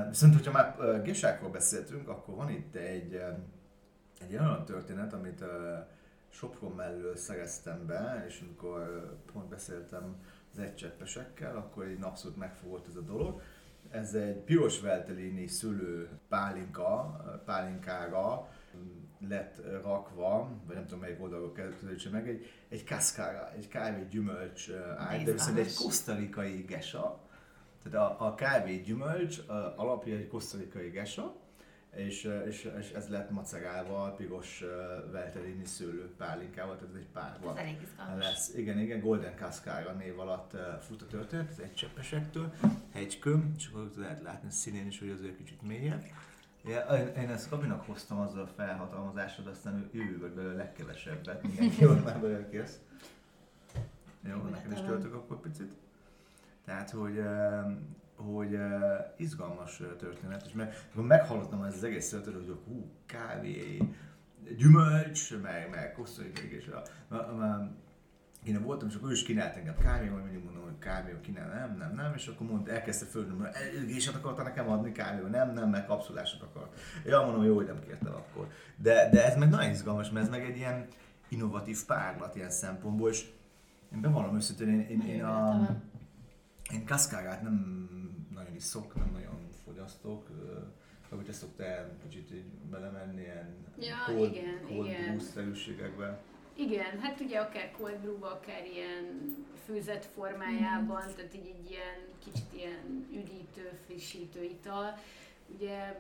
Viszont, 0.08 0.34
hogyha 0.34 0.52
már 0.52 1.02
Gesákról 1.04 1.50
beszéltünk, 1.50 2.08
akkor 2.08 2.36
van 2.36 2.50
itt 2.50 2.76
egy, 2.76 3.22
egy 4.20 4.32
olyan 4.32 4.66
történet, 4.66 5.14
amit 5.14 5.44
Sopron 6.30 6.72
mellől 6.72 7.16
szereztem 7.16 7.86
be, 7.86 8.26
és 8.28 8.42
amikor 8.42 9.12
pont 9.34 9.50
beszéltem 9.50 10.16
az 10.52 10.60
egycseppesekkel, 10.60 11.56
akkor 11.56 11.86
egy 11.86 11.98
abszolút 12.02 12.38
megfogott 12.38 12.88
ez 12.88 12.96
a 12.96 13.02
dolog. 13.02 13.42
Ez 13.92 14.14
egy 14.14 14.38
piros 14.38 14.80
veltelini 14.82 15.48
szülő 15.48 16.10
pálinka, 16.30 17.22
pálinkára 17.46 18.48
lett 19.30 19.62
rakva, 19.82 20.50
vagy 20.66 20.76
nem 20.76 20.86
tudom 20.86 21.00
melyik 21.00 21.22
oldalról 21.22 21.52
közelítse 21.52 22.10
meg, 22.10 22.30
egy, 22.30 22.46
egy 22.70 22.84
kaszkára, 22.84 23.52
egy 23.56 23.68
kávé 23.68 24.06
gyümölcs 24.10 24.70
ágy, 24.98 25.24
de 25.24 25.32
viszont 25.32 25.58
egy 25.58 25.74
kosztarikai 25.74 26.62
gesa. 26.62 27.20
Tehát 27.84 28.20
a, 28.20 28.26
a 28.26 28.36
kávé 28.36 28.76
gyümölcs 28.76 29.40
alapja 29.76 30.16
egy 30.16 30.28
kosztarikai 30.28 30.90
gesa, 30.90 31.36
és, 31.98 32.30
és, 32.48 32.72
és 32.80 32.92
ez 32.92 33.10
lett 33.10 33.30
macerával, 33.30 34.16
piros 34.16 34.62
uh, 34.62 35.12
veltelini 35.12 35.66
szőlő 35.66 36.10
pálinkával, 36.18 36.76
tehát 36.76 36.94
ez 36.94 37.00
egy 37.00 37.08
párban 37.14 37.58
ez 37.58 38.18
lesz. 38.18 38.54
Igen, 38.56 38.80
igen, 38.80 39.00
Golden 39.00 39.36
Cascara 39.36 39.92
név 39.92 40.20
alatt 40.20 40.54
uh, 40.54 40.60
fut 40.82 41.02
a 41.02 41.08
történet, 41.08 41.50
ez 41.50 41.60
egy 41.60 41.74
cseppesektől, 41.74 42.54
hegykő, 42.94 43.52
és 43.58 43.68
akkor 43.68 43.90
lehet 43.96 44.22
látni 44.22 44.52
színén 44.52 44.88
is, 44.88 45.00
hogy 45.00 45.10
azért 45.10 45.38
kicsit 45.38 45.62
mélyebb. 45.62 46.04
Ja, 46.64 46.80
én 47.18 47.30
ezt 47.30 47.50
Gabinak 47.50 47.86
hoztam 47.86 48.20
azzal 48.20 48.42
a 48.42 48.48
felhatalmazásod, 48.48 49.48
aztán 49.48 49.90
ő, 49.92 50.00
ő 50.00 50.20
vagy 50.20 50.32
belőle 50.32 50.56
legkevesebbet, 50.56 51.44
mindenki 51.44 51.86
már 52.04 52.20
belőle 52.20 52.50
kész. 52.50 52.80
Jó, 54.22 54.36
nekem 54.36 54.72
is 54.72 54.82
töltök 54.82 55.14
akkor 55.14 55.40
picit. 55.40 55.72
Tehát, 56.66 56.90
hogy 56.90 57.22
hogy 58.18 58.54
uh, 58.54 58.62
izgalmas 59.18 59.82
történet, 59.98 60.46
és 60.46 60.54
meg, 60.54 60.74
meghallottam 60.94 61.64
ez 61.64 61.74
az 61.74 61.84
egész 61.84 62.10
történet, 62.10 62.40
hogy 62.46 62.58
hú, 62.66 62.92
kávé, 63.06 63.78
gyümölcs, 64.58 65.38
meg, 65.42 65.70
meg 65.70 65.94
kosztolik, 65.94 66.40
és 66.40 66.68
a, 66.68 66.82
a, 67.14 67.18
a, 67.18 67.72
én 68.44 68.64
voltam, 68.64 68.88
és 68.88 68.96
akkor 68.96 69.10
ő 69.10 69.14
is 69.14 69.24
kínált 69.24 69.56
engem 69.56 69.78
kávé, 69.78 70.08
majd 70.08 70.24
mindig 70.24 70.44
mondom, 70.44 70.64
hogy 70.64 70.80
kávé, 70.80 71.18
kínál, 71.22 71.48
nem, 71.48 71.78
nem, 71.78 71.96
nem, 71.96 72.14
és 72.16 72.28
akkor 72.28 72.48
mondta, 72.48 72.72
elkezdte 72.72 73.06
fölnöm, 73.06 73.48
és 73.88 74.08
akarta 74.08 74.44
nekem 74.44 74.70
adni 74.70 74.92
kávé, 74.92 75.30
nem, 75.30 75.54
nem, 75.54 75.70
meg 75.70 75.86
kapszulásot 75.86 76.42
akart. 76.42 76.80
Ja, 77.06 77.22
mondom, 77.22 77.44
jó, 77.44 77.56
hogy 77.56 77.66
nem 77.66 77.80
kértem 77.80 78.14
akkor. 78.14 78.48
De, 78.76 79.10
de 79.10 79.26
ez 79.26 79.38
meg 79.38 79.50
nagyon 79.50 79.72
izgalmas, 79.72 80.10
mert 80.10 80.26
ez 80.26 80.32
meg 80.32 80.44
egy 80.44 80.58
ilyen 80.58 80.88
innovatív 81.30 81.86
párlat 81.86 82.36
ilyen 82.36 82.50
szempontból, 82.50 83.10
és 83.10 83.26
én 83.94 84.02
bevallom 84.02 84.36
őszintén, 84.36 84.70
én, 84.70 84.88
én, 84.90 85.02
én 85.02 85.24
a, 85.24 85.68
én 86.74 86.86
kaszkárát 86.86 87.42
nem 87.42 87.88
nagyon 88.34 88.56
iszok, 88.56 88.96
nem 88.96 89.10
nagyon 89.12 89.50
fogyasztok. 89.64 90.30
Te 91.26 91.32
szoktál 91.32 91.98
kicsit 92.04 92.32
így 92.34 92.46
belemenni 92.70 93.22
ilyen 93.22 93.66
ja, 93.80 93.96
cold, 94.06 94.36
igen, 94.36 94.62
cold 94.68 94.86
igen. 94.86 95.18
brew 95.34 96.14
Igen, 96.56 97.00
hát 97.00 97.20
ugye 97.20 97.40
akár 97.40 97.72
cold 97.72 97.98
brew 98.00 98.24
akár 98.24 98.66
ilyen 98.66 99.36
főzet 99.66 100.06
formájában, 100.06 101.04
mm. 101.08 101.16
tehát 101.16 101.34
így 101.36 101.56
egy 101.60 101.70
ilyen 101.70 101.98
kicsit 102.24 102.54
ilyen 102.54 103.08
üdítő, 103.12 103.72
frissítő 103.86 104.44
ital. 104.44 104.98
Ugye 105.56 105.98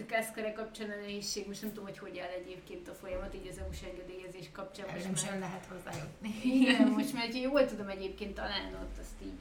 a 0.00 0.06
keszkere 0.06 0.52
kapcsán 0.52 0.90
a 0.90 0.94
nehézség, 0.94 1.46
most 1.46 1.62
nem 1.62 1.70
tudom, 1.70 1.84
hogy 1.84 1.98
hogy 1.98 2.18
áll 2.18 2.28
egyébként 2.28 2.88
a 2.88 2.92
folyamat, 2.92 3.34
így 3.34 3.48
az 3.50 3.58
EU-s 3.58 3.82
engedélyezés 3.82 4.50
kapcsán. 4.52 4.86
Most 5.08 5.26
sem 5.26 5.38
lehet 5.38 5.66
hozzájutni. 5.66 6.34
Igen, 6.44 6.88
most 6.96 7.12
mert 7.12 7.34
jól 7.34 7.66
tudom 7.66 7.88
egyébként 7.88 8.34
talán 8.34 8.74
ott 8.74 8.98
azt 8.98 9.22
így 9.22 9.38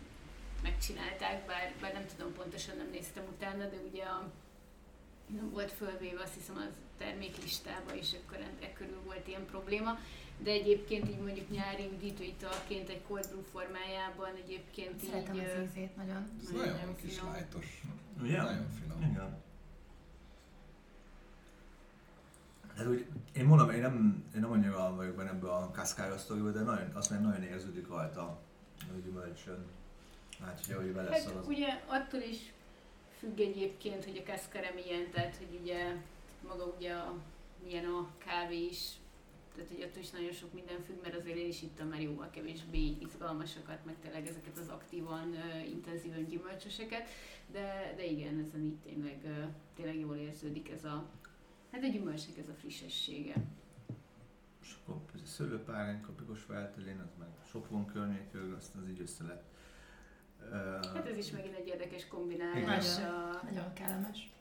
megcsinálták, 0.64 1.46
bár, 1.46 1.74
bár 1.82 1.94
nem 1.94 2.06
tudom 2.16 2.34
pontosan, 2.34 2.78
nem 2.78 2.90
néztem 2.92 3.24
utána, 3.36 3.64
de 3.64 3.78
ugye 3.90 4.04
a, 4.04 4.30
nem 5.28 5.50
volt 5.52 5.72
fölvéve 5.72 6.22
azt 6.22 6.34
hiszem 6.34 6.56
az 6.56 6.74
terméklistába, 6.98 7.96
és 7.96 8.16
akkor 8.24 8.38
e 8.62 8.74
körül 8.74 9.02
volt 9.06 9.28
ilyen 9.28 9.46
probléma. 9.46 10.00
De 10.40 10.52
egyébként 10.52 11.10
így 11.10 11.20
mondjuk 11.20 11.50
nyári 11.50 11.90
üdítőitalként 11.94 12.90
egy 12.90 13.02
cold 13.08 13.28
brew 13.30 13.42
formájában 13.52 14.30
egyébként 14.44 15.00
Szeretem 15.00 15.36
így... 15.36 15.42
Szeretem 15.42 15.64
az 15.64 15.70
ízét 15.70 15.96
nagyon. 15.96 16.30
Ez 16.42 16.50
nagyon, 16.50 16.74
nagyon 16.74 16.96
kis 16.96 17.18
finom. 17.18 17.32
lájtos. 17.32 17.82
Yeah. 18.24 18.44
Nagyon 18.44 18.70
finom. 18.80 19.12
Igen. 19.12 19.46
Hát 22.78 22.88
úgy, 22.88 23.06
én 23.34 23.46
mondom, 23.46 23.70
én 23.70 23.82
nem, 23.82 24.24
én 24.36 24.42
nem 24.42 24.52
annyira 24.52 24.96
vagyok 24.96 25.16
benne 25.16 25.30
ebbe 25.30 25.52
a 25.52 25.72
kaszkája 25.72 26.16
de 26.54 26.62
nagyon, 26.62 26.92
azt 26.94 27.10
nem 27.10 27.22
nagyon 27.22 27.44
érződik 27.44 27.88
rajta 27.88 28.22
a 28.80 29.00
gyümölcsön. 29.04 29.66
Hát, 30.46 30.66
hogy 30.66 30.76
ahogy 30.76 30.94
vele 30.94 31.12
hát, 31.12 31.46
ugye 31.48 31.82
attól 31.86 32.22
is 32.22 32.54
függ 33.18 33.40
egyébként, 33.40 34.06
hogy 34.06 34.18
a 34.18 34.24
keszkere 34.24 34.72
milyen, 34.76 35.12
tehát 35.12 35.36
hogy 35.36 35.60
ugye 35.62 35.96
maga 36.48 36.66
ugye 36.78 36.94
a, 36.94 37.16
milyen 37.64 37.86
a 37.86 38.08
kávé 38.18 38.66
is, 38.66 38.92
tehát 39.56 39.72
hogy 39.72 39.82
attól 39.82 40.02
is 40.02 40.10
nagyon 40.10 40.32
sok 40.32 40.54
minden 40.54 40.82
függ, 40.84 41.02
mert 41.02 41.16
azért 41.16 41.38
én 41.38 41.48
is 41.48 41.62
ittam 41.62 41.88
már 41.88 42.02
jóval 42.02 42.30
kevésbé 42.30 42.98
izgalmasakat, 43.00 43.86
meg 43.86 43.96
tényleg 44.02 44.28
ezeket 44.28 44.58
az 44.58 44.68
aktívan, 44.68 45.30
uh, 45.30 45.70
intenzíven 45.70 46.26
gyümölcsöseket, 46.26 47.08
de, 47.52 47.94
de 47.96 48.06
igen, 48.06 48.46
ezen 48.48 48.66
itt 48.66 48.82
tényleg, 48.84 49.20
uh, 49.24 49.44
tényleg 49.76 50.00
jól 50.00 50.16
érződik 50.16 50.70
ez 50.70 50.84
a, 50.84 51.06
hát 51.72 51.84
a 51.84 51.88
gyümölcsnek 51.88 52.38
ez 52.38 52.50
a 52.50 52.54
frissessége. 52.54 53.36
És 54.62 54.76
akkor 54.86 55.02
ez 55.14 55.22
a 55.22 55.26
szőlőpáránk, 55.26 56.08
a 56.08 56.12
pikos 56.12 56.46
váltelén, 56.46 57.00
az 57.00 57.12
meg 57.20 57.28
sok 57.52 57.70
van 57.70 57.86
környékről, 57.86 58.56
azt 58.56 58.76
az 58.76 58.90
így 58.90 59.02
össze 59.02 59.24
lett 59.24 59.57
Hát 60.94 61.08
ez 61.08 61.18
is 61.18 61.32
megint 61.32 61.56
egy 61.56 61.68
érdekes 61.68 62.08
kombinálás. 62.08 62.96
Nagyon, 62.96 63.14
a... 63.14 63.42
nagyon 63.44 63.74
kellemes. 63.74 64.32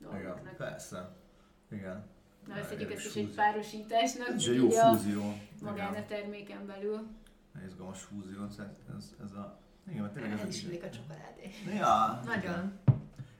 Igen, 0.00 0.56
persze. 0.56 1.16
Igen. 1.70 2.04
Nevezhetjük 2.46 2.92
ezt 2.92 3.06
is 3.06 3.14
egy 3.14 3.34
párosításnak. 3.34 4.28
Ez 4.28 4.46
egy 4.46 4.54
jó 4.54 4.70
fúzió. 4.70 5.38
Magán 5.62 5.94
a 5.94 6.06
terméken 6.06 6.66
belül. 6.66 7.06
Izgalmas 7.66 8.02
fúzió, 8.02 8.44
ez, 8.44 8.58
ez, 9.24 9.32
a... 9.32 9.58
Igen, 9.88 10.02
mert 10.02 10.14
tényleg 10.14 10.32
ez 10.32 10.48
is 10.48 10.64
a 10.64 10.90
csokoládé. 10.90 11.50
Ja. 11.78 12.20
Nagyon. 12.24 12.42
Igen. 12.42 12.80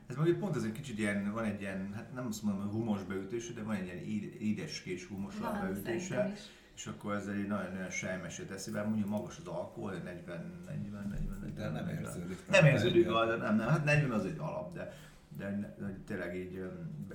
Ez 0.07 0.17
meg 0.17 0.37
pont 0.39 0.57
ez 0.57 0.63
egy 0.63 0.73
kicsit 0.73 0.99
ilyen, 0.99 1.33
van 1.33 1.45
egy 1.45 1.61
ilyen, 1.61 1.93
hát 1.95 2.13
nem 2.13 2.27
azt 2.27 2.43
mondom, 2.43 2.63
hogy 2.63 2.73
humos 2.73 3.03
beütésű, 3.03 3.53
de 3.53 3.63
van 3.63 3.75
egy 3.75 3.85
ilyen 3.85 3.99
édeskés 4.39 5.07
humos 5.07 5.35
beütése. 5.35 6.33
Is 6.33 6.41
és 6.75 6.87
akkor 6.87 7.15
ez 7.15 7.27
egy 7.27 7.47
nagyon-nagyon 7.47 7.91
sejmesé 7.91 8.45
teszi, 8.45 8.71
mert 8.71 8.87
mondjuk 8.87 9.09
magas 9.09 9.39
az 9.39 9.47
alkohol, 9.47 9.93
40, 9.93 10.63
40, 10.67 11.09
40, 11.09 11.55
De 11.55 11.69
nem 11.69 11.89
érződik. 11.89 12.49
Nem 12.51 12.65
érződik, 12.65 13.07
de 13.07 13.37
nem, 13.37 13.57
nem, 13.57 13.69
hát 13.69 13.85
40 13.85 14.11
az 14.11 14.25
egy 14.25 14.39
alap, 14.39 14.73
de, 14.73 14.93
de, 15.37 15.75
de 15.79 15.99
tényleg 16.07 16.37
így 16.37 16.71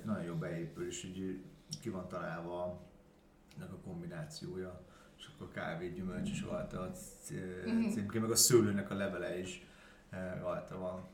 nagyon 0.05 0.23
jó 0.23 0.35
beépül, 0.35 0.87
és 0.87 1.03
így 1.03 1.43
ki 1.81 1.89
van 1.89 2.07
találva 2.07 2.63
a 3.59 3.79
kombinációja, 3.83 4.81
és 5.17 5.29
akkor 5.35 5.51
kávé, 5.51 5.89
gyümölcs 5.89 6.29
is 6.29 6.43
rajta, 6.43 6.81
a 6.81 6.91
címke, 6.91 8.19
meg 8.19 8.29
a 8.29 8.35
szőlőnek 8.35 8.91
a 8.91 8.95
levele 8.95 9.39
is 9.39 9.65
rajta 10.41 10.77
van. 10.77 11.07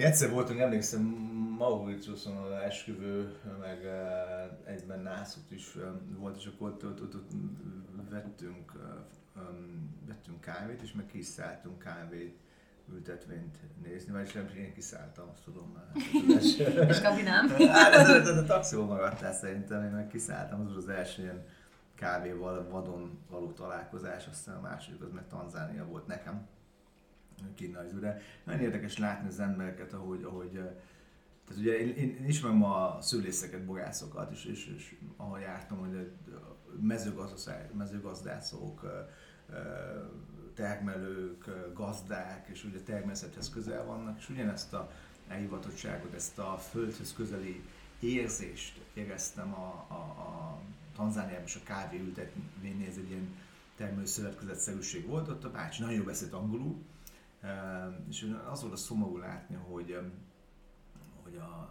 Mi 0.00 0.06
egyszer 0.06 0.30
voltunk, 0.30 0.58
emlékszem, 0.60 1.00
Mauritiuson 1.58 2.36
az 2.36 2.50
esküvő, 2.50 3.36
meg 3.60 3.78
egyben 4.64 5.00
nászút 5.00 5.50
is 5.50 5.76
volt, 6.18 6.36
és 6.36 6.46
akkor 6.46 6.70
ott, 6.70 6.84
ott, 6.84 7.02
ott, 7.02 7.14
ott 7.14 7.30
vettünk, 8.10 8.72
vettünk 10.06 10.40
kávét, 10.40 10.82
és 10.82 10.92
meg 10.92 11.06
kiszálltunk 11.06 11.78
kávét 11.78 12.38
ültetvényt 12.92 13.58
nézni, 13.82 14.12
vagyis 14.12 14.32
nem 14.32 14.48
én 14.56 14.72
kiszálltam, 14.72 15.28
azt 15.32 15.44
tudom 15.44 15.72
már. 15.74 16.04
és 16.88 17.00
Gabi 17.00 17.22
nem? 17.22 17.48
Hát 17.68 17.92
ez, 17.92 18.08
ez, 18.08 18.28
ez 18.28 18.36
a 18.36 18.44
taxiból 18.44 18.84
maradtál 18.84 19.32
szerintem, 19.32 19.84
én 19.84 19.90
meg 19.90 20.06
kiszálltam, 20.06 20.60
az 20.60 20.66
volt 20.66 20.78
az 20.78 20.88
első 20.88 21.22
ilyen 21.22 21.46
kávéval 21.94 22.68
vadon 22.68 23.18
való 23.30 23.52
találkozás, 23.52 24.26
aztán 24.26 24.56
a 24.56 24.60
második 24.60 25.02
az 25.02 25.10
meg 25.12 25.26
Tanzánia 25.28 25.84
volt 25.84 26.06
nekem 26.06 26.46
kínai 27.54 27.88
de 28.00 28.22
nagyon 28.44 28.60
érdekes 28.60 28.98
látni 28.98 29.28
az 29.28 29.40
embereket, 29.40 29.92
ahogy, 29.92 30.22
ahogy 30.22 30.50
Tehát 30.50 31.62
ugye 31.62 31.78
én, 31.78 31.88
én 31.88 32.24
ismerem 32.26 32.64
a 32.64 32.98
szőlészeket, 33.00 33.64
bogászokat, 33.64 34.32
és, 34.32 34.44
és, 34.44 34.72
és 34.76 34.96
ahol 35.16 35.40
jártam, 35.40 35.78
hogy 35.78 36.10
mezőgazdászok, 37.72 39.04
termelők, 40.54 41.50
gazdák, 41.74 42.48
és 42.52 42.64
ugye 42.64 42.80
természethez 42.80 43.50
közel 43.50 43.84
vannak, 43.84 44.18
és 44.18 44.28
ugyanezt 44.28 44.72
a 44.72 44.90
elhivatottságot, 45.28 46.14
ezt 46.14 46.38
a 46.38 46.58
földhöz 46.70 47.12
közeli 47.12 47.62
érzést 48.00 48.80
éreztem 48.94 49.54
a, 49.54 49.86
a, 49.88 49.94
a 49.94 50.58
Tanzániában 50.96 51.44
és 51.44 51.56
a 51.56 51.64
kávé 51.64 51.98
ültetvénynél, 51.98 52.88
ez 52.88 52.96
egy 52.96 53.10
ilyen 53.10 53.34
termelőszövetkezetszerűség 53.76 55.06
volt, 55.06 55.28
ott 55.28 55.44
a 55.44 55.50
bácsi 55.50 55.82
nagyon 55.82 55.96
jó 55.96 56.04
beszélt 56.04 56.32
angolul, 56.32 56.76
és 58.08 58.36
az 58.50 58.60
volt 58.60 58.72
a 58.72 58.76
szomorú 58.76 59.16
látni, 59.16 59.54
hogy, 59.54 59.98
hogy 61.22 61.36
a, 61.36 61.68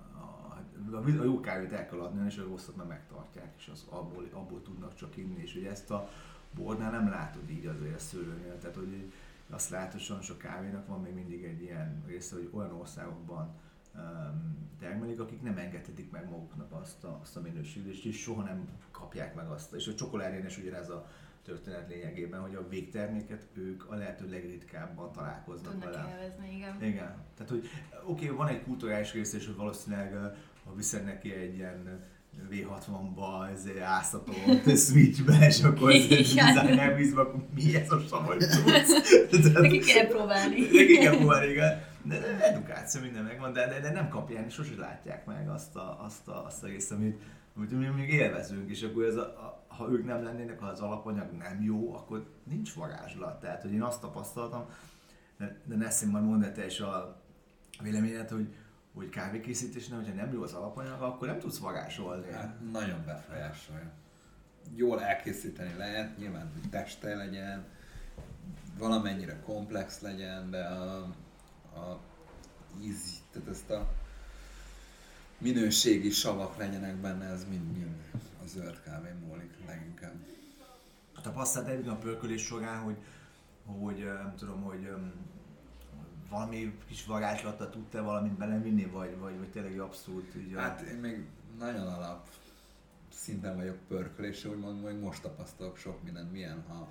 a, 0.91 1.17
a 1.19 1.23
jó 1.23 1.39
kávét 1.39 1.71
el 1.71 1.87
kell 1.87 1.99
adni, 1.99 2.25
és 2.25 2.37
a 2.37 2.43
rosszat 2.43 2.75
meg 2.75 2.87
megtartják, 2.87 3.53
és 3.57 3.69
az 3.71 3.85
abból, 3.89 4.29
abból 4.33 4.61
tudnak 4.61 4.95
csak 4.95 5.17
inni, 5.17 5.41
és 5.41 5.53
hogy 5.53 5.65
ezt 5.65 5.91
a 5.91 6.09
bornál 6.55 6.91
nem 6.91 7.09
látod 7.09 7.49
így 7.49 7.65
azért 7.65 7.95
a 7.95 7.99
szőlőnél, 7.99 8.57
tehát 8.57 8.75
hogy 8.75 9.11
azt 9.49 9.69
látod, 9.69 9.91
hogy 9.91 10.01
sajnos 10.01 10.37
kávénak 10.37 10.87
van 10.87 11.01
még 11.01 11.13
mindig 11.13 11.43
egy 11.43 11.61
ilyen 11.61 12.03
része, 12.07 12.35
hogy 12.35 12.49
olyan 12.53 12.71
országokban 12.71 13.55
um, 13.95 14.67
termelik, 14.79 15.19
akik 15.19 15.41
nem 15.41 15.57
engedhetik 15.57 16.11
meg 16.11 16.29
maguknak 16.29 16.71
azt 16.71 17.03
a, 17.03 17.19
azt 17.21 17.35
a 17.35 17.41
minősítést, 17.41 18.05
és 18.05 18.21
soha 18.21 18.43
nem 18.43 18.69
kapják 18.91 19.35
meg 19.35 19.47
azt. 19.47 19.73
És 19.73 19.87
a 19.87 19.95
csokoládén 19.95 20.45
is 20.45 20.57
ugyanez 20.57 20.89
a 20.89 21.07
történet 21.49 21.89
lényegében, 21.89 22.41
hogy 22.41 22.55
a 22.55 22.67
végterméket 22.69 23.45
ők 23.53 23.91
a 23.91 23.95
lehető 23.95 24.29
legritkábban 24.29 25.11
találkoznak 25.11 25.71
Tudnak 25.71 25.93
vele. 25.93 26.07
élvezni, 26.09 26.55
igen. 26.55 26.75
Igen. 26.81 27.15
Tehát, 27.35 27.49
hogy 27.49 27.69
oké, 28.05 28.25
okay, 28.25 28.37
van 28.37 28.47
egy 28.47 28.63
kulturális 28.63 29.13
rész, 29.13 29.33
és 29.33 29.49
valószínűleg 29.55 30.13
ha 30.65 30.75
viszed 30.75 31.03
neki 31.05 31.33
egy 31.33 31.55
ilyen 31.55 32.07
V60-ba, 32.51 33.51
ez 33.53 33.67
áztatott 33.83 34.77
switchbe, 34.87 35.45
és 35.47 35.63
akkor 35.63 35.91
ez 35.91 36.07
designer 36.07 36.95
vízbe, 36.95 37.21
akkor 37.21 37.45
mi 37.55 37.75
ez 37.75 37.91
a 37.91 37.99
savany 38.09 38.37
Neki 39.61 39.79
kell 39.79 40.07
próbálni. 40.07 40.61
Neki 40.61 40.97
kell 40.97 41.15
próbálni, 41.15 41.51
igen. 41.51 41.87
De, 42.03 42.19
de 42.19 42.43
edukáció 42.43 43.01
minden 43.01 43.23
megvan, 43.23 43.53
de, 43.53 43.67
de, 43.67 43.79
de 43.79 43.91
nem 43.91 44.09
kapják, 44.09 44.45
és 44.47 44.53
sosem 44.53 44.79
látják 44.79 45.25
meg 45.25 45.49
azt 45.49 45.75
a, 45.75 46.03
azt 46.05 46.27
a, 46.27 46.45
azt 46.45 46.63
a 46.63 46.67
részt, 46.67 46.91
amit, 46.91 47.21
amit 47.55 47.71
mi 47.71 47.87
még 47.87 48.09
élvezünk, 48.09 48.69
és 48.69 48.83
akkor 48.83 49.03
ez 49.03 49.15
a, 49.15 49.21
a, 49.21 49.58
ha 49.79 49.89
ők 49.89 50.05
nem 50.05 50.23
lennének, 50.23 50.59
ha 50.59 50.65
az 50.65 50.79
alapanyag 50.79 51.31
nem 51.31 51.63
jó, 51.63 51.93
akkor 51.95 52.29
nincs 52.43 52.73
varázslat. 52.73 53.39
Tehát, 53.39 53.61
hogy 53.61 53.71
én 53.71 53.81
azt 53.81 54.01
tapasztaltam, 54.01 54.65
de, 55.37 55.61
de 55.65 55.75
Nessim 55.75 56.09
majd 56.09 56.23
mondd 56.23 56.53
te 56.53 56.65
is 56.65 56.79
a 56.79 57.21
véleményet, 57.81 58.29
hogy, 58.29 58.53
hogy 58.93 59.09
kávékészítésnél, 59.09 59.97
hogyha 59.97 60.13
nem 60.13 60.33
jó 60.33 60.41
az 60.43 60.53
alapanyag, 60.53 61.01
akkor 61.01 61.27
nem 61.27 61.39
tudsz 61.39 61.57
varázsolni. 61.57 62.31
Hát 62.31 62.71
nagyon 62.71 63.03
befolyásolja. 63.05 63.91
Jól 64.75 65.01
elkészíteni 65.01 65.73
lehet, 65.77 66.17
nyilván, 66.17 66.51
hogy 66.53 66.69
teste 66.69 67.15
legyen, 67.15 67.65
valamennyire 68.77 69.39
komplex 69.39 69.99
legyen, 69.99 70.49
de 70.49 70.63
a, 70.63 70.97
a 71.73 71.99
íz, 72.81 73.21
tehát 73.31 73.47
ezt 73.47 73.69
a 73.69 73.91
minőségi 75.37 76.09
savak 76.09 76.57
legyenek 76.57 76.95
benne, 76.95 77.25
ez 77.25 77.45
mind-mind 77.49 77.95
a 78.43 78.47
zöld 78.47 78.81
kávé 78.81 79.09
múlik 79.27 79.53
leginkább. 79.65 80.13
A 81.15 81.21
tapasztalat 81.21 81.87
a 81.87 81.95
pörkölés 81.95 82.41
során, 82.45 82.83
hogy, 82.83 82.97
hogy 83.65 84.03
nem 84.03 84.33
tudom, 84.37 84.61
hogy 84.61 84.89
valami 86.29 86.77
kis 86.87 87.05
varázslata 87.05 87.69
tudta 87.69 88.03
valamit 88.03 88.37
belevinni, 88.37 88.85
vagy, 88.85 89.17
vagy, 89.19 89.37
vagy 89.37 89.49
tényleg 89.49 89.79
abszolút 89.79 90.35
így 90.35 90.53
Hát 90.55 90.81
én 90.81 90.97
még 90.97 91.25
nagyon 91.59 91.87
alap 91.87 92.27
szinten 93.13 93.55
vagyok 93.55 93.77
pörkölésre, 93.87 94.49
úgymond, 94.49 94.83
hogy 94.83 94.99
most 94.99 95.21
tapasztalok 95.21 95.77
sok 95.77 96.03
mindent, 96.03 96.31
milyen 96.31 96.63
ha 96.67 96.87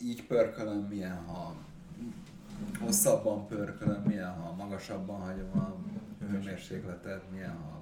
így 0.00 0.26
pörkölöm, 0.26 0.80
milyen 0.80 1.24
ha 1.24 1.56
hosszabban 2.80 3.46
pörkölöm, 3.46 4.02
milyen 4.02 4.32
ha 4.32 4.52
magasabban 4.52 5.20
hagyom 5.20 5.58
a 5.58 5.76
hőmérsékletet, 6.24 7.30
milyen 7.30 7.56
ha 7.56 7.77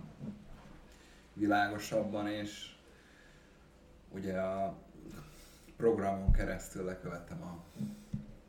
világosabban, 1.37 2.29
és 2.29 2.75
ugye 4.09 4.39
a 4.41 4.77
programon 5.77 6.33
keresztül 6.33 6.85
lekövetem 6.85 7.43
a 7.43 7.59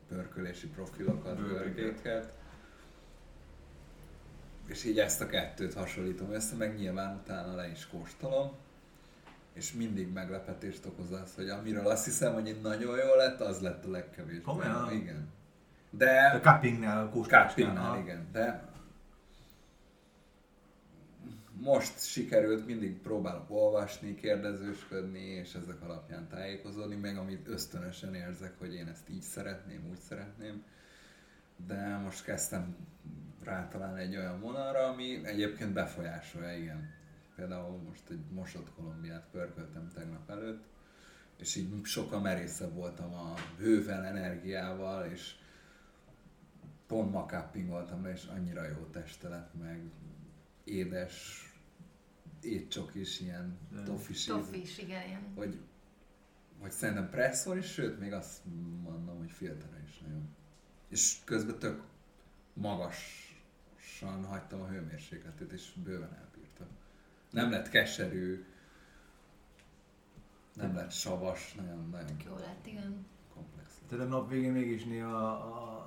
pörkölési 0.08 0.66
profilokat, 0.66 1.48
görgéket. 1.48 2.32
És 4.66 4.84
így 4.84 4.98
ezt 4.98 5.20
a 5.20 5.26
kettőt 5.26 5.74
hasonlítom 5.74 6.32
össze, 6.32 6.56
meg 6.56 6.76
nyilván 6.76 7.16
utána 7.16 7.54
le 7.54 7.70
is 7.70 7.86
kóstolom. 7.86 8.50
És 9.52 9.72
mindig 9.72 10.12
meglepetést 10.12 10.86
okoz 10.86 11.12
az, 11.12 11.34
hogy 11.34 11.48
amiről 11.48 11.86
azt 11.86 12.04
hiszem, 12.04 12.34
hogy 12.34 12.48
így 12.48 12.60
nagyon 12.60 12.96
jó 12.96 13.14
lett, 13.14 13.40
az 13.40 13.60
lett 13.60 13.84
a 13.84 13.90
legkevésbé. 13.90 14.42
Komolyan? 14.42 14.92
Igen. 14.92 15.28
De... 15.90 16.26
A 16.26 16.40
cuppingnál, 16.40 17.06
a 17.06 17.10
Cuppingnál, 17.10 17.98
igen. 17.98 18.26
De 18.32 18.67
most 21.60 22.04
sikerült, 22.04 22.66
mindig 22.66 23.00
próbálok 23.00 23.50
olvasni, 23.50 24.14
kérdezősködni, 24.14 25.24
és 25.24 25.54
ezek 25.54 25.82
alapján 25.82 26.28
tájékozódni, 26.28 26.96
meg 26.96 27.16
amit 27.16 27.48
ösztönösen 27.48 28.14
érzek, 28.14 28.58
hogy 28.58 28.74
én 28.74 28.88
ezt 28.88 29.08
így 29.08 29.22
szeretném, 29.22 29.86
úgy 29.90 29.98
szeretném. 30.08 30.62
De 31.66 31.96
most 31.96 32.24
kezdtem 32.24 32.76
rátalálni 33.42 34.00
egy 34.00 34.16
olyan 34.16 34.40
vonalra, 34.40 34.86
ami 34.86 35.20
egyébként 35.24 35.72
befolyásolja, 35.72 36.56
igen. 36.56 36.90
Például 37.36 37.78
most 37.88 38.10
egy 38.10 38.24
mosott 38.30 38.72
kolumbiát 38.74 39.26
pörköltem 39.30 39.90
tegnap 39.94 40.30
előtt, 40.30 40.64
és 41.38 41.56
így 41.56 41.84
sokkal 41.84 42.20
merészebb 42.20 42.74
voltam 42.74 43.14
a 43.14 43.34
hővel, 43.58 44.04
energiával, 44.04 45.06
és 45.06 45.34
pont 46.86 47.12
ma 47.12 47.50
voltam 47.66 48.06
és 48.06 48.24
annyira 48.24 48.68
jó 48.68 48.86
testelet, 48.92 49.54
meg 49.60 49.80
édes, 50.64 51.47
étcsokis, 52.40 53.20
ilyen 53.20 53.58
toffis. 53.84 54.24
Toffis, 54.24 54.78
igen, 54.78 55.06
ilyen. 55.06 55.32
Hogy, 55.34 55.58
hogy 56.60 56.70
szerintem 56.70 57.10
presszor 57.10 57.56
is, 57.56 57.66
sőt, 57.66 57.98
még 58.00 58.12
azt 58.12 58.44
mondom, 58.82 59.18
hogy 59.18 59.30
filtere 59.30 59.82
is 59.86 59.98
nagyon. 59.98 60.28
És 60.88 61.16
közben 61.24 61.58
tök 61.58 61.82
magasan 62.52 64.24
hagytam 64.24 64.60
a 64.60 64.66
hőmérsékletet, 64.66 65.52
és 65.52 65.72
bőven 65.84 66.14
elbírtam. 66.14 66.66
Nem 67.30 67.50
lett 67.50 67.68
keserű, 67.68 68.44
nem 70.54 70.74
lett 70.74 70.90
savas, 70.90 71.54
nagyon, 71.54 71.88
nagyon 71.90 72.16
jó 72.26 72.34
lett, 72.34 72.66
igen. 72.66 73.06
komplex. 73.34 73.80
Tehát 73.88 74.06
a 74.06 74.08
nap 74.08 74.30
végén 74.30 74.52
mégis 74.52 74.84
néha 74.84 75.32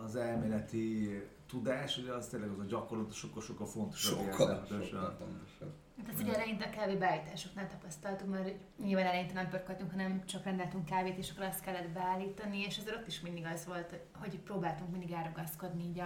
az 0.04 0.16
elméleti 0.16 1.10
tudás, 1.48 1.98
ugye 1.98 2.14
az 2.14 2.28
tényleg 2.28 2.50
az 2.50 2.60
a 2.60 2.64
gyakorlat 2.64 3.14
sokkal-sokkal 3.14 3.68
fontosabb. 3.68 4.18
Sokkal, 4.18 4.66
sokkal 4.68 5.16
fontosabb. 5.20 5.74
Hát 5.98 6.10
ezt 6.10 6.22
ugye 6.22 6.34
eleinte 6.34 6.66
a 6.66 6.70
kávé 6.70 6.96
beállításoknál 6.96 7.68
tapasztaltuk, 7.68 8.30
mert 8.30 8.52
nyilván 8.84 9.06
eleinte 9.06 9.34
nem 9.34 9.50
pörköltünk, 9.50 9.92
hanem 9.92 10.26
csak 10.26 10.44
rendeltünk 10.44 10.86
kávét, 10.86 11.18
és 11.18 11.32
akkor 11.32 11.44
azt 11.46 11.62
kellett 11.62 11.90
beállítani, 11.90 12.60
és 12.62 12.78
azért 12.78 12.96
ott 12.96 13.08
is 13.08 13.20
mindig 13.20 13.46
az 13.54 13.66
volt, 13.66 14.00
hogy 14.20 14.40
próbáltunk 14.40 14.92
mindig 14.92 15.14
áragaszkodni 15.14 15.84
így 15.84 16.02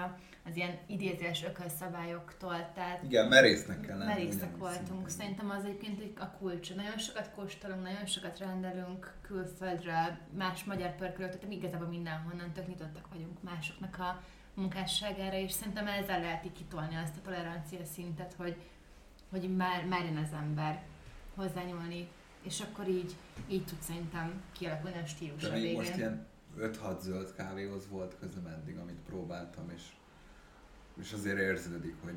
az 0.45 0.55
ilyen 0.55 0.77
idézés 0.87 1.43
ökölszabályoktól. 1.43 2.71
Tehát 2.73 3.03
Igen, 3.03 3.27
merésznek 3.27 3.79
kell 3.81 3.97
lenni. 3.97 4.13
Merésznek 4.13 4.57
voltunk. 4.57 4.79
Szinten. 4.87 5.09
Szerintem 5.09 5.49
az 5.49 5.65
egyébként 5.65 6.19
a 6.19 6.31
kulcs. 6.37 6.75
Nagyon 6.75 6.97
sokat 6.97 7.31
kóstolunk, 7.35 7.83
nagyon 7.83 8.05
sokat 8.05 8.39
rendelünk 8.39 9.13
külföldről, 9.21 10.17
más 10.37 10.63
magyar 10.63 10.95
pörkölőt, 10.95 11.37
tehát 11.37 11.55
igazából 11.55 11.87
mindenhonnan 11.87 12.51
tök 12.53 12.67
nyitottak 12.67 13.07
vagyunk 13.11 13.43
másoknak 13.43 13.99
a 13.99 14.23
munkásságára, 14.55 15.37
és 15.37 15.51
szerintem 15.51 15.87
ezzel 15.87 16.19
lehet 16.19 16.45
így 16.45 16.51
kitolni 16.51 16.95
azt 16.95 17.17
a 17.17 17.21
tolerancia 17.21 17.85
szintet, 17.85 18.33
hogy, 18.37 18.55
hogy 19.39 19.55
már, 19.55 19.85
merjen 19.85 20.17
az 20.17 20.33
ember 20.33 20.83
hozzányúlni, 21.35 22.07
és 22.41 22.61
akkor 22.61 22.87
így, 22.87 23.15
így 23.47 23.65
tud 23.65 23.81
szerintem 23.81 24.41
kialakulni 24.51 24.97
a 25.03 25.05
stílus 25.05 25.41
De 25.41 25.47
a 25.47 25.53
végén. 25.53 25.75
most 25.75 25.97
ilyen 25.97 26.25
5-6 26.59 26.99
zöld 26.99 27.33
kávéhoz 27.33 27.89
volt 27.89 28.15
közöm 28.19 28.45
eddig, 28.45 28.77
amit 28.77 28.99
próbáltam, 29.05 29.69
és, 29.69 29.83
és 31.01 31.13
azért 31.13 31.37
érződik, 31.37 31.95
hogy 32.03 32.15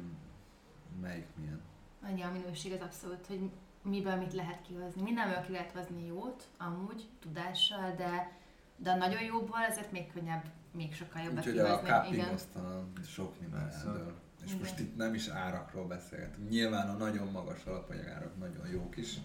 melyik 1.01 1.27
milyen. 1.35 1.61
Annyi 2.03 2.23
a 2.23 2.31
minőség 2.31 2.73
az 2.73 2.81
abszolút, 2.81 3.27
hogy 3.27 3.51
miből 3.83 4.17
mit 4.17 4.35
lehet 4.35 4.63
kihozni. 4.63 5.03
Mindenből 5.03 5.41
ki 5.41 5.53
lehet 5.53 5.73
hozni 5.73 6.07
jót, 6.07 6.49
amúgy, 6.59 7.09
tudással, 7.21 7.95
de, 7.97 8.33
de 8.77 8.91
a 8.91 8.97
nagyon 8.97 9.23
jóból 9.23 9.59
ezért 9.69 9.93
még 9.93 10.13
könnyebb, 10.13 10.45
még 10.73 10.95
sokkal 10.95 11.23
jobbat 11.23 11.47
Úgyhogy 11.47 11.59
a 11.59 11.81
cupping 11.81 12.29
aztán 12.33 12.93
sok 13.07 13.41
minden 13.41 13.71
eldől. 13.71 14.15
És 14.49 14.55
Igen. 14.55 14.67
most 14.67 14.79
itt 14.79 14.97
nem 14.97 15.15
is 15.15 15.29
árakról 15.29 15.87
beszélgetünk. 15.87 16.49
Nyilván 16.49 16.89
a 16.89 16.93
nagyon 16.93 17.31
magas 17.31 17.65
alapanyagárak 17.65 18.39
nagyon 18.39 18.69
jók 18.69 18.97
is, 18.97 19.19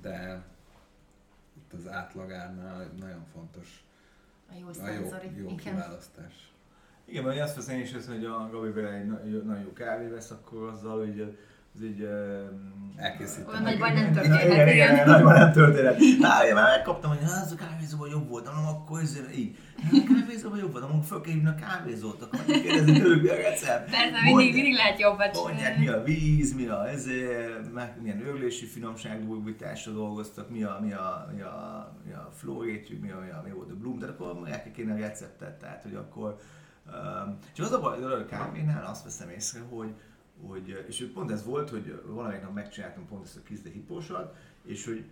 de 0.00 0.44
itt 1.56 1.72
az 1.72 1.88
átlagárnál 1.88 2.90
nagyon 2.98 3.24
fontos 3.32 3.84
a 4.48 4.54
jó, 4.58 4.68
a 4.82 4.90
jó, 4.90 5.10
jó 5.36 5.54
kiválasztás. 5.54 6.52
Igen, 7.04 7.24
mert 7.24 7.40
azt 7.40 7.56
veszem 7.56 7.76
én 7.76 7.82
is, 7.82 8.06
hogy 8.06 8.24
a 8.24 8.48
Gabi 8.50 8.70
vele 8.70 8.92
egy 8.92 9.06
nagyon 9.44 9.62
jó 9.62 9.72
kávé 9.72 10.06
vesz, 10.06 10.30
akkor 10.30 10.68
azzal 10.68 10.98
hogy 10.98 11.38
az 11.74 11.82
így... 11.82 12.02
Um, 12.02 12.72
Elkészítem. 12.96 13.48
Olyan 13.48 13.62
nagy 13.62 13.78
baj 13.78 13.92
nem 13.92 14.12
történhet. 14.12 14.44
Igen, 14.44 14.68
igen, 14.68 14.92
igen, 14.94 15.08
nagy 15.08 15.22
baj 15.22 15.38
nem 15.38 15.52
történhet. 15.52 15.96
Hát 16.22 16.44
én 16.44 16.54
már 16.54 16.76
megkaptam, 16.76 17.10
hogy 17.10 17.18
az 17.22 17.52
a 17.52 17.64
kávézóban 17.64 18.08
jobb 18.08 18.28
volt, 18.28 18.46
hanem 18.48 18.66
akkor 18.66 19.00
ezért 19.00 19.36
így. 19.36 19.56
A 19.76 20.14
kávézóban 20.14 20.58
jobb 20.58 20.72
volt, 20.72 20.84
akkor 20.84 21.04
föl 21.04 21.20
kell 21.20 21.32
hívni 21.32 21.48
a 21.48 21.54
kávézót, 21.54 22.22
akkor 22.22 22.38
megkérdezni 22.46 22.98
tőlük, 22.98 23.22
mi 23.22 23.28
a 23.28 23.34
recept. 23.34 23.90
Persze, 23.90 24.22
mindig, 24.24 24.54
mindig 24.54 24.74
lehet 24.74 25.00
jobbat 25.00 25.34
Mondják, 25.34 25.78
mi 25.78 25.88
a 25.88 26.02
víz, 26.02 26.54
mi 26.54 26.66
a 26.66 26.88
ezért, 26.88 27.72
meg 27.72 28.02
milyen 28.02 28.26
örlési 28.26 28.66
finomság 28.66 29.24
dúlbításra 29.24 29.92
dolgoztak, 29.92 30.50
mi 30.50 30.62
a, 30.62 30.78
mi 30.80 30.92
a, 30.92 31.30
mi 31.34 31.40
a, 31.40 31.92
mi 32.06 32.12
a 32.12 32.30
flórétjük, 32.36 33.00
mi 33.00 33.10
a, 33.10 33.18
mi, 33.18 33.30
a, 33.30 33.42
mi 33.44 33.50
volt 33.50 33.70
a 33.70 33.74
bloom, 33.74 33.98
tehát 33.98 34.20
akkor 34.20 34.48
el 34.48 34.62
kell 34.62 34.72
kérni 34.72 34.92
a 34.92 35.06
receptet, 35.06 35.58
tehát 35.58 35.82
hogy 35.82 35.94
akkor 35.94 36.38
Um, 36.86 37.38
csak 37.54 37.66
az 37.66 37.72
a 37.72 37.80
baj, 37.80 38.02
hogy 38.02 38.12
a 38.12 38.24
kávénál 38.24 38.84
azt 38.84 39.04
veszem 39.04 39.28
észre, 39.28 39.60
hogy, 39.70 39.94
hogy, 40.48 40.84
és 40.88 41.10
pont 41.14 41.30
ez 41.30 41.44
volt, 41.44 41.70
hogy 41.70 42.02
valamelyik 42.06 42.42
nap 42.42 42.54
megcsináltam 42.54 43.06
pont 43.06 43.24
ezt 43.24 43.36
a 43.36 43.42
Kiss 43.42 43.58
the 43.60 43.70
és 44.64 44.84
hogy 44.84 45.04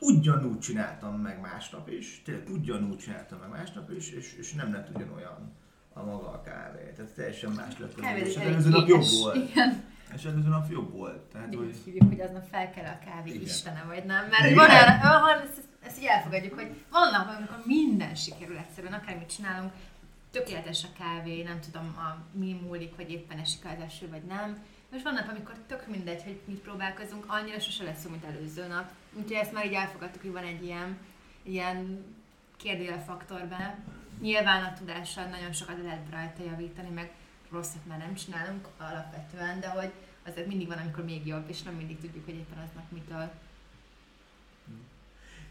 ugyanúgy 0.00 0.58
csináltam 0.58 1.20
meg 1.20 1.40
másnap 1.40 1.90
is, 1.90 2.22
tényleg 2.24 2.48
ugyanúgy 2.48 2.98
csináltam 2.98 3.38
meg 3.38 3.48
másnap 3.48 3.90
is, 3.90 4.10
és, 4.10 4.34
és 4.38 4.52
nem 4.52 4.72
lett 4.72 4.96
ugyanolyan 4.96 5.52
a 5.92 6.02
maga 6.04 6.28
a 6.28 6.40
kávé. 6.40 6.92
Tehát 6.96 7.12
teljesen 7.12 7.50
más 7.50 7.78
lett. 7.78 7.94
Kávé 7.94 8.20
és 8.20 8.34
előző 8.34 8.68
nap 8.68 8.88
jobb 8.88 9.04
volt. 9.20 9.36
Igen. 9.36 9.84
És 10.14 10.24
előző 10.24 10.48
nap 10.48 10.70
jobb 10.70 10.92
volt. 10.92 11.18
Tehát, 11.18 11.54
hogy... 11.54 11.74
hívjuk, 11.84 12.08
hogy 12.08 12.20
aznap 12.20 12.46
fel 12.50 12.70
kell 12.70 12.84
a 12.84 12.98
kávé 13.04 13.30
Igen. 13.30 13.86
vagy 13.86 14.04
nem. 14.04 14.28
Mert 14.28 14.44
Igen. 14.44 14.54
van 14.54 14.70
olyan, 14.70 15.20
van, 15.20 15.40
ezt, 15.40 15.60
ezt 15.82 15.98
így 15.98 16.04
elfogadjuk, 16.04 16.54
hogy 16.54 16.84
vannak, 16.90 17.36
amikor 17.36 17.62
minden 17.64 18.14
sikerül 18.14 18.56
egyszerűen, 18.56 18.92
akármit 18.92 19.34
csinálunk, 19.34 19.72
tökéletes 20.30 20.84
a 20.84 20.98
kávé, 20.98 21.42
nem 21.42 21.60
tudom, 21.60 21.96
a, 21.96 22.38
mi 22.38 22.60
múlik, 22.66 22.96
hogy 22.96 23.10
éppen 23.10 23.38
esik 23.38 23.64
az 23.64 23.82
eső, 23.84 24.08
vagy 24.08 24.22
nem. 24.22 24.58
Most 24.96 25.08
vannak, 25.08 25.30
amikor 25.30 25.54
tök 25.66 25.86
mindegy, 25.86 26.22
hogy 26.22 26.40
mit 26.44 26.60
próbálkozunk, 26.60 27.24
annyira 27.28 27.58
sose 27.58 27.84
lesz 27.84 28.04
mint 28.04 28.24
előző 28.24 28.66
nap. 28.66 28.90
Úgyhogy 29.12 29.36
ezt 29.36 29.52
már 29.52 29.66
így 29.66 29.72
elfogadtuk, 29.72 30.22
hogy 30.22 30.32
van 30.32 30.44
egy 30.44 30.64
ilyen, 30.64 30.98
ilyen 31.42 32.04
kérdőjelfaktor 32.56 33.40
benne. 33.40 33.78
Nyilván 34.20 34.64
a 34.64 34.72
tudással 34.72 35.24
nagyon 35.24 35.52
sokat 35.52 35.82
lehet 35.82 36.06
rajta 36.10 36.42
javítani, 36.44 36.88
meg 36.88 37.12
rosszat 37.50 37.86
már 37.86 37.98
nem 37.98 38.14
csinálunk 38.14 38.68
alapvetően, 38.78 39.60
de 39.60 39.68
hogy 39.68 39.92
azért 40.26 40.46
mindig 40.46 40.66
van, 40.66 40.78
amikor 40.78 41.04
még 41.04 41.26
jobb, 41.26 41.48
és 41.48 41.62
nem 41.62 41.74
mindig 41.74 42.00
tudjuk, 42.00 42.24
hogy 42.24 42.34
éppen 42.34 42.68
aznak 42.68 42.90
mitől 42.90 43.30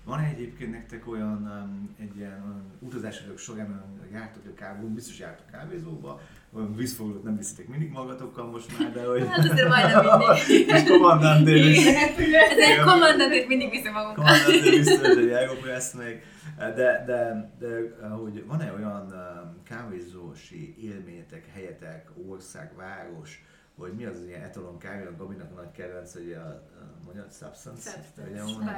van 0.05 0.19
-e 0.19 0.27
egyébként 0.27 0.71
nektek 0.71 1.07
olyan 1.07 1.63
um, 1.63 1.95
egy 1.99 2.17
ilyen 2.17 2.41
um, 2.45 2.87
utazásatok 2.87 3.37
során, 3.37 3.83
jártok 4.11 4.43
a 4.45 4.53
kávézóba, 4.53 4.93
biztos 4.93 5.19
jártok 5.19 5.45
kávézóba, 5.51 6.21
olyan 6.53 6.75
vízfoglalót 6.75 7.23
nem 7.23 7.37
viszitek 7.37 7.67
mindig 7.67 7.91
magatokkal 7.91 8.45
most 8.45 8.79
már, 8.79 8.91
de 8.91 9.05
hogy... 9.05 9.27
Hát 9.27 9.37
azért 9.51 9.67
majdnem 9.67 10.05
mindig. 10.35 10.67
És 10.67 10.83
kommandantért 10.83 11.65
is. 11.65 11.85
Ezért 11.85 12.81
kommandantért 12.83 13.47
mindig 13.47 13.69
viszem 13.69 13.93
magunkat. 13.93 14.25
Kommandantért 14.25 14.75
biztos, 14.75 15.13
hogy 15.13 15.29
elgopolsz 15.29 15.93
még. 15.93 16.21
De, 16.57 16.73
de, 16.73 17.03
de, 17.05 17.51
de 17.99 18.07
hogy 18.07 18.45
van-e 18.45 18.73
olyan 18.77 19.11
um, 19.11 19.63
kávézósi 19.63 20.75
élményetek, 20.81 21.45
helyetek, 21.53 22.09
ország, 22.27 22.75
város, 22.75 23.43
hogy 23.77 23.93
mi 23.93 24.05
az 24.05 24.23
ilyen 24.27 24.41
etalon 24.41 24.77
kávé, 24.77 25.05
a 25.05 25.15
Gabinak 25.17 25.51
a 25.51 25.55
nagy 25.55 25.71
kedvenc, 25.71 26.13
hogy 26.13 26.31
a, 26.31 26.47
a 26.47 27.05
magyar 27.05 27.25
substance. 27.39 27.89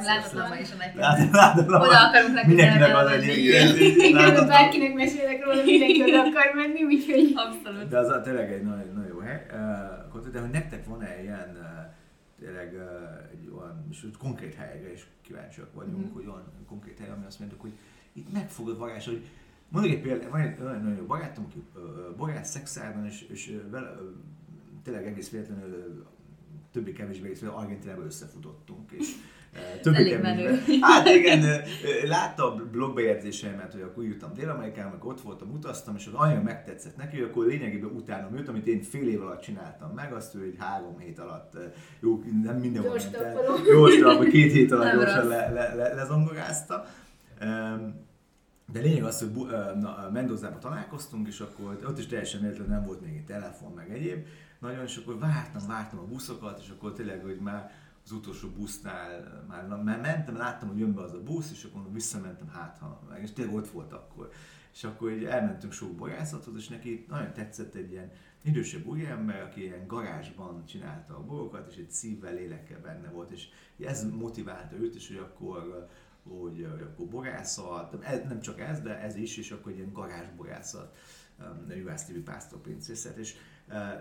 Láthatatlan 0.04 0.60
is 0.60 0.72
a 0.72 0.76
nagy 0.76 0.93
kedvenc. 0.93 1.68
Oda 1.68 2.08
akarunk 2.08 2.34
nekünk 2.34 2.56
Mindenkinek 2.56 2.95
az 2.95 3.12
egy 3.12 3.38
Igen, 3.98 4.48
bárkinek 4.48 4.93
mesélek 4.93 5.43
róla, 5.43 5.64
mindenki 5.64 6.04
oda 6.04 6.20
akar 6.20 6.52
menni, 6.56 6.84
úgyhogy... 6.84 7.34
Abszolút. 7.36 7.88
De 7.88 7.98
az 7.98 8.24
tényleg 8.24 8.52
egy 8.52 8.64
nagyon, 8.64 8.93
nagyon 8.93 9.10
jó 9.10 9.20
hely. 9.20 9.45
De 10.32 10.39
hogy 10.39 10.50
nektek 10.50 10.86
van-e 10.86 11.22
ilyen 11.22 11.58
tényleg 12.39 12.76
egy 13.32 13.52
olyan, 13.58 13.88
és 13.91 14.06
konkrét 14.20 14.56
helyre 14.56 14.91
is 14.91 15.08
kíváncsiak 15.22 15.74
vagyunk, 15.74 16.10
mm. 16.10 16.14
hogy 16.14 16.26
olyan 16.26 16.43
konkrét 16.68 17.00
hely, 17.00 17.10
ami 17.10 17.26
azt 17.26 17.39
mondjuk, 17.39 17.62
hogy 17.62 17.72
itt 18.14 18.34
megfogod 18.34 18.78
varázs, 18.78 19.06
hogy 19.06 19.26
mondjuk 19.70 19.95
egy 19.95 20.02
példát, 20.02 20.30
van 20.30 20.41
egy 20.41 20.60
nagyon 20.60 20.95
jó 20.95 21.06
barátom, 21.06 21.45
aki 21.50 21.64
borász 22.18 22.50
szexárban, 22.50 23.06
és, 23.06 23.22
és 23.22 23.60
vele, 23.72 23.98
tényleg 24.88 25.08
egész 25.08 25.30
véletlenül 25.30 26.06
többé-kevésbé 26.72 27.28
egész 27.28 27.42
Argentinában 27.42 28.06
összefutottunk, 28.06 28.92
és 28.92 29.12
többé 29.82 30.18
menő. 30.18 30.60
Hát 30.82 31.08
igen, 31.08 31.62
láttam 32.06 32.70
blogbejegyzéseimet, 32.72 33.72
hogy 33.72 33.82
akkor 33.82 34.04
írtam 34.04 34.34
Dél-Amerikában, 34.34 34.92
meg 34.92 35.06
ott 35.06 35.22
voltam, 35.22 35.52
utaztam, 35.52 35.96
és 35.96 36.08
az 36.08 36.14
annyira 36.14 36.42
megtetszett 36.42 36.98
neki, 36.98 37.16
hogy 37.16 37.30
akkor 37.30 37.46
lényegében 37.46 37.90
utána 37.90 38.38
őt, 38.38 38.48
amit 38.48 38.68
én 38.68 38.82
fél 38.82 39.08
év 39.08 39.22
alatt 39.22 39.42
csináltam 39.42 39.92
meg, 39.96 40.14
azt 40.14 40.36
ő 40.36 40.44
egy 40.44 40.56
három 40.60 41.00
hét 41.00 41.20
alatt, 41.20 41.58
jó, 42.00 42.24
nem 42.44 42.58
minden 42.58 42.84
gyors 42.84 43.10
gyorsan, 43.66 44.30
két 44.30 44.52
hét 44.52 44.72
alatt 44.72 44.94
gyorsan 44.94 45.28
le, 45.28 45.50
le, 45.50 45.76
le, 45.76 45.94
lezongorázta. 45.94 46.86
De 48.74 48.80
lényeg 48.80 49.04
az, 49.04 49.20
hogy 49.20 49.48
na, 49.80 50.10
Mendozában 50.14 50.60
találkoztunk, 50.60 51.28
és 51.28 51.40
akkor 51.40 51.80
ott 51.88 51.98
is 51.98 52.06
teljesen 52.06 52.42
véletlenül 52.42 52.74
nem 52.74 52.86
volt 52.86 53.02
még 53.02 53.16
egy 53.16 53.26
telefon, 53.26 53.72
meg 53.76 53.92
egyéb, 53.92 54.26
nagyon, 54.60 54.84
és 54.84 54.97
akkor 54.97 55.20
vártam, 55.20 55.68
vártam 55.68 55.99
a 55.99 56.05
buszokat, 56.05 56.60
és 56.60 56.70
akkor 56.70 56.93
tényleg, 56.93 57.22
hogy 57.22 57.39
már 57.39 57.72
az 58.03 58.12
utolsó 58.12 58.49
busznál 58.49 59.45
már, 59.47 59.68
már 59.68 59.99
mentem, 59.99 60.38
láttam, 60.38 60.68
hogy 60.68 60.80
jön 60.80 60.93
be 60.93 61.01
az 61.01 61.14
a 61.14 61.24
busz, 61.24 61.51
és 61.51 61.64
akkor 61.64 61.91
visszamentem, 61.91 62.47
hát 62.47 62.78
ha 62.78 63.01
meg, 63.10 63.22
és 63.22 63.34
tényleg 63.34 63.55
ott 63.55 63.70
volt 63.70 63.93
akkor. 63.93 64.30
És 64.74 64.84
akkor 64.84 65.12
így 65.12 65.24
elmentünk 65.24 65.74
sok 65.74 65.95
borászathoz, 65.95 66.55
és 66.55 66.68
neki 66.68 67.05
nagyon 67.10 67.34
tetszett 67.34 67.76
egy 67.76 67.91
ilyen 67.91 68.12
idősebb 68.43 68.86
úriember, 68.86 69.41
aki 69.41 69.62
ilyen 69.62 69.88
garázsban 69.88 70.66
csinálta 70.66 71.16
a 71.16 71.26
borokat, 71.26 71.72
és 71.72 71.78
egy 71.78 71.91
szívvel, 71.91 72.34
lélekkel 72.34 72.80
benne 72.80 73.10
volt, 73.10 73.32
és 73.32 73.47
ez 73.80 74.10
motiválta 74.12 74.76
őt 74.76 74.95
is, 74.95 75.08
hogy 75.08 75.18
akkor 75.18 75.88
hogy, 76.24 76.68
hogy 76.72 76.82
akkor 76.82 77.05
borászat, 77.05 77.99
nem 78.28 78.39
csak 78.39 78.60
ez, 78.60 78.82
de 78.82 78.99
ez 78.99 79.16
is, 79.16 79.38
és 79.38 79.51
akkor 79.51 79.72
egy 79.72 79.78
ilyen 79.78 79.93
garázsborászat, 79.93 80.97
um, 81.39 81.78
Juhász 81.78 82.05
TV 82.05 82.18
pásztorpincészet, 82.18 83.18
és 83.18 83.36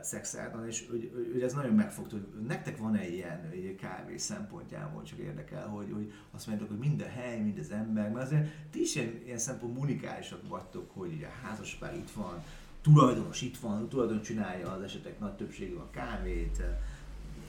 szexárdon, 0.02 0.66
és 0.66 0.86
hogy, 0.90 1.10
hogy, 1.32 1.42
ez 1.42 1.52
nagyon 1.52 1.74
megfogta, 1.74 2.16
hogy 2.16 2.46
nektek 2.46 2.78
van-e 2.78 3.08
ilyen 3.08 3.48
egy 3.52 3.76
kávé 3.80 4.16
szempontjából, 4.16 5.02
csak 5.02 5.18
érdekel, 5.18 5.66
hogy, 5.66 5.92
hogy 5.92 6.12
azt 6.30 6.46
mondjátok, 6.46 6.76
hogy 6.76 6.88
minden 6.88 7.08
hely, 7.10 7.40
mind 7.40 7.58
az 7.58 7.70
ember, 7.70 8.10
mert 8.10 8.26
azért 8.26 8.48
ti 8.70 8.80
is 8.80 8.94
ilyen, 8.94 9.20
ilyen 9.24 9.38
szempont 9.38 9.78
unikálisak 9.78 10.48
vagytok, 10.48 10.90
hogy 10.90 11.26
a 11.28 11.46
házaspár 11.46 11.94
itt 11.94 12.10
van, 12.10 12.42
tulajdonos 12.82 13.42
itt 13.42 13.58
van, 13.58 13.82
a 13.82 13.88
tulajdonos 13.88 14.26
csinálja 14.26 14.72
az 14.72 14.82
esetek 14.82 15.18
nagy 15.18 15.32
többségű 15.32 15.74
a 15.74 15.90
kávét, 15.90 16.62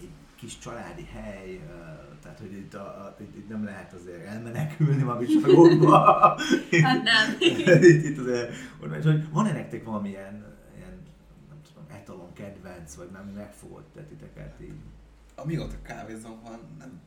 egy 0.01 0.09
kis 0.35 0.57
családi 0.59 1.05
hely, 1.13 1.59
tehát 2.21 2.39
hogy 2.39 2.51
itt, 2.51 2.73
a, 2.73 2.79
a, 2.79 3.15
itt, 3.19 3.35
itt 3.35 3.49
nem 3.49 3.63
lehet 3.63 3.93
azért 3.93 4.25
elmenekülni 4.25 5.03
ma 5.03 5.17
bicsagokba. 5.17 5.97
hát 6.83 7.03
nem. 7.03 7.35
itt, 7.81 8.03
itt 8.03 8.17
azért, 8.17 8.53
hogy 9.03 9.29
van-e 9.29 9.51
nektek 9.51 9.83
valamilyen 9.83 10.56
etalon 12.07 12.33
kedvenc, 12.33 12.95
vagy 12.95 13.09
nem 13.11 13.25
megfogott 13.25 13.99
titeket 14.07 14.61
így? 14.61 14.79
Amióta 15.35 15.81
kávézom 15.81 16.41
van, 16.43 16.75
nem 16.77 17.01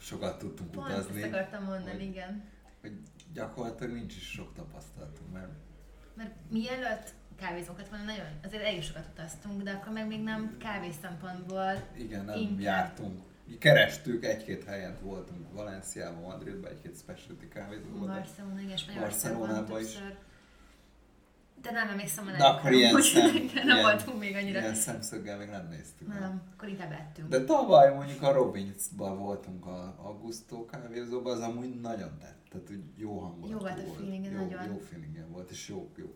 sokat 0.00 0.38
tudtunk 0.38 0.70
Pont 0.70 0.88
utazni. 0.88 1.22
Ezt 1.22 1.32
akartam 1.32 1.64
mondani, 1.64 1.92
hogy, 1.92 2.02
igen. 2.02 2.44
Hogy 2.80 2.92
gyakorlatilag 3.32 3.92
nincs 3.92 4.16
is 4.16 4.30
sok 4.30 4.54
tapasztalatunk, 4.54 5.32
mert... 5.32 5.52
Mert 6.14 6.34
mielőtt 6.50 7.14
kávézókat 7.36 7.88
volna, 7.88 8.04
nagyon, 8.04 8.26
azért 8.44 8.62
elég 8.62 8.82
sokat 8.82 9.06
utaztunk, 9.12 9.62
de 9.62 9.70
akkor 9.70 9.92
meg 9.92 10.06
még 10.06 10.22
nem 10.22 10.56
kávé 10.58 10.90
szempontból 11.02 11.88
Igen, 11.96 12.24
nem 12.24 12.38
inkább. 12.38 12.60
jártunk. 12.60 13.20
Kerestük, 13.58 14.24
egy-két 14.24 14.64
helyen 14.64 14.96
voltunk 15.02 15.52
Valenciában, 15.52 16.22
Madridban, 16.22 16.70
egy-két 16.70 16.98
specialty 16.98 17.48
kávézóban. 17.48 18.06
Barcelona, 18.06 18.60
igen, 18.60 18.76
Spanyolországban 18.76 19.80
is. 19.80 19.92
Többször. 19.92 20.16
De 21.62 21.70
nem 21.70 21.88
emlékszem 21.88 22.26
a 22.26 22.30
De 22.30 22.44
akkor 22.44 22.72
ilyen 22.72 23.02
szem, 23.02 23.24
nem 23.54 23.66
ilyen, 23.66 23.82
voltunk 23.82 24.18
még 24.18 24.36
annyira. 24.36 24.58
Ilyen 24.60 24.74
szemszöggel 24.74 25.38
még 25.38 25.48
nem 25.48 25.68
néztük. 25.68 26.08
Nem, 26.08 26.42
akkor 26.52 26.68
inkább 26.68 26.92
ettünk. 26.92 27.28
De 27.28 27.44
tavaly 27.44 27.94
mondjuk 27.94 28.22
a 28.22 28.32
Robinsban 28.32 29.18
voltunk 29.18 29.66
a 29.66 29.94
Augusto 30.02 30.64
kávézóban, 30.64 31.36
az 31.36 31.40
amúgy 31.40 31.80
nagyon 31.80 32.18
tett. 32.18 32.38
Tehát 32.50 32.70
úgy 32.70 32.84
jó 32.96 33.18
hangulat 33.18 33.50
Jó 33.50 33.58
volt 33.58 33.78
a 33.78 33.92
feeling, 33.96 34.24
jó, 34.24 34.32
nagyon. 34.32 34.64
Jó 34.64 34.78
feeling 34.78 35.30
volt, 35.30 35.50
és 35.50 35.68
jó, 35.68 35.90
jó 35.96 36.14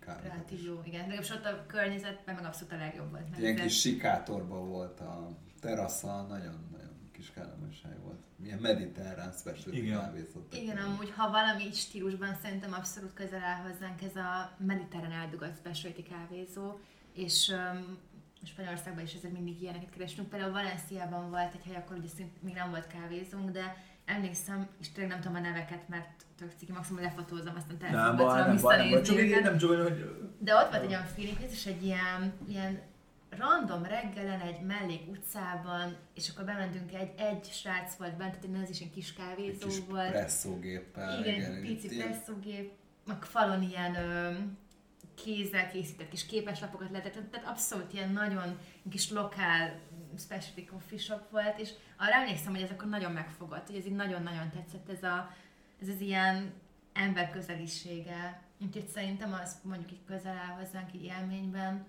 kávé. 0.00 0.28
Relatív 0.28 0.64
jó, 0.64 0.80
igen. 0.84 1.08
De 1.08 1.14
ott 1.18 1.44
a 1.44 1.66
környezetben 1.66 2.34
meg 2.34 2.44
abszolút 2.44 2.72
a 2.72 2.76
legjobb 2.76 3.10
volt. 3.10 3.38
Ilyen 3.38 3.56
kis 3.56 3.80
sikátorban 3.80 4.68
volt 4.68 5.00
a 5.00 5.28
terasza, 5.60 6.22
nagyon, 6.22 6.68
nagyon 6.72 7.10
kis 7.12 7.30
kellemes 7.30 7.82
hely 7.82 7.98
volt. 8.02 8.22
Milyen 8.42 8.58
mediterrán 8.58 9.32
specialty 9.32 9.90
kávézott. 9.90 10.54
Igen, 10.54 10.76
amúgy 10.76 11.12
ha 11.16 11.30
valami 11.30 11.72
stílusban 11.72 12.38
szerintem 12.42 12.72
abszolút 12.72 13.12
közel 13.14 13.42
áll 13.42 13.62
hozzánk 13.62 14.02
ez 14.02 14.16
a 14.16 14.56
mediterrán 14.58 15.12
eldugott 15.12 15.56
specialty 15.56 16.02
kávézó, 16.02 16.78
és 17.14 17.48
um, 17.48 17.98
Spanyolországban 18.44 19.04
is 19.04 19.14
ezért 19.14 19.32
mindig 19.32 19.62
ilyeneket 19.62 19.90
kerestünk. 19.90 20.28
Például 20.28 20.52
Valenciában 20.52 21.30
volt 21.30 21.54
egy 21.54 21.64
hely, 21.64 21.76
akkor 21.76 21.96
ugye 21.96 22.08
szint 22.08 22.42
még 22.42 22.54
nem 22.54 22.70
volt 22.70 22.86
kávézónk, 22.86 23.50
de 23.50 23.76
emlékszem, 24.04 24.68
és 24.80 24.92
tényleg 24.92 25.12
nem 25.12 25.20
tudom 25.20 25.36
a 25.36 25.40
neveket, 25.40 25.88
mert 25.88 26.24
tök 26.38 26.52
ciki, 26.56 26.72
maximum 26.72 27.02
lefotózom, 27.02 27.54
aztán 27.56 27.76
Nem, 27.80 27.90
telefonba 27.90 28.32
tudom 28.32 28.46
nem, 28.46 28.60
baj, 28.62 28.76
nem, 28.76 28.90
baj, 28.90 29.02
csak 29.02 29.16
visszanézni 29.16 29.42
nem 29.42 29.58
csak 29.58 29.70
hogy 29.70 30.26
De 30.38 30.54
ott 30.54 30.70
volt 30.70 30.82
egy 30.82 30.88
olyan 30.88 31.06
feeling, 31.06 31.42
ez 31.42 31.52
is 31.52 31.66
egy 31.66 31.84
ilyen, 31.84 32.32
ilyen 32.48 32.80
random 33.38 33.82
reggelen 33.84 34.40
egy 34.40 34.60
mellék 34.60 35.08
utcában, 35.10 35.96
és 36.14 36.28
akkor 36.28 36.44
bementünk 36.44 36.92
egy, 36.94 37.10
egy 37.16 37.44
srác 37.44 37.94
volt 37.94 38.16
bent, 38.16 38.38
tehát 38.38 38.62
ez 38.62 38.70
is 38.70 38.80
egy 38.80 38.90
kis 38.90 39.08
Egy 39.10 39.16
kávézó 39.16 39.66
kis 39.66 39.78
volt. 39.88 40.10
presszógéppel. 40.10 41.18
Igen, 41.26 41.52
egy 41.54 41.60
pici 41.60 41.94
ilyen- 41.94 42.08
presszógép, 42.10 42.72
a 43.06 43.12
falon 43.12 43.62
ilyen 43.62 43.94
ö, 43.94 44.32
kézzel 45.14 45.68
készített 45.70 46.08
kis 46.08 46.26
képeslapokat 46.26 46.90
lehetett, 46.90 47.30
tehát 47.30 47.46
abszolút 47.46 47.92
ilyen 47.92 48.12
nagyon 48.12 48.58
kis 48.90 49.10
lokál 49.10 49.78
specialty 50.18 50.64
coffee 50.64 50.98
shop 50.98 51.30
volt, 51.30 51.58
és 51.58 51.70
arra 51.98 52.14
emlékszem, 52.14 52.52
hogy 52.52 52.62
ez 52.62 52.70
akkor 52.70 52.88
nagyon 52.88 53.12
megfogott, 53.12 53.66
hogy 53.66 53.76
ez 53.76 53.86
így 53.86 53.94
nagyon-nagyon 53.94 54.50
tetszett 54.50 54.88
ez, 54.90 55.02
a, 55.02 55.30
ez 55.82 55.88
az 55.88 56.00
ilyen 56.00 56.52
ember 56.92 57.30
közelisége. 57.30 58.42
Úgyhogy 58.60 58.86
szerintem 58.88 59.32
az 59.42 59.56
mondjuk 59.62 59.92
így 59.92 60.04
közel 60.06 60.36
áll 60.36 60.56
hozzánk 60.58 60.94
így 60.94 61.04
élményben. 61.04 61.86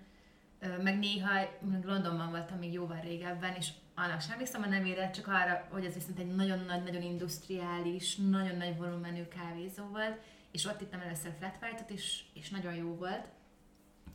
Meg 0.82 0.98
néha, 0.98 1.30
még 1.60 1.84
Londonban 1.84 2.30
voltam 2.30 2.58
még 2.58 2.72
jóval 2.72 3.00
régebben, 3.00 3.54
és 3.54 3.68
annak 3.94 4.20
sem 4.20 4.32
emlékszem 4.32 4.62
a 4.62 4.66
nevére, 4.66 5.10
csak 5.10 5.26
arra, 5.26 5.66
hogy 5.70 5.84
ez 5.84 5.94
viszont 5.94 6.18
egy 6.18 6.34
nagyon 6.34 6.58
nagy, 6.58 6.82
nagyon 6.82 7.02
industriális, 7.02 8.16
nagyon 8.16 8.56
nagy 8.56 8.76
volumenű 8.76 9.22
kávézó 9.28 9.84
volt, 9.86 10.18
és 10.50 10.64
ott 10.64 10.80
ittam 10.80 11.00
először 11.00 11.32
flat 11.38 11.56
white-ot, 11.62 11.90
és, 11.90 12.22
és 12.34 12.50
nagyon 12.50 12.74
jó 12.74 12.94
volt. 12.94 13.28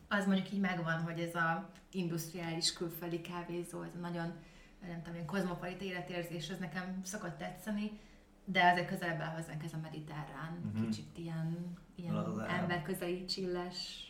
Az 0.08 0.26
mondjuk 0.26 0.52
így 0.52 0.60
megvan, 0.60 1.02
hogy 1.02 1.20
ez 1.20 1.34
a 1.34 1.70
industriális 1.92 2.72
külföldi 2.72 3.20
kávézó, 3.20 3.82
ez 3.82 3.94
a 3.94 3.98
nagyon, 3.98 4.32
nem 4.80 4.96
tudom, 4.98 5.14
ilyen 5.14 5.26
kozmopolita 5.26 5.84
életérzés, 5.84 6.48
ez 6.48 6.58
nekem 6.58 7.00
szokott 7.04 7.38
tetszeni, 7.38 7.98
de 8.44 8.70
azért 8.70 8.88
közelebb 8.88 9.20
áll 9.20 9.34
hozzánk 9.34 9.64
ez 9.64 9.72
a 9.72 9.78
mediterrán, 9.82 10.52
Mhm. 10.52 10.68
uh-huh. 10.68 10.88
kicsit 10.88 11.18
ilyen, 11.18 11.76
ilyen 11.94 12.40
emberközeli, 12.48 13.24
csilles 13.24 14.08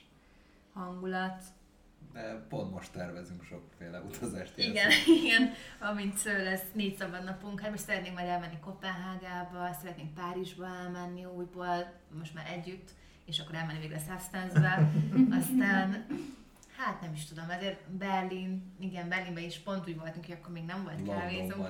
hangulat. 0.73 1.43
De 2.13 2.47
pont 2.49 2.73
most 2.73 2.93
tervezünk 2.93 3.45
sokféle 3.45 4.01
utazást. 4.01 4.59
Igen, 4.59 4.91
igen, 5.23 5.53
amint 5.79 6.17
sző 6.17 6.45
lesz 6.45 6.65
négy 6.73 6.97
szabad 6.97 7.25
napunk, 7.25 7.61
hát 7.61 7.71
most 7.71 7.83
szeretnénk 7.83 8.15
majd 8.15 8.29
elmenni 8.29 8.59
Kopenhágába, 8.61 9.73
szeretnénk 9.81 10.15
Párizsba 10.15 10.67
elmenni 10.67 11.25
újból, 11.25 11.93
most 12.19 12.35
már 12.35 12.47
együtt, 12.53 12.89
és 13.25 13.39
akkor 13.39 13.55
elmenni 13.55 13.79
végre 13.79 13.99
Substance-be, 13.99 14.91
aztán 15.41 16.07
hát 16.77 17.01
nem 17.01 17.13
is 17.13 17.25
tudom, 17.25 17.45
azért 17.49 17.91
Berlin, 17.91 18.73
igen, 18.81 19.09
Berlinben 19.09 19.45
is 19.45 19.59
pont 19.59 19.89
úgy 19.89 19.99
voltunk, 19.99 20.25
hogy 20.27 20.35
akkor 20.41 20.53
még 20.53 20.65
nem 20.65 20.83
volt 20.83 21.19
kávézó, 21.19 21.67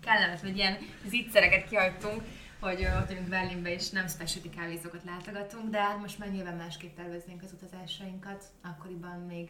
kellemes, 0.00 0.40
hogy 0.40 0.56
ilyen 0.56 0.76
zicsereket 1.06 1.68
kihagytunk, 1.68 2.22
hogy 2.60 2.86
ott 3.00 3.08
vagyunk 3.08 3.28
Berlinbe 3.28 3.72
és 3.72 3.90
nem 3.90 4.06
specialty 4.06 4.50
kávézókat 4.56 5.04
látogatunk, 5.04 5.70
de 5.70 5.78
hát 5.78 6.00
most 6.00 6.18
már 6.18 6.30
nyilván 6.30 6.56
másképp 6.56 6.96
terveznénk 6.96 7.42
az 7.42 7.52
utazásainkat, 7.52 8.44
akkoriban 8.62 9.20
még 9.28 9.48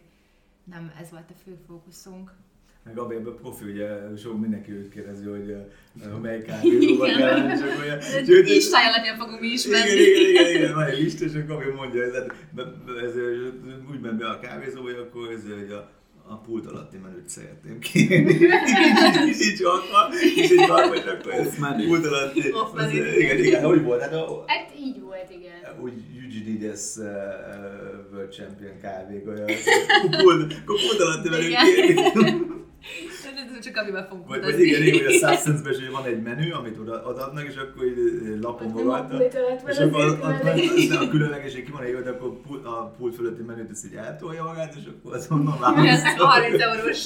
nem 0.65 0.93
ez 1.01 1.11
volt 1.11 1.31
a 1.31 1.39
fő 1.45 1.59
fókuszunk. 1.67 2.33
meg 2.85 2.95
Gabi 2.95 3.15
ebben 3.15 3.35
profi, 3.35 3.65
ugye 3.65 4.17
sok 4.17 4.41
mindenki 4.41 4.73
őt 4.73 4.89
kérdezi, 4.89 5.25
hogy 5.25 5.57
uh, 5.95 6.19
melyik 6.19 6.45
kávézóba 6.45 7.05
kell 7.05 7.51
és 7.51 7.61
akkor 7.61 8.03
sőt, 8.03 8.49
Listája 8.49 8.89
alapján 8.89 9.19
fogunk 9.19 9.41
mi 9.41 9.47
is 9.49 9.67
menni. 9.67 9.91
igen, 9.91 10.31
igen, 10.31 10.55
igen, 10.55 10.75
van 10.75 10.87
egy 10.87 10.99
lista, 10.99 11.25
és 11.25 11.35
akkor 11.35 11.47
Gabi 11.47 11.71
mondja, 11.71 12.03
ez, 12.03 12.13
be, 12.51 12.63
ez, 13.05 13.15
úgy 13.91 14.01
ment 14.01 14.19
be 14.19 14.29
a 14.29 14.41
kávézóba, 14.41 14.83
hogy 14.83 14.99
akkor 14.99 15.31
ez, 15.31 15.43
hogy 15.59 15.71
a, 15.71 15.91
a 16.31 16.37
pult 16.47 16.67
alatti 16.67 16.97
menüt 16.97 17.29
szeretném 17.29 17.79
kérni. 17.79 18.39
Csakva, 19.59 20.09
kicsit 20.35 20.67
csakva, 20.67 20.95
és 20.95 21.05
akkor 21.05 21.33
ez 21.33 21.47
Off 21.47 21.59
menu. 21.59 21.87
pult 21.87 22.07
alatti. 22.07 22.53
Off 22.53 22.75
az-. 22.75 22.93
Igen, 22.93 23.39
igen, 23.39 23.65
hogy 23.65 23.83
volt? 23.83 24.01
Hát 24.01 24.13
a, 24.13 24.45
Hát 24.47 24.73
így 24.81 25.01
volt, 25.01 25.31
igen. 25.31 25.81
úgy 25.83 25.93
Eugenides 26.23 26.97
uh, 26.97 27.05
World 28.13 28.33
Champion 28.33 28.79
kávé, 28.83 29.23
olyan, 29.27 29.47
pult, 30.23 30.53
akkor 30.53 30.81
pult 30.89 31.01
alatti 31.01 31.29
menüt 31.29 31.57
kérni. 31.57 32.01
Ez 33.59 33.65
csak 33.65 33.77
amiben 33.77 34.07
fogunk 34.09 34.29
Vagy, 34.29 34.39
utazni. 34.39 34.57
vagy 34.57 34.67
igen, 34.67 34.83
igen, 34.83 35.05
hogy 35.05 35.15
a 35.15 35.19
Substance-ben 35.29 35.73
is 35.73 35.89
van 35.89 36.05
egy 36.05 36.23
menü, 36.23 36.51
amit 36.53 36.79
oda 36.79 37.05
adnak, 37.05 37.45
és 37.47 37.57
akkor 37.57 37.85
így 37.87 38.39
lapon 38.41 38.67
a 38.71 38.75
magadta. 38.83 39.17
pult 39.17 39.35
alatt 39.35 39.61
van 39.63 39.71
És 39.71 39.79
akkor 39.79 40.19
van 40.19 40.39
különleges. 40.39 40.91
az 40.91 40.97
a 41.01 41.09
különlegesség 41.09 41.65
ki 41.65 41.71
van 41.71 41.87
írva, 41.87 42.01
de 42.01 42.11
akkor 42.11 42.41
pult- 42.47 42.65
a 42.67 42.95
pult 42.99 43.15
fölötti 43.15 43.43
menüt 43.43 43.71
ezt 43.71 43.85
így 43.87 43.95
eltolja 43.95 44.45
magát, 44.45 44.75
és 44.75 44.83
akkor 44.99 45.15
az 45.15 45.27
onnan 45.31 45.53
Ez 45.63 46.03
választja. 46.03 46.25
30 46.27 46.61
eurós 46.63 47.05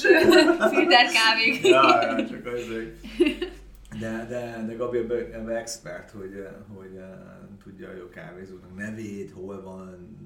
filter 0.71 1.05
kávék. 1.17 1.67
Ja, 1.67 2.01
ja, 2.01 2.27
csak 2.27 2.45
azért. 2.45 2.95
De, 3.99 4.25
de, 4.29 4.63
de 4.67 4.73
Gabi 4.73 4.97
ebben 4.97 5.17
ebbe 5.33 5.55
expert, 5.57 6.11
hogy, 6.11 6.47
hogy 6.75 6.95
eh, 6.97 7.03
tudja 7.63 7.87
a 7.87 7.93
jó 7.97 8.09
kávézóknak 8.09 8.75
nevét, 8.77 9.31
hol 9.31 9.61
van, 9.63 10.17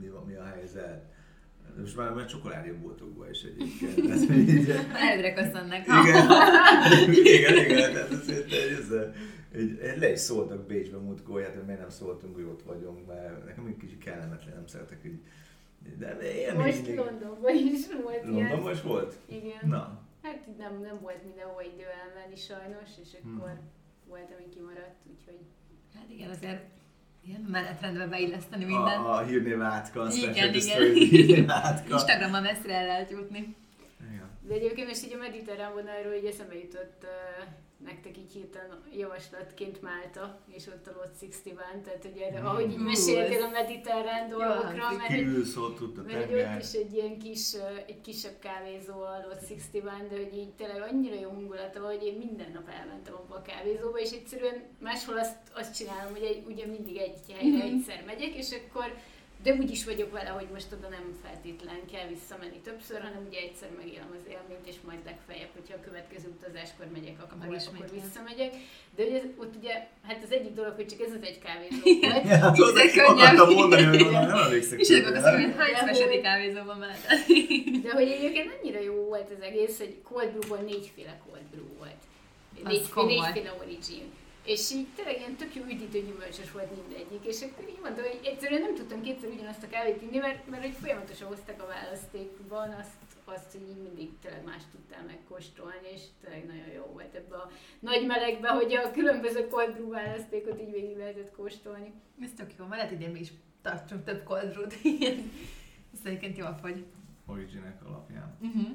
mi, 0.00 0.08
van, 0.08 0.24
mi 0.26 0.34
a 0.34 0.44
helyzet. 0.54 1.04
Most 1.80 1.96
már, 1.96 2.12
már 2.12 2.26
csokoládéboltokban 2.26 3.30
is 3.30 3.42
egyébként. 3.42 4.68
Előre 5.10 5.32
köszönnek. 5.32 5.86
igen, 5.86 7.54
igen, 7.54 7.56
igen, 7.64 7.92
tehát 7.92 8.10
ez, 8.10 8.28
ez, 8.28 8.90
egy, 9.52 9.78
egy, 9.80 9.98
le 9.98 10.12
is 10.12 10.18
szóltak 10.18 10.66
Bécsbe 10.66 10.96
múltkor, 10.96 11.42
hát 11.42 11.54
hogy 11.54 11.64
miért 11.64 11.80
nem 11.80 11.88
szóltunk, 11.90 12.34
hogy 12.34 12.44
ott 12.44 12.62
vagyunk, 12.62 13.06
mert 13.06 13.44
nekem 13.44 13.66
egy 13.66 13.76
kicsit 13.76 13.98
kellemetlen, 13.98 14.54
nem 14.54 14.66
szeretek 14.66 15.00
így. 15.04 15.18
De 15.98 16.18
én 16.18 16.54
Most 16.54 16.72
mindig- 16.74 16.96
Londonban 16.96 17.54
is 17.54 17.86
volt 18.02 18.24
ilyen. 18.24 18.32
Londonban 18.48 18.72
is 18.72 18.82
volt? 18.82 19.14
Igen. 19.26 19.68
Na, 19.68 20.00
Hát 20.22 20.40
itt 20.48 20.58
nem, 20.58 20.80
nem 20.80 20.98
volt 21.00 21.24
mindenhol 21.24 21.62
idő 21.74 21.84
elmenni 22.02 22.36
sajnos, 22.36 22.88
és 23.02 23.08
akkor 23.22 23.48
Hmm. 23.48 23.68
volt, 24.08 24.30
ami 24.36 24.48
kimaradt, 24.54 24.96
úgyhogy 25.12 25.38
Hát 25.94 26.04
igen, 26.08 26.30
azért 26.30 26.62
ilyen 27.26 27.40
menetrendbe 27.40 28.06
beilleszteni 28.06 28.64
mindent. 28.64 29.06
a, 29.06 29.14
a 29.14 29.24
hírnév 29.24 29.62
átka, 29.62 30.08
Igen, 30.12 30.54
igen. 30.54 30.92
Hírnév 30.92 31.50
átka. 31.50 31.94
Instagramon 31.94 32.42
messzire 32.42 32.74
el 32.74 32.86
lehet 32.86 33.10
jutni. 33.10 33.56
Igen. 34.10 34.30
De 34.40 34.54
egyébként 34.54 34.88
most 34.88 35.04
így 35.04 35.12
a 35.12 35.18
mediterrán 35.18 35.72
vonalról 35.72 36.12
így 36.12 36.24
eszembe 36.24 36.54
jutott 36.54 37.02
uh, 37.02 37.44
nektek 37.84 38.16
így 38.18 38.32
hirtelen 38.32 38.82
javaslatként 38.96 39.82
Málta, 39.82 40.40
és 40.48 40.66
ott 40.66 40.86
a 40.86 40.90
Lot 40.96 41.16
61, 41.20 41.82
tehát 41.82 42.04
ugye 42.12 42.40
Mm. 42.40 42.44
ahogy 42.44 42.70
így 42.70 42.76
meséltél 42.78 43.42
a 43.42 43.48
mediterrán 43.48 44.28
dolgokra, 44.28 44.90
mert 44.96 45.10
a 45.10 46.02
Mert 46.02 46.30
hogy 46.30 46.40
ott 46.56 46.62
is 46.62 46.72
egy 46.72 46.92
ilyen 46.94 47.18
kis, 47.18 47.54
egy 47.86 48.00
kisebb 48.00 48.38
kávézó 48.38 48.92
a 48.92 49.20
Lot 49.26 49.48
61, 49.48 50.08
de 50.08 50.16
hogy 50.16 50.36
így 50.36 50.52
tényleg 50.54 50.80
annyira 50.82 51.14
jó 51.20 51.28
hangulata, 51.30 51.80
hogy 51.80 52.02
én 52.04 52.14
minden 52.18 52.50
nap 52.52 52.68
elmentem 52.68 53.14
abba 53.14 53.34
a 53.34 53.42
kávézóba, 53.42 53.98
és 53.98 54.10
egyszerűen 54.10 54.62
máshol 54.78 55.18
azt, 55.18 55.36
azt 55.54 55.74
csinálom, 55.76 56.12
hogy 56.12 56.22
egy, 56.24 56.42
ugye 56.46 56.66
mindig 56.66 56.96
egy 56.96 57.18
helyre 57.32 57.56
Mhm. 57.64 57.66
egyszer 57.76 58.02
megyek, 58.06 58.34
és 58.34 58.50
akkor 58.52 58.94
de 59.42 59.52
úgy 59.60 59.70
is 59.70 59.84
vagyok 59.84 60.10
vele, 60.12 60.28
hogy 60.28 60.46
most 60.52 60.72
oda 60.72 60.88
nem 60.88 61.06
feltétlen 61.24 61.80
kell 61.92 62.06
visszamenni 62.08 62.60
többször, 62.68 63.00
hanem 63.00 63.22
ugye 63.28 63.38
egyszer 63.40 63.68
megélem 63.76 64.10
az 64.18 64.24
élményt, 64.34 64.66
és 64.72 64.74
majd 64.88 64.98
legfeljebb, 65.04 65.52
hogyha 65.58 65.74
a 65.76 65.84
következő 65.86 66.28
utazáskor 66.38 66.86
megyek, 66.96 67.16
akkor, 67.22 67.36
akkor 67.36 67.48
Megismétlem. 67.48 67.90
visszamegyek. 68.00 68.52
De 68.96 69.02
ugye 69.04 69.20
ott 69.42 69.54
ugye, 69.60 69.74
hát 70.08 70.20
az 70.26 70.32
egyik 70.38 70.54
dolog, 70.54 70.74
hogy 70.74 70.86
csak 70.86 71.00
ez 71.06 71.12
az 71.18 71.22
egy 71.30 71.38
kávézó 71.46 71.80
volt, 71.84 72.24
Ja, 72.24 72.36
hát 72.38 72.58
akartam 73.08 73.52
mondani, 73.54 73.84
hogy 73.84 74.02
valami 74.04 74.26
nem 74.26 74.38
emlékszek. 74.46 74.80
És 74.80 74.88
akkor 74.90 75.12
azt 75.16 75.24
mondom, 75.24 75.42
hogy 75.42 75.54
hány 75.60 75.96
hogy- 76.06 76.20
kávézóban 76.20 76.78
már. 76.84 76.96
De 77.82 77.90
hogy 77.98 78.08
egyébként 78.16 78.48
annyira 78.60 78.80
jó 78.80 78.94
volt 79.12 79.30
az 79.36 79.42
egész, 79.42 79.78
hogy 79.78 79.94
cold 80.08 80.28
brew-ból 80.30 80.58
négyféle 80.58 81.14
cold 81.26 81.42
brew 81.52 81.68
volt. 81.78 82.00
Négyféle 83.06 83.52
origin. 83.62 84.04
És 84.44 84.70
így 84.70 84.86
tényleg 84.96 85.18
ilyen 85.18 85.36
tök 85.36 85.54
jó 85.54 85.62
üdítő 85.64 86.00
gyümölcsös 86.00 86.50
volt 86.52 86.70
mindegyik, 86.76 87.24
és 87.24 87.42
akkor 87.42 87.68
így 87.68 87.80
mondtam, 87.82 88.04
hogy 88.04 88.20
egyszerűen 88.24 88.60
nem 88.60 88.74
tudtam 88.74 89.02
kétszer 89.02 89.30
ugyanazt 89.30 89.62
a 89.62 89.68
kávét 89.68 90.02
inni, 90.02 90.18
mert, 90.18 90.46
mert 90.50 90.62
hogy 90.62 90.76
folyamatosan 90.80 91.28
hoztak 91.28 91.62
a 91.62 91.66
választékban 91.66 92.70
azt, 92.70 93.00
azt, 93.24 93.52
hogy 93.52 93.68
így 93.70 93.82
mindig 93.82 94.10
tényleg 94.20 94.44
más 94.44 94.62
tudtál 94.70 95.04
megkóstolni, 95.04 95.88
és 95.94 96.02
tényleg 96.20 96.46
nagyon 96.46 96.68
jó 96.74 96.84
volt 96.84 97.14
ebbe 97.14 97.36
a 97.36 97.50
nagy 97.80 98.06
melegbe, 98.06 98.48
hogy 98.48 98.74
a 98.74 98.90
különböző 98.90 99.48
cold 99.48 99.72
brew 99.72 99.90
választékot 99.90 100.60
így 100.60 100.70
végig 100.70 100.96
lehetett 100.96 101.32
kóstolni. 101.36 101.92
Ez 102.20 102.30
tök 102.36 102.50
jó, 102.58 102.64
mert 102.64 102.80
lehet 102.80 102.92
idén 102.92 103.10
mi 103.10 103.20
is 103.20 103.32
tartsunk 103.62 104.04
több 104.04 104.22
koldrút. 104.24 104.74
Ez 105.94 106.00
egyébként 106.04 106.36
jó 106.36 106.46
fogy. 106.60 106.84
Originek 107.26 107.84
alapján. 107.84 108.36
Uh-huh. 108.40 108.68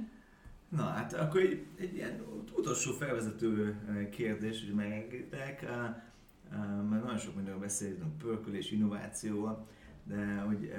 Na 0.69 0.83
hát 0.83 1.13
akkor 1.13 1.41
egy, 1.41 1.65
egy 1.75 1.93
ilyen 1.93 2.21
utolsó 2.57 2.91
felvezető 2.91 3.75
eh, 3.87 4.09
kérdés, 4.09 4.65
hogy 4.65 4.75
megengedtek, 4.75 5.61
eh, 5.61 5.71
eh, 5.73 6.81
mert 6.89 7.03
nagyon 7.03 7.17
sok 7.17 7.35
mindenről 7.35 7.61
beszélünk, 7.61 8.17
pörkölés, 8.17 8.71
innováció, 8.71 9.67
de 10.03 10.35
hogy, 10.35 10.73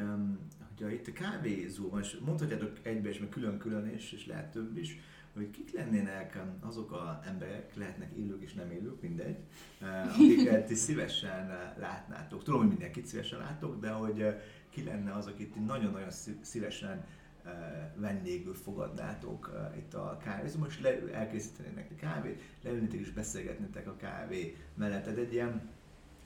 hogyha 0.68 0.90
itt 0.90 1.06
a 1.06 1.12
kávézóban, 1.12 2.00
és 2.00 2.18
mondhatjátok 2.24 2.72
egybe 2.82 3.08
is, 3.08 3.18
meg 3.18 3.28
külön-külön 3.28 3.94
is, 3.94 4.12
és 4.12 4.26
lehet 4.26 4.52
több 4.52 4.76
is, 4.76 4.98
hogy 5.34 5.50
kik 5.50 5.72
lennének 5.72 6.42
azok 6.60 6.92
a 6.92 7.20
emberek, 7.26 7.76
lehetnek 7.76 8.12
élők 8.16 8.42
és 8.42 8.54
nem 8.54 8.70
élők, 8.70 9.00
mindegy, 9.00 9.36
akiket 10.14 10.66
ti 10.66 10.74
szívesen 10.74 11.74
látnátok. 11.78 12.42
Tudom, 12.42 12.60
hogy 12.60 12.68
mindenkit 12.68 13.06
szívesen 13.06 13.38
látok, 13.38 13.80
de 13.80 13.90
hogy 13.90 14.34
ki 14.70 14.84
lenne 14.84 15.12
az, 15.12 15.26
akit 15.26 15.52
ti 15.52 15.58
nagyon-nagyon 15.58 16.10
szí- 16.10 16.44
szívesen 16.44 17.04
vendégül 17.96 18.54
fogadnátok 18.54 19.70
itt 19.76 19.94
a 19.94 20.18
kávézóban, 20.24 20.68
és 20.68 20.80
le, 20.80 21.12
elkészítenének 21.12 21.90
a 21.90 22.00
kávét, 22.00 22.42
leülnétek 22.62 23.00
és 23.00 23.10
beszélgetnétek 23.10 23.86
a 23.86 23.96
kávé 23.96 24.56
mellett. 24.74 25.02
Tehát 25.02 25.18
egy 25.18 25.32
ilyen, 25.32 25.70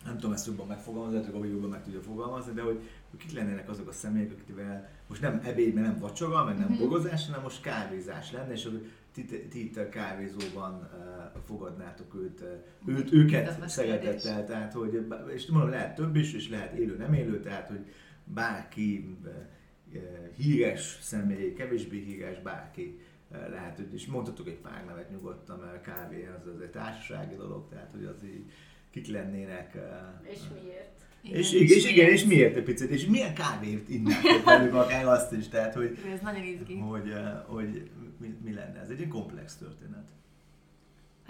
nem 0.05 0.15
tudom 0.15 0.33
ezt 0.33 0.47
jobban 0.47 0.67
megfogalmazni, 0.67 1.33
hogy 1.33 1.43
a 1.43 1.45
jobban 1.45 1.71
meg 1.71 1.83
tudja 1.83 2.01
fogalmazni, 2.01 2.53
de 2.53 2.63
hogy, 2.63 2.81
hogy 3.11 3.19
kik 3.19 3.33
lennének 3.33 3.69
azok 3.69 3.89
a 3.89 3.93
személyek, 3.93 4.33
akikkel 4.33 4.91
most 5.09 5.21
nem 5.21 5.41
ebéd, 5.45 5.75
nem 5.75 5.99
vacsora, 5.99 6.45
meg 6.45 6.59
nem 6.59 6.69
mhm. 6.69 6.79
bogozás, 6.79 7.27
hanem 7.27 7.43
most 7.43 7.63
kávézás 7.63 8.33
lenne, 8.33 8.53
és 8.53 8.69
ti, 9.13 9.25
ti 9.25 9.65
itt 9.65 9.77
a 9.77 9.89
kávézóban 9.89 10.75
uh, 10.75 11.43
fogadnátok 11.47 12.15
őt, 12.15 12.41
uh, 12.41 12.97
őt 12.97 13.13
őket 13.13 13.69
szeretettel, 13.69 14.47
tehát 14.47 14.73
hogy, 14.73 15.07
és 15.35 15.47
mondom, 15.47 15.71
lehet 15.71 15.95
több 15.95 16.17
is, 16.17 16.35
és 16.35 16.49
lehet 16.49 16.73
élő, 16.73 16.97
nem 16.97 17.13
élő, 17.13 17.41
tehát 17.41 17.69
hogy 17.69 17.93
bárki 18.25 19.17
uh, 19.25 19.31
híres 20.37 20.99
személy, 21.01 21.53
kevésbé 21.53 21.99
híres, 21.99 22.41
bárki 22.43 22.99
lehet, 23.51 23.77
hogy, 23.77 23.95
és 23.95 24.07
mondhatok 24.07 24.47
egy 24.49 24.59
pár 24.59 24.85
nevet 24.87 25.11
nyugodtan, 25.11 25.59
mert 25.59 25.83
kávé 25.83 26.29
az, 26.41 26.47
az 26.55 26.61
egy 26.61 26.71
társasági 26.71 27.35
dolog, 27.35 27.69
tehát 27.69 27.91
hogy 27.93 28.05
az 28.05 28.25
így 28.25 28.51
kik 28.91 29.07
lennének. 29.07 29.77
És 30.23 30.39
miért? 30.63 31.01
Igen, 31.25 31.39
és, 31.39 31.53
és, 31.53 31.71
és, 31.71 31.91
igen, 31.91 32.09
és 32.09 32.25
miért 32.25 32.57
egy 32.57 32.63
picit, 32.63 32.91
és 32.91 33.07
milyen 33.07 33.35
kávét 33.35 33.89
innátok 33.89 34.45
velük 34.45 34.75
akár 34.75 35.07
azt 35.07 35.33
is, 35.33 35.49
tehát 35.49 35.75
hogy, 35.75 35.99
Ez 36.13 36.21
nagyon 36.21 36.43
izgi. 36.45 36.79
hogy, 36.79 37.13
hogy 37.47 37.91
mi, 38.21 38.35
mi 38.45 38.53
lenne. 38.53 38.81
Ez 38.81 38.89
egy 38.89 39.09
komplex 39.09 39.57
történet. 39.57 40.09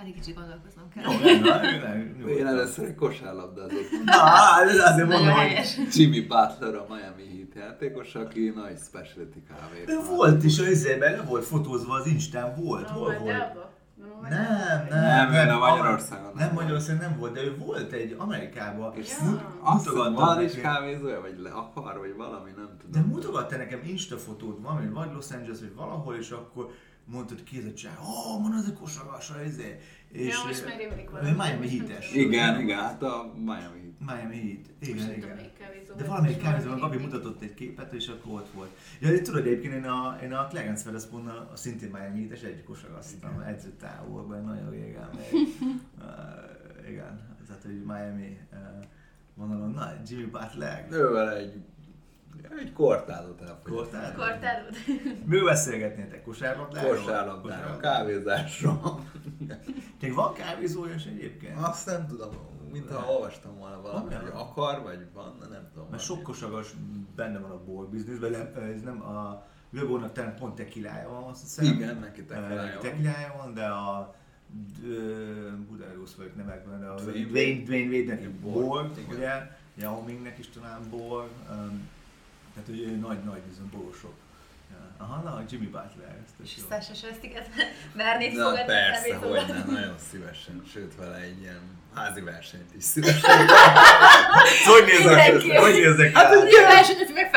Hát 0.03 0.11
egy 0.11 0.17
kicsit 0.21 0.35
gondolkoznom 0.35 0.89
kell. 0.95 1.13
Jó, 1.13 1.19
nem, 1.19 1.61
nem, 1.71 2.15
nem, 2.19 2.29
Én 2.29 2.47
először 2.47 2.85
egy 2.85 2.95
kosárlabdázok. 2.95 3.85
Na, 4.05 4.63
ez 4.69 4.79
azért 4.79 5.09
mondom, 5.09 5.31
hogy... 5.35 5.77
Jimmy 5.93 6.21
Butler 6.21 6.75
a 6.75 6.87
Miami 6.89 7.37
Heat 7.37 7.67
játékos, 7.67 8.15
aki 8.15 8.53
nagy 8.55 8.79
specialty 8.87 9.43
kávé. 9.49 9.85
De 9.87 10.15
volt 10.17 10.45
is 10.45 10.59
a 10.59 10.67
izében, 10.67 11.25
volt 11.27 11.45
fotózva 11.45 11.95
az 11.95 12.07
Instán, 12.07 12.55
volt, 12.55 12.89
hol 12.89 13.15
volt? 13.19 13.71
Nem, 14.29 14.87
nem, 14.89 15.31
nem, 15.31 15.47
nem, 15.47 15.59
Magyarországon. 15.59 16.33
Nem, 16.35 16.53
Magyarországon 16.53 17.01
nem 17.01 17.19
volt, 17.19 17.33
de 17.33 17.43
ő 17.43 17.57
volt 17.57 17.93
egy 17.93 18.15
Amerikában. 18.19 18.93
És 18.97 19.13
azt 19.61 19.91
van 19.91 20.43
is 20.43 20.55
kávézója, 20.55 21.21
vagy 21.21 21.39
le 21.39 21.51
akar, 21.51 21.99
vagy 21.99 22.15
valami, 22.17 22.51
nem 22.57 22.77
tudom. 22.81 23.03
De 23.03 23.15
mutogatta 23.15 23.57
nekem 23.57 23.81
Insta 23.85 24.17
fotót, 24.17 24.59
valami, 24.63 24.89
vagy 24.89 25.13
Los 25.15 25.31
Angeles, 25.31 25.59
vagy 25.61 25.75
valahol, 25.75 26.15
és 26.15 26.31
akkor 26.31 26.71
mondtad 27.05 27.43
kézet 27.43 27.77
csinál, 27.77 27.99
ó, 28.01 28.35
oh, 28.35 28.43
van 28.43 28.53
az 28.53 28.69
a 28.69 28.73
kosarasa, 28.73 29.45
izé. 29.45 29.79
És 30.13 30.29
ja, 30.29 30.47
most 30.47 30.67
már 30.67 30.77
rémlik 30.77 31.11
valami. 31.11 31.31
Miami 31.31 31.79
Heat-es. 31.79 32.13
Igen, 32.15 32.61
igen, 32.61 32.79
hát 32.79 33.03
a 33.03 33.33
Miami 33.37 33.81
Heat. 33.81 34.19
Miami 34.19 34.37
Heat, 34.37 34.67
igen, 34.81 34.97
most 34.97 35.17
igen. 35.17 35.51
De 35.97 36.05
valamelyik 36.05 36.43
kávézóban 36.43 36.79
Gabi 36.79 36.97
mutatott 36.97 37.43
egy 37.43 37.55
képet, 37.55 37.93
és 37.93 38.09
akkor 38.09 38.33
ott 38.33 38.51
volt. 38.51 38.71
Ja, 39.01 39.23
tudod, 39.23 39.47
egyébként 39.47 39.75
én 39.75 39.85
a, 39.85 40.19
én 40.23 40.33
a 40.33 40.47
Clarence 40.47 40.83
Weatherspoon 40.83 41.27
a 41.27 41.57
szintén 41.57 41.91
Miami 41.91 42.21
Heat-es 42.21 42.43
egy 42.43 42.65
kosaraztam 42.65 43.41
edzőtávolban, 43.41 44.45
nagyon 44.45 44.71
régen 44.71 45.09
még. 45.13 45.33
uh, 45.99 46.89
igen, 46.89 47.37
tehát 47.47 47.63
hogy 47.63 47.83
Miami 47.85 48.39
uh, 48.53 48.59
vonalon, 49.35 49.71
na, 49.71 49.93
Jimmy 50.07 50.25
Butler. 50.25 50.87
Ővel 50.91 51.37
egy 51.37 51.63
egy 52.59 52.73
kortádot 52.73 53.41
elfogyasztani. 53.41 54.15
Kortádot? 54.15 54.17
Kortádot? 54.17 54.77
Miről 55.29 55.45
beszélgetnétek? 55.45 56.23
Kosárlabdáról? 56.23 56.97
Kosárlabdáról, 56.97 57.77
kávézásról. 57.77 59.05
Tényleg 59.99 60.19
van 60.19 60.33
kávézója 60.33 60.95
is 60.95 61.05
egyébként? 61.05 61.59
Azt 61.59 61.87
nem 61.87 62.07
tudom, 62.07 62.31
mintha 62.73 63.13
olvastam 63.13 63.59
volna 63.59 63.81
valamit, 63.81 64.15
hogy 64.15 64.31
akar, 64.35 64.83
vagy 64.83 65.07
van, 65.15 65.37
nem 65.51 65.69
tudom. 65.73 65.89
Mert 65.91 66.03
sok 66.03 66.23
kosaras 66.23 66.75
benne 67.17 67.39
van 67.39 67.51
a 67.51 67.65
bor 67.65 67.89
bizniszben, 67.89 68.35
ez 68.75 68.83
nem 68.83 69.03
a 69.03 69.51
Löbónak 69.71 70.13
talán 70.13 70.35
pont 70.35 70.55
tekilája 70.55 71.09
van, 71.09 71.23
azt 71.23 71.41
hiszem. 71.41 71.65
Igen, 71.65 71.97
neki 71.97 72.25
tekilája 72.25 72.73
van. 72.73 72.81
Tekilája 72.81 73.35
van, 73.37 73.55
de 73.55 73.65
a 73.65 74.15
Budarusz 75.69 76.15
vagyok 76.15 76.37
nevekben, 76.37 76.81
de 76.81 76.87
a 76.87 76.95
Dwayne, 76.95 77.63
Dwayne 77.63 77.97
Wade-nek 77.97 78.31
bor, 78.31 78.91
ugye, 79.09 79.51
Yao 79.75 80.03
Mingnek 80.03 80.39
is 80.39 80.49
talán 80.49 80.81
bor, 80.91 81.29
um, 81.51 81.89
tehát, 82.55 82.69
hogy 82.69 83.01
nagy-nagy 83.01 83.41
bizony 83.41 83.71
borosok. 83.73 84.15
Aha, 85.03 85.23
na, 85.23 85.31
a 85.31 85.43
Jimmy 85.51 85.67
Butler. 85.67 86.17
És 86.43 86.51
Sasha 86.69 86.95
Sestiget 86.95 87.49
vernéd 87.97 88.33
Na, 88.37 88.45
fogadni 88.45 88.67
persze, 88.67 89.15
hogy 89.17 89.45
nem, 89.49 89.65
nagyon 89.79 89.95
szívesen, 90.11 90.63
sőt 90.73 90.95
vele 90.99 91.17
egy 91.17 91.41
ilyen 91.41 91.61
házi 91.95 92.21
versenyt 92.21 92.75
is 92.77 92.85
szívesen. 92.85 93.37
hogy 94.73 94.85
nézek? 94.87 95.59
Hogy 95.59 95.73
nézek? 95.73 96.17
Hát, 96.17 96.35
hogy 96.35 96.49
ilyen 96.49 96.69
versenyt 96.69 97.15
meg. 97.15 97.31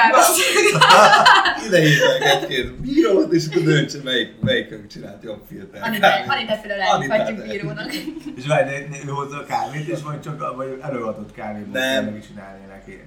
Ide 1.66 1.80
hívnak 1.80 2.22
egy-két 2.22 2.74
bírót, 2.74 3.34
és 3.34 3.45
akkor 3.49 3.61
döntse, 3.61 3.97
melyik, 4.03 4.39
melyikünk 4.41 4.88
csinált 4.88 5.24
jobb 5.24 5.43
filtert. 5.47 5.84
Anita 5.86 6.57
például 6.61 6.82
elhívhatjuk 6.82 7.47
bírónak. 7.47 7.93
És 8.36 8.47
várj, 8.47 8.70
ő 9.05 9.09
hozza 9.09 9.38
a 9.38 9.45
kávét, 9.45 9.88
és 9.88 9.99
majd 9.99 10.20
csak 10.20 10.55
vagy 10.55 10.80
előadott 10.82 11.32
kávét 11.32 11.72
nem 11.72 12.22
csinálni 12.28 12.66
neki. 12.66 13.03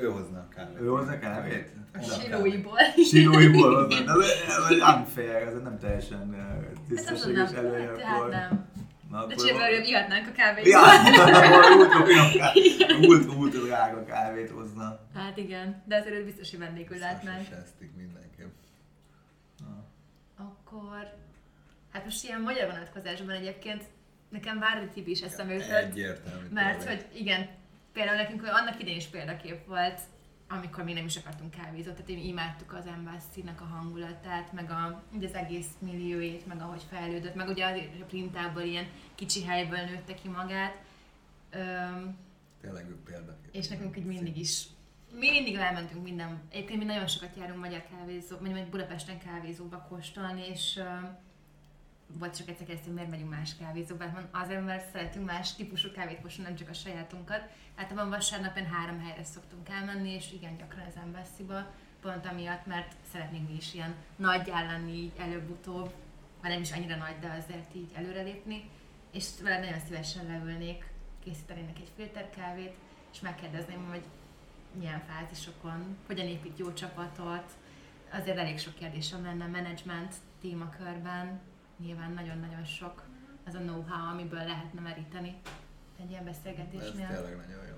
Ő 0.00 0.08
hozna 0.08 0.38
a 0.38 0.48
kávét. 0.54 0.80
Ő 0.80 0.86
hozna 0.86 1.12
a 1.12 1.18
kávét? 1.18 1.68
A 1.94 2.02
silóiból. 2.02 2.78
Silóiból 3.10 3.74
hozna, 3.74 4.04
de 4.04 4.12
ez 4.48 4.96
unfair, 4.96 5.42
ez 5.42 5.62
nem 5.62 5.78
teljesen 5.78 6.36
tisztességes 6.88 7.52
előre. 7.52 7.92
akkor... 7.92 8.30
nem. 8.30 8.68
Na, 9.10 9.18
akkor 9.18 9.34
de 9.34 9.44
csinálva, 9.44 9.76
ihatnánk 9.76 10.28
a 10.28 10.32
kávét. 10.32 10.66
Ja, 10.66 10.80
ultra, 13.08 13.32
ultra 13.32 13.60
drága 13.60 14.04
kávét 14.04 14.50
hozna. 14.50 15.00
Hát 15.14 15.36
igen, 15.36 15.82
de 15.84 15.96
azért 15.96 16.24
biztos, 16.24 16.50
hogy 16.50 16.58
vendégül 16.58 16.98
látnánk. 16.98 17.46
Sestik 17.48 17.90
mindenképp. 17.96 18.52
Akkor, 20.36 21.12
hát 21.92 22.04
most 22.04 22.24
ilyen 22.24 22.40
magyar 22.40 22.66
vonatkozásban 22.70 23.34
egyébként 23.34 23.82
nekem 24.28 24.58
Várdi 24.58 24.86
Tibi 24.94 25.10
is 25.10 25.20
eszembe 25.20 25.52
jutott. 25.52 25.70
Egyértelmű. 25.70 26.46
Mert 26.52 26.84
hogy 26.84 27.04
igen, 27.12 27.48
például 27.96 28.16
nekünk 28.16 28.46
annak 28.46 28.80
idején 28.80 28.98
is 28.98 29.06
példakép 29.06 29.66
volt, 29.66 30.00
amikor 30.48 30.84
még 30.84 30.94
nem 30.94 31.04
is 31.04 31.16
akartunk 31.16 31.50
kávézót, 31.50 31.92
tehát 31.92 32.08
én 32.08 32.18
imádtuk 32.18 32.72
az 32.72 32.86
embassy 32.86 33.44
a 33.60 33.64
hangulatát, 33.64 34.52
meg 34.52 34.70
a, 34.70 35.02
ugye 35.12 35.26
az 35.26 35.34
egész 35.34 35.66
millióét, 35.78 36.46
meg 36.46 36.60
ahogy 36.60 36.82
fejlődött, 36.90 37.34
meg 37.34 37.48
ugye 37.48 37.64
a 37.64 38.04
printából 38.06 38.62
ilyen 38.62 38.86
kicsi 39.14 39.44
helyből 39.44 39.78
nőtte 39.78 40.14
ki 40.14 40.28
magát. 40.28 40.76
Öm, 41.50 42.16
Tényleg 42.60 42.88
ők 42.88 43.04
példakép. 43.04 43.54
És 43.54 43.68
nekünk 43.68 43.96
így 43.96 44.04
mindig 44.04 44.38
is 44.38 44.64
mi 45.12 45.30
mindig 45.30 45.54
elmentünk 45.54 46.02
minden, 46.02 46.42
egyébként 46.50 46.78
mi 46.78 46.84
nagyon 46.84 47.06
sokat 47.06 47.36
járunk 47.36 47.58
magyar 47.58 47.84
kávézó, 47.90 48.36
vagy 48.40 48.66
Budapesten 48.66 49.18
kávézóba 49.18 49.86
kóstolni, 49.88 50.48
és 50.48 50.80
vagy 52.18 52.32
csak 52.32 52.48
egyszer 52.48 52.66
kérdeztem, 52.66 52.94
miért 52.94 53.10
megyünk 53.10 53.30
más 53.30 53.56
kávézóba, 53.56 54.08
hát 54.08 54.28
azért, 54.30 54.64
mert 54.64 54.90
szeretünk 54.92 55.26
más 55.26 55.54
típusú 55.54 55.90
kávét 55.90 56.20
kóstolni, 56.20 56.50
nem 56.50 56.58
csak 56.58 56.68
a 56.68 56.72
sajátunkat. 56.72 57.42
Általában 57.76 58.10
vasárnapon 58.10 58.66
három 58.66 59.00
helyre 59.00 59.24
szoktunk 59.24 59.68
elmenni, 59.68 60.10
és 60.10 60.32
igen, 60.32 60.56
gyakran 60.56 60.86
az 60.86 60.96
Embassy-ba, 61.02 61.74
pont 62.00 62.26
amiatt, 62.26 62.66
mert 62.66 62.92
szeretnénk 63.12 63.48
mi 63.48 63.56
is 63.56 63.74
ilyen 63.74 63.94
nagy 64.16 64.46
lenni 64.46 65.12
előbb-utóbb, 65.18 65.92
vagy 66.42 66.50
nem 66.50 66.60
is 66.60 66.72
annyira 66.72 66.96
nagy, 66.96 67.18
de 67.20 67.42
azért 67.42 67.74
így 67.74 67.90
előrelépni, 67.94 68.70
és 69.12 69.26
vele 69.42 69.58
nagyon 69.58 69.78
szívesen 69.78 70.26
leülnék, 70.26 70.84
készítenének 71.24 71.78
egy 71.78 71.92
filterkávét, 71.96 72.74
és 73.12 73.20
megkérdezném, 73.20 73.88
hogy 73.88 74.04
milyen 74.72 75.02
fázisokon, 75.08 75.96
hogyan 76.06 76.26
épít 76.26 76.58
jó 76.58 76.72
csapatot, 76.72 77.52
azért 78.12 78.38
elég 78.38 78.58
sok 78.58 78.74
kérdésem 78.74 79.22
lenne 79.22 79.46
menedzsment 79.46 80.14
témakörben, 80.40 81.40
nyilván 81.78 82.12
nagyon-nagyon 82.12 82.64
sok 82.64 83.02
az 83.46 83.54
a 83.54 83.58
know-how, 83.58 84.10
amiből 84.12 84.44
lehetne 84.44 84.80
meríteni 84.80 85.34
egy 86.02 86.10
ilyen 86.10 86.24
beszélgetésnél. 86.24 87.06
Ez 87.06 87.16
tényleg 87.16 87.36
nagyon 87.36 87.66
jó. 87.66 87.74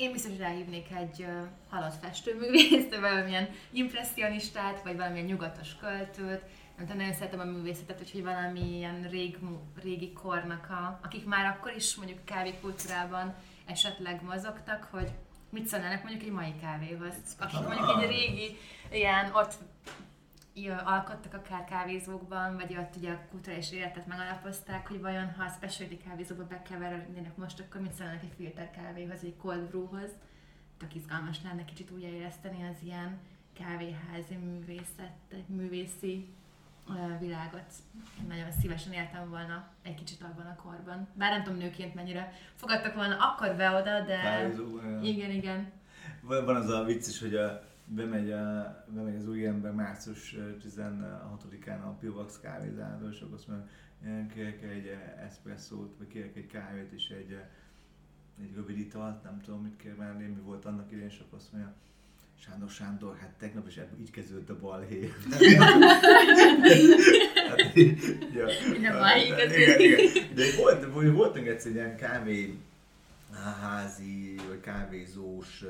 Én 0.00 0.12
biztos, 0.12 0.36
ráhívnék 0.36 0.90
egy 0.90 1.20
uh, 1.20 1.46
halott 1.68 1.94
festőművészt, 2.00 2.96
valamilyen 3.00 3.48
impressionistát, 3.70 4.82
vagy 4.82 4.96
valamilyen 4.96 5.26
nyugatos 5.26 5.76
költőt. 5.76 6.42
Nem 6.76 6.86
tudom, 6.86 6.96
nagyon 6.96 7.12
szeretem 7.12 7.40
a 7.40 7.44
művészetet, 7.44 8.00
úgyhogy 8.00 8.22
valamilyen 8.22 9.08
rég, 9.08 9.38
régi 9.82 10.12
kornak, 10.12 10.70
a, 10.70 10.98
akik 11.02 11.26
már 11.26 11.46
akkor 11.46 11.72
is 11.76 11.96
mondjuk 11.96 12.24
kávékultúrában 12.24 13.34
esetleg 13.66 14.22
mozogtak, 14.22 14.88
hogy 14.90 15.10
mit 15.50 15.66
szólnának 15.66 16.02
mondjuk 16.02 16.22
egy 16.22 16.32
mai 16.32 16.54
kávéhoz. 16.60 17.14
Akik 17.38 17.60
mondjuk 17.60 18.02
egy 18.02 18.08
régi 18.08 18.56
ilyen 18.90 19.30
ott 19.34 19.54
alkottak 20.68 21.34
akár 21.34 21.64
kávézókban, 21.64 22.54
vagy 22.54 22.76
ott 22.76 22.96
ugye 22.96 23.10
a 23.10 23.26
kulturális 23.30 23.72
életet 23.72 24.06
megalapozták, 24.06 24.88
hogy 24.88 25.00
vajon 25.00 25.32
ha 25.32 25.44
a 25.44 25.48
specialty 25.48 25.96
kávézókba 25.96 26.46
bekeverednének 26.46 27.36
most, 27.36 27.60
akkor 27.60 27.80
mit 27.80 27.92
szólnak 27.92 28.22
egy 28.22 28.32
filter 28.36 28.70
kávéhoz, 28.70 29.24
egy 29.24 29.36
cold 29.36 29.62
brewhoz. 29.62 30.10
Tök 30.78 30.94
izgalmas 30.94 31.36
lenne 31.42 31.64
kicsit 31.64 31.90
újjáéleszteni 31.90 32.68
az 32.68 32.76
ilyen 32.82 33.18
kávéházi 33.58 34.34
művészet, 34.34 35.46
művészi 35.46 36.28
világot. 37.20 37.72
Én 38.20 38.26
nagyon 38.28 38.50
szívesen 38.60 38.92
éltem 38.92 39.30
volna 39.30 39.68
egy 39.82 39.94
kicsit 39.94 40.22
abban 40.22 40.46
a 40.46 40.62
korban. 40.62 41.08
Bár 41.14 41.30
nem 41.30 41.42
tudom 41.42 41.58
nőként 41.58 41.94
mennyire 41.94 42.32
fogadtak 42.54 42.94
volna 42.94 43.16
akkor 43.18 43.56
be 43.56 43.70
oda, 43.70 44.00
de... 44.00 44.20
Kávézó, 44.20 44.64
igen, 45.02 45.30
igen 45.30 45.72
van 46.28 46.56
az 46.56 46.68
a 46.68 46.84
vicces, 46.84 47.20
hogy 47.20 47.34
a, 47.34 47.62
bemegy, 47.94 48.30
a, 48.30 48.84
bemegy 48.94 49.16
az 49.16 49.28
új 49.28 49.46
ember 49.46 49.72
március 49.72 50.36
ö, 50.36 50.50
16-án 50.68 51.82
a 51.84 51.96
Pilvax 52.00 52.40
kávézálba, 52.40 53.08
és 53.10 53.20
akkor 53.20 53.34
azt 53.34 53.48
mondja, 53.48 53.66
"Én 54.06 54.28
kérek 54.28 54.62
egy 54.62 54.96
eszpresszót, 55.26 55.94
vagy 55.98 56.06
kérek 56.06 56.36
egy 56.36 56.46
kávét, 56.46 56.92
és 56.92 57.08
egy, 57.08 57.36
egy 58.42 58.54
rövid 58.54 58.78
italt, 58.78 59.22
nem 59.22 59.40
tudom 59.40 59.62
mit 59.62 59.76
kér 59.76 59.94
mellé, 59.94 60.26
mi 60.26 60.40
volt 60.44 60.64
annak 60.64 60.90
idején, 60.90 61.08
és 61.08 61.18
akkor 61.26 61.38
azt 61.38 61.52
mondja, 61.52 61.74
Sándor, 62.38 62.68
Sándor, 62.68 63.16
hát 63.16 63.34
tegnap 63.38 63.66
is 63.66 63.80
így 64.00 64.10
kezdődött 64.10 64.50
a 64.50 64.58
balhé. 64.58 65.00
hát, 67.48 67.74
ja. 68.34 68.46
Minden 68.70 68.92
balhé 68.92 69.28
Hát, 69.28 69.56
igen. 69.56 69.98
De 70.34 70.44
volt, 70.58 70.92
volt- 70.92 71.12
voltunk 71.14 71.46
egyszer 71.46 71.70
egy 71.70 71.76
ilyen 71.76 71.96
kávé 71.96 72.58
házi, 73.32 74.34
vagy 74.48 74.60
kávézós 74.60 75.64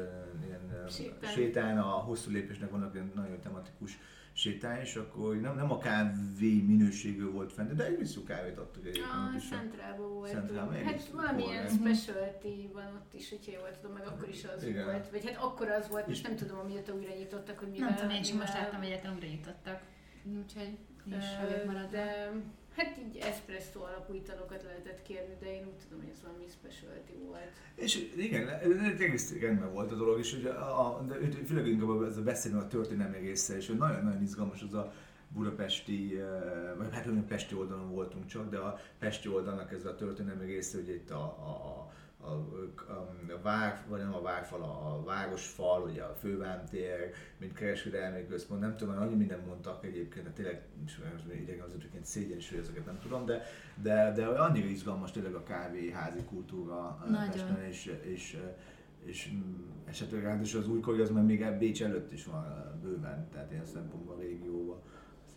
ilyen 0.46 0.86
Sétán. 0.88 1.30
sétán, 1.30 1.78
a 1.78 1.90
hosszú 1.90 2.30
lépésnek 2.30 2.70
vannak 2.70 2.94
ilyen 2.94 3.12
nagyon 3.14 3.40
tematikus 3.40 3.98
sétány, 4.32 4.80
és 4.80 4.94
akkor 4.94 5.36
nem, 5.36 5.54
nem 5.56 5.72
a 5.72 5.78
kávé 5.78 6.60
minőségű 6.66 7.30
volt 7.30 7.52
fent, 7.52 7.74
de 7.74 7.84
egy 7.84 7.98
visszú 7.98 8.24
kávét 8.24 8.58
adtuk 8.58 8.86
egyébként 8.86 9.06
A 9.06 9.36
is. 9.36 9.48
Centrálban 9.48 10.12
volt. 10.14 10.30
Centrálban 10.30 10.84
hát 10.84 11.08
valamilyen 11.08 11.68
specialty 11.68 12.70
van 12.72 12.86
ott 12.94 13.14
is, 13.14 13.30
hogyha 13.30 13.52
jól 13.52 13.70
tudom, 13.80 13.96
meg 13.96 14.06
akkor 14.06 14.28
is 14.28 14.44
az 14.56 14.62
Igen. 14.62 14.84
volt. 14.84 15.10
Vagy 15.10 15.24
hát 15.26 15.42
akkor 15.42 15.68
az 15.68 15.88
volt, 15.88 16.06
most 16.06 16.26
nem 16.26 16.36
tudom, 16.36 16.58
amióta 16.58 16.92
újra 16.94 17.14
nyitottak, 17.14 17.58
hogy 17.58 17.68
mivel... 17.68 17.88
Nem 17.88 17.96
tudom, 17.96 18.10
én 18.10 18.22
sem 18.22 18.36
most 18.36 18.52
láttam, 18.52 18.80
egyetlen 18.80 19.14
újra 19.14 19.26
nyitottak. 19.26 19.80
Úgyhogy 20.24 20.78
én 21.06 21.18
is 21.18 21.24
vagyok 21.42 21.64
maradva. 21.64 21.90
De 21.90 22.30
hát 22.76 22.98
így 22.98 23.16
espresso 23.16 23.80
alapú 23.80 24.14
italokat 24.14 24.62
lehetett 24.62 25.02
kérni, 25.02 25.36
de 25.40 25.54
én 25.54 25.66
úgy 25.66 25.78
tudom, 25.82 26.02
hogy 26.02 26.12
ez 26.14 26.22
valami 26.22 26.44
specialty 26.58 27.12
volt. 27.26 27.52
És 27.74 28.08
igen, 28.16 28.48
egész 29.00 29.40
rendben 29.40 29.72
volt 29.72 29.92
a 29.92 29.94
dolog, 29.94 30.18
és 30.18 30.32
hogy 30.34 30.46
a, 30.46 31.04
de 31.08 31.14
főleg 31.46 31.66
inkább 31.66 32.02
ez 32.02 32.16
a 32.16 32.22
beszélni 32.22 32.58
a 32.58 32.66
történelmi 32.66 33.16
egészen, 33.16 33.56
és 33.56 33.66
nagyon-nagyon 33.66 34.22
izgalmas 34.22 34.62
az 34.62 34.74
a 34.74 34.92
budapesti, 35.34 36.18
eh, 36.20 36.26
vagy 36.76 36.88
hát 36.92 37.06
olyan 37.06 37.26
pesti 37.26 37.54
oldalon 37.54 37.90
voltunk 37.90 38.26
csak, 38.26 38.50
de 38.50 38.58
a 38.58 38.78
pesti 38.98 39.28
oldalnak 39.28 39.72
ez 39.72 39.84
a 39.84 39.94
történelmi 39.94 40.42
egésze, 40.42 40.76
hogy 40.76 40.88
itt 40.88 41.10
a, 41.10 41.22
a, 41.22 41.48
a, 41.48 41.89
a, 42.20 42.30
a, 42.92 43.40
vár, 43.42 43.84
vagy 43.88 44.00
nem 44.00 44.14
a 44.14 44.20
várfal, 44.20 44.62
a, 44.62 45.02
városfal, 45.04 45.82
ugye 45.82 46.02
a 46.02 46.14
fővámtér, 46.14 47.12
mint 47.38 47.52
kereskedelmi 47.52 48.26
központ, 48.26 48.60
nem 48.60 48.76
tudom, 48.76 48.96
annyi 48.98 49.14
mindent 49.14 49.46
mondtak 49.46 49.84
egyébként, 49.84 50.24
de 50.24 50.30
tényleg 50.30 50.62
idegen 51.40 51.64
az 51.64 51.72
egyébként 51.74 52.04
szégyen 52.04 52.36
is, 52.36 52.48
hogy 52.50 52.58
ezeket 52.58 52.86
nem 52.86 52.98
tudom, 52.98 53.24
de, 53.24 53.42
de, 53.82 54.12
de 54.12 54.26
annyira 54.26 54.66
izgalmas 54.66 55.10
tényleg 55.10 55.34
a 55.34 55.42
kávéházi 55.42 56.22
kultúra. 56.22 57.04
Pesten, 57.30 57.62
és, 57.62 57.96
és, 58.02 58.36
és 59.04 59.30
mm, 59.34 59.68
esetleg 59.84 60.22
ráadásul 60.22 60.60
az 60.60 60.68
újkori 60.68 61.00
az 61.00 61.10
már 61.10 61.24
még 61.24 61.58
Bécs 61.58 61.82
előtt 61.82 62.12
is 62.12 62.24
van 62.24 62.44
eh, 62.44 62.80
bőven, 62.82 63.28
tehát 63.32 63.52
ilyen 63.52 63.66
szempontból 63.66 64.14
a 64.14 64.20
régióban 64.20 64.80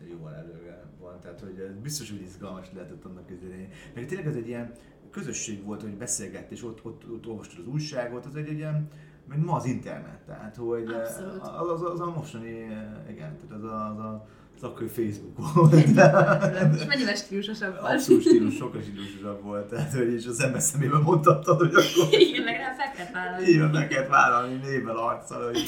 jóval 0.10 0.36
előre 0.36 0.84
van, 1.00 1.20
tehát 1.20 1.40
hogy 1.40 1.72
biztos, 1.82 2.10
hogy 2.10 2.22
izgalmas 2.22 2.72
lehetett 2.74 3.06
annak 3.06 3.30
idején. 3.30 3.70
Meg 3.96 4.06
tényleg 4.06 4.28
ez 4.28 4.36
egy 4.36 4.48
ilyen 4.48 4.72
közösség 5.14 5.64
volt, 5.64 5.82
hogy 5.82 5.96
beszélgettés, 5.98 6.64
ott, 6.64 6.86
ott, 6.86 7.04
ott 7.12 7.28
olvastad 7.28 7.60
az 7.60 7.74
újságot, 7.74 8.26
az 8.26 8.36
egy, 8.36 8.48
egy 8.48 8.58
ilyen, 8.58 8.88
mint 9.30 9.46
ma 9.46 9.56
az 9.56 9.66
internet, 9.66 10.20
tehát 10.26 10.56
hogy 10.56 10.92
eh, 10.92 11.00
Abszolút. 11.00 11.42
az, 11.42 11.82
az, 11.82 11.92
az, 11.92 12.00
a 12.00 12.14
mostani, 12.16 12.62
eh, 12.62 13.12
igen, 13.12 13.38
tehát 13.38 13.56
az 13.56 13.64
a, 13.64 13.90
az 13.90 14.00
a 14.00 14.28
az 14.56 14.64
akkori 14.64 14.88
Facebook 14.88 15.54
volt. 15.54 15.74
És 15.74 16.86
mennyivel 16.88 17.16
stílusosabb 17.16 17.80
volt. 17.80 17.94
Abszolút 17.94 18.22
stílus, 18.22 18.56
sokkal 18.56 18.82
stílusosabb 18.82 19.42
volt, 19.42 19.70
tehát 19.70 19.94
hogy 19.94 20.14
és 20.14 20.26
az 20.26 20.40
ember 20.40 20.62
szemében 20.62 21.02
mondhattad, 21.02 21.58
hogy 21.58 21.74
akkor 21.74 22.20
Igen, 22.20 22.44
meg 22.44 22.56
rá 22.56 22.74
fel 22.74 22.92
kellett 22.92 23.14
vállalni. 23.14 23.58
van, 23.58 23.70
meg 23.70 23.88
kellett 23.88 24.10
vállalni 24.10 24.56
névvel, 24.56 24.98
arccal, 24.98 25.46
hogy, 25.46 25.64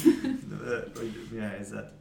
hogy 0.95 1.27
mi 1.31 1.39
a 1.39 1.47
helyzet. 1.47 1.91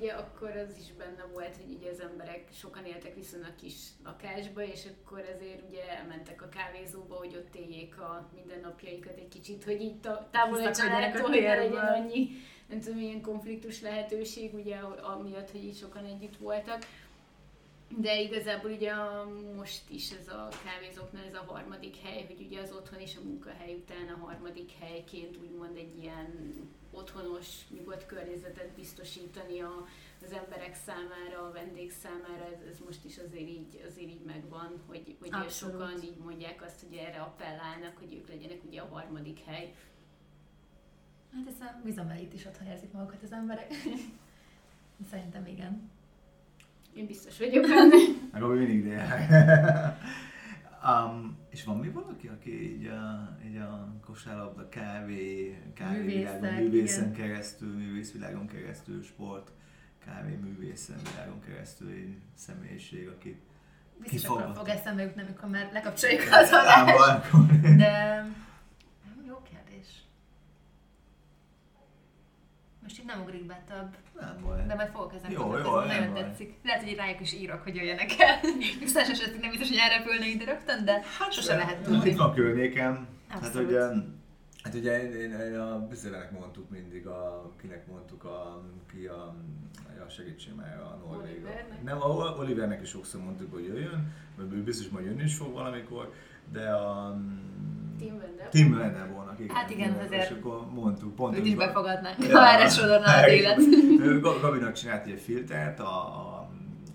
Ugye 0.00 0.12
akkor 0.12 0.56
az 0.56 0.78
is 0.78 0.92
benne 0.92 1.24
volt, 1.32 1.56
hogy 1.56 1.74
ugye 1.76 1.90
az 1.90 2.00
emberek 2.00 2.48
sokan 2.52 2.84
éltek 2.84 3.14
viszonylag 3.14 3.54
kis 3.54 3.74
lakásba, 4.04 4.62
és 4.62 4.86
akkor 4.86 5.18
ezért 5.18 5.62
ugye 5.68 5.88
elmentek 5.88 6.42
a 6.42 6.48
kávézóba, 6.48 7.14
hogy 7.14 7.36
ott 7.36 7.54
éljék 7.54 7.98
a 7.98 8.28
mindennapjaikat 8.34 9.16
egy 9.16 9.28
kicsit, 9.28 9.64
hogy 9.64 9.80
így 9.80 10.00
távol 10.30 10.66
a 10.66 10.74
családtól, 10.74 11.28
hogy 11.28 11.40
ne 11.40 11.54
legyen 11.54 11.86
annyi, 11.86 12.28
nem 12.68 12.80
tudom, 12.80 12.98
ilyen 12.98 13.20
konfliktus 13.20 13.80
lehetőség, 13.80 14.54
ugye 14.54 14.76
amiatt, 15.02 15.50
hogy 15.50 15.64
így 15.64 15.76
sokan 15.76 16.04
együtt 16.04 16.36
voltak. 16.36 16.86
De 17.96 18.20
igazából 18.20 18.70
ugye 18.70 18.90
a, 18.90 19.28
most 19.56 19.90
is 19.90 20.10
ez 20.10 20.28
a 20.28 20.48
kávézóknál 20.64 21.24
ez 21.24 21.34
a 21.34 21.44
harmadik 21.46 21.96
hely, 21.96 22.24
hogy 22.26 22.46
ugye 22.46 22.60
az 22.60 22.72
otthon 22.72 23.00
és 23.00 23.16
a 23.16 23.24
munkahely 23.24 23.74
után 23.74 24.08
a 24.08 24.24
harmadik 24.24 24.70
helyként 24.80 25.36
úgymond 25.36 25.76
egy 25.76 25.98
ilyen 26.02 26.54
otthonos, 26.90 27.46
nyugodt 27.68 28.06
környezetet 28.06 28.68
biztosítani 28.76 29.60
a, 29.60 29.86
az 30.24 30.32
emberek 30.32 30.74
számára, 30.86 31.46
a 31.46 31.52
vendég 31.52 31.90
számára, 31.90 32.44
ez, 32.44 32.60
ez 32.70 32.78
most 32.86 33.04
is 33.04 33.18
azért 33.18 33.48
így, 33.48 33.84
azért 33.88 34.10
így 34.10 34.24
megvan, 34.26 34.80
hogy, 34.86 35.16
hogy 35.20 35.28
Abszolút. 35.32 35.74
sokan 35.74 36.02
így 36.02 36.16
mondják 36.16 36.62
azt, 36.62 36.84
hogy 36.88 36.96
erre 36.98 37.20
appellálnak, 37.20 37.96
hogy 37.98 38.14
ők 38.14 38.28
legyenek 38.28 38.64
ugye 38.64 38.80
a 38.80 38.88
harmadik 38.92 39.38
hely. 39.44 39.74
Hát 41.32 41.46
ez 41.46 41.60
a 41.60 41.80
bizonbelit 41.84 42.34
is 42.34 42.44
otthon 42.44 42.66
érzik 42.66 42.92
magukat 42.92 43.22
az 43.22 43.32
emberek. 43.32 43.72
Szerintem 45.10 45.46
igen. 45.46 45.90
Én 46.94 47.06
biztos 47.06 47.38
vagyok 47.38 47.66
benne. 47.68 47.96
Meg 48.32 48.42
mindig. 48.42 48.92
um, 50.84 51.38
és 51.50 51.64
van 51.64 51.78
még 51.78 51.92
valaki, 51.92 52.28
aki 52.28 52.72
így 52.72 52.86
a, 52.86 53.36
így 53.46 53.56
a 53.56 53.94
kosárlabda, 54.04 54.68
kávé, 54.68 55.58
kávévilágon, 55.74 56.40
Művészek, 56.40 56.58
művészen 56.58 57.12
igen. 57.12 57.26
keresztül, 57.26 57.76
művészvilágon 57.76 58.46
keresztül, 58.46 59.02
sport, 59.02 59.50
kávé 60.04 60.34
művészen 60.34 60.96
világon 61.12 61.40
keresztül 61.40 61.90
egy 61.90 62.18
személyiség, 62.34 63.08
aki 63.08 63.40
Biztos 64.00 64.24
akkor 64.24 64.56
fog 64.56 64.68
eszembe 64.68 65.02
jutni, 65.02 65.22
amikor 65.22 65.48
már 65.48 65.70
lekapcsoljuk 65.72 66.22
az 66.30 66.48
adást. 66.52 67.30
De 67.76 68.24
jó 69.26 69.42
kérdés. 69.42 70.02
Most 72.90 73.02
itt 73.02 73.08
nem 73.08 73.20
ugrik 73.20 73.46
be 73.46 73.62
több, 73.68 73.96
nem 74.20 74.38
baj. 74.42 74.66
de 74.66 74.74
majd 74.74 74.88
fogok 74.88 75.14
ezen 75.14 75.30
Jó, 75.30 75.56
jó, 75.56 75.74
nem 75.78 75.86
nagyon 75.86 76.12
baj. 76.12 76.22
tetszik. 76.22 76.54
Lehet, 76.64 76.82
hogy 76.84 76.94
rájuk 76.94 77.20
is 77.20 77.32
írok, 77.32 77.62
hogy 77.62 77.74
jöjjenek 77.74 78.10
el. 78.18 78.40
Biztos 78.80 79.08
esetleg 79.08 79.40
nem 79.40 79.50
biztos, 79.50 79.68
hogy 79.68 79.78
elrepülne 79.78 80.26
ide 80.26 80.44
rögtön, 80.44 80.84
de 80.84 80.92
hát 81.18 81.32
sose 81.32 81.56
lehet 81.56 81.78
Itt 81.80 81.84
tudni. 81.84 82.14
van 82.14 82.34
környéken. 82.34 83.08
Hát 83.28 83.54
ugye, 83.54 83.80
hát 84.62 84.74
ugye 84.74 85.02
én, 85.02 85.12
én, 85.12 85.40
én 85.40 85.58
a 85.58 85.86
Bizelának 85.88 86.30
mondtuk 86.30 86.70
mindig, 86.70 87.06
a, 87.06 87.50
kinek 87.60 87.86
mondtuk, 87.86 88.24
a, 88.24 88.62
ki 88.92 89.06
a, 89.06 89.34
a 90.06 90.08
segítség 90.08 90.54
már 90.54 90.80
a 90.80 91.00
Norvég. 91.06 91.46
Nem, 91.82 92.02
a 92.02 92.06
Olivernek 92.38 92.82
is 92.82 92.88
sokszor 92.88 93.20
mondtuk, 93.20 93.52
hogy 93.52 93.64
jöjjön, 93.64 94.12
mert 94.36 94.52
ő 94.52 94.62
biztos 94.62 94.88
majd 94.88 95.06
jönni 95.06 95.22
is 95.22 95.36
fog 95.36 95.52
valamikor, 95.52 96.12
de 96.52 96.70
a 96.70 97.16
Tim 98.00 98.16
Wendel. 98.16 98.48
Tim 98.48 98.78
lenne 98.78 99.04
volna, 99.14 99.34
igen. 99.38 99.54
Hát 99.56 99.70
igen, 99.70 99.90
És 99.98 100.04
azért 100.06 100.30
akkor 100.30 100.70
mondtuk, 100.72 101.14
pont 101.14 101.38
Őt 101.38 101.46
is 101.46 101.54
befogadnánk, 101.54 102.16
Ja. 102.28 102.38
ha 102.38 102.46
erre 102.52 102.68
sodorná 102.68 103.22
az 103.22 103.30
élet. 103.38 103.58
Gabinak 104.40 104.72
csinált 104.72 105.06
egy 105.06 105.20
filtert, 105.20 105.80
a, 105.80 105.84
a, 105.84 106.48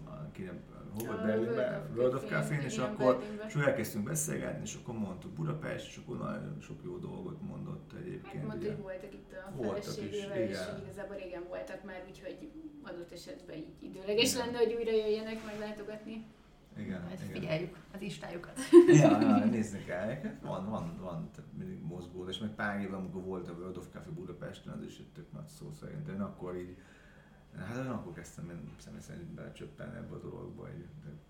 a 0.05 0.29
ki 0.31 0.41
nem, 0.43 0.59
hol 0.97 1.07
volt 1.07 1.19
A 1.19 1.25
Berlinben, 1.25 1.81
World 1.95 2.13
of 2.13 2.25
Café-n, 2.29 2.59
és 2.59 2.77
akkor 2.77 3.23
és 3.47 3.53
elkezdtünk 3.53 4.03
beszélgetni, 4.03 4.61
és 4.65 4.75
akkor 4.81 4.95
mondtuk 4.95 5.31
Budapest, 5.31 5.87
és 5.87 5.99
akkor 6.03 6.17
nagyon 6.17 6.57
sok 6.61 6.79
jó 6.83 6.97
dolgot 6.97 7.41
mondott 7.41 7.91
Hát 7.93 8.01
egyébként. 8.05 8.47
mondta, 8.47 8.57
ugye. 8.65 8.73
hogy 8.75 8.81
voltak 8.83 9.13
itt 9.13 9.31
a 9.33 9.63
feleségével, 9.63 10.37
és 10.41 10.57
igazából 10.83 11.15
régen 11.15 11.43
voltak 11.47 11.83
már, 11.85 12.03
úgyhogy 12.09 12.37
adott 12.83 13.11
esetben 13.11 13.55
így 13.55 13.67
időleges 13.79 14.35
lenne, 14.35 14.57
hogy 14.57 14.73
újra 14.79 14.91
jöjjenek 14.91 15.37
meglátogatni. 15.45 16.25
Igen, 16.77 17.01
Majd 17.01 17.19
igen. 17.23 17.33
figyeljük 17.33 17.77
az 17.93 18.01
istájukat. 18.01 18.59
Ja, 18.87 19.21
ja, 19.21 19.45
nézni 19.55 19.83
kell. 19.83 20.15
Van, 20.41 20.69
van, 20.69 20.97
van, 20.99 21.29
mindig 21.57 21.81
mozgó, 21.81 22.27
és 22.27 22.37
meg 22.37 22.49
pár 22.49 22.81
éve, 22.81 22.95
amikor 22.95 23.23
volt 23.23 23.47
a 23.47 23.51
World 23.51 23.77
of 23.77 23.87
Café 23.91 24.09
Budapesten, 24.09 24.73
az 24.73 24.83
is 24.83 24.97
egy 24.97 25.11
tök 25.13 25.31
nagy 25.31 25.47
szó 25.47 25.71
szerint. 25.79 26.07
Én 26.07 26.21
akkor 26.21 26.55
így, 26.55 26.77
hát 27.57 27.77
én 27.77 27.91
akkor 27.91 28.13
kezdtem 28.13 28.49
én 28.49 28.69
személy 28.77 28.99
szerint 28.99 29.29
belecsöppenni 29.29 29.95
ebbe 29.95 30.15
a 30.15 30.19
dologba, 30.19 30.61
hogy 30.61 30.85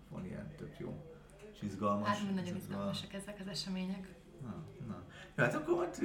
van 0.08 0.24
ilyen 0.24 0.52
tök 0.56 0.78
jó. 0.78 1.04
És 1.52 1.62
izgalmas. 1.62 2.08
Hát 2.08 2.34
nagyon 2.34 2.56
izgalmasak 2.56 3.12
ezek 3.12 3.36
az 3.40 3.48
események. 3.48 4.08
Na, 4.42 4.64
na. 4.86 5.02
Ja, 5.36 5.44
hát 5.44 5.54
akkor 5.54 5.74
majd, 5.74 5.98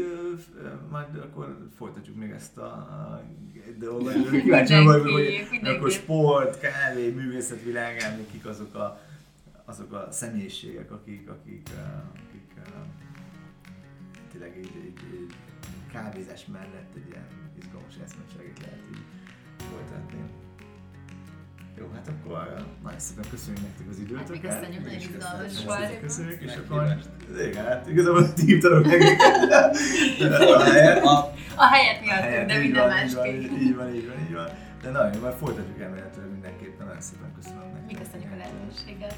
majd 0.89 1.15
akkor 1.15 1.67
folytatjuk 1.75 2.15
még 2.15 2.31
ezt 2.31 2.57
a, 2.57 2.73
a 2.73 3.23
dolgot. 3.77 4.29
Kíváncsi 4.41 4.83
vagyok, 4.83 5.07
hogy, 5.07 5.47
akkor 5.63 5.91
sport, 5.91 6.59
kávé, 6.59 7.09
művészet 7.09 7.63
világán, 7.63 8.25
kik 8.31 8.45
azok 8.45 8.75
a, 8.75 9.01
azok 9.71 9.91
a 9.93 10.07
személyiségek, 10.11 10.91
akik, 10.91 11.29
akik, 11.29 11.67
ö, 11.75 11.81
akik 12.15 12.49
ö, 12.57 12.69
tényleg 14.31 14.57
így, 14.57 14.75
így, 14.85 14.99
így 15.13 15.33
kávézás 15.91 16.45
mellett 16.45 16.91
egy 16.95 17.07
ilyen 17.09 17.27
izgalmas 17.59 17.93
eszmecserét 18.05 18.57
lehet 18.61 18.79
így 18.91 19.03
folytatni. 19.69 20.19
Jó, 21.77 21.89
hát 21.93 22.07
akkor 22.07 22.65
nagyon 22.83 22.99
szépen 22.99 23.23
köszönjük 23.29 23.63
nektek 23.63 23.87
az 23.89 23.97
Hát 23.97 24.07
mi 24.07 24.13
időtöket. 24.13 24.41
köszönjük, 24.59 24.83
nagyon 24.83 24.99
izgalmas 24.99 25.65
volt. 25.65 25.99
Köszönjük, 25.99 26.41
és 26.41 26.55
akkor... 26.55 26.97
Igen, 27.49 27.65
hát 27.65 27.87
igazából 27.89 28.33
ti 28.33 28.45
hívtatok 28.45 28.85
nekünk. 28.85 29.19
A 30.55 30.63
helyet. 30.63 31.03
A, 31.03 31.33
A 31.55 31.65
helyet 31.65 32.01
miatt, 32.01 32.19
Helyet, 32.19 32.47
de 32.47 32.57
minden 32.57 32.87
van, 32.87 32.97
így 33.05 33.13
van, 33.13 33.27
másképp. 33.27 33.51
Így 33.61 33.75
van, 33.75 33.95
így 33.95 34.07
van, 34.07 34.19
így 34.27 34.33
van. 34.33 34.49
De 34.81 34.89
nagyon 34.89 35.13
jó, 35.13 35.19
majd 35.19 35.33
folytatjuk 35.33 35.79
elméletileg 35.79 36.29
mindenképpen. 36.31 36.85
Nagyon 36.85 37.01
szépen 37.01 37.31
köszönöm 37.35 37.59
nektek. 37.59 37.85
Mi 37.85 37.93
köszönjük 38.03 38.31
a 38.31 38.35
lehetőséget. 38.35 39.15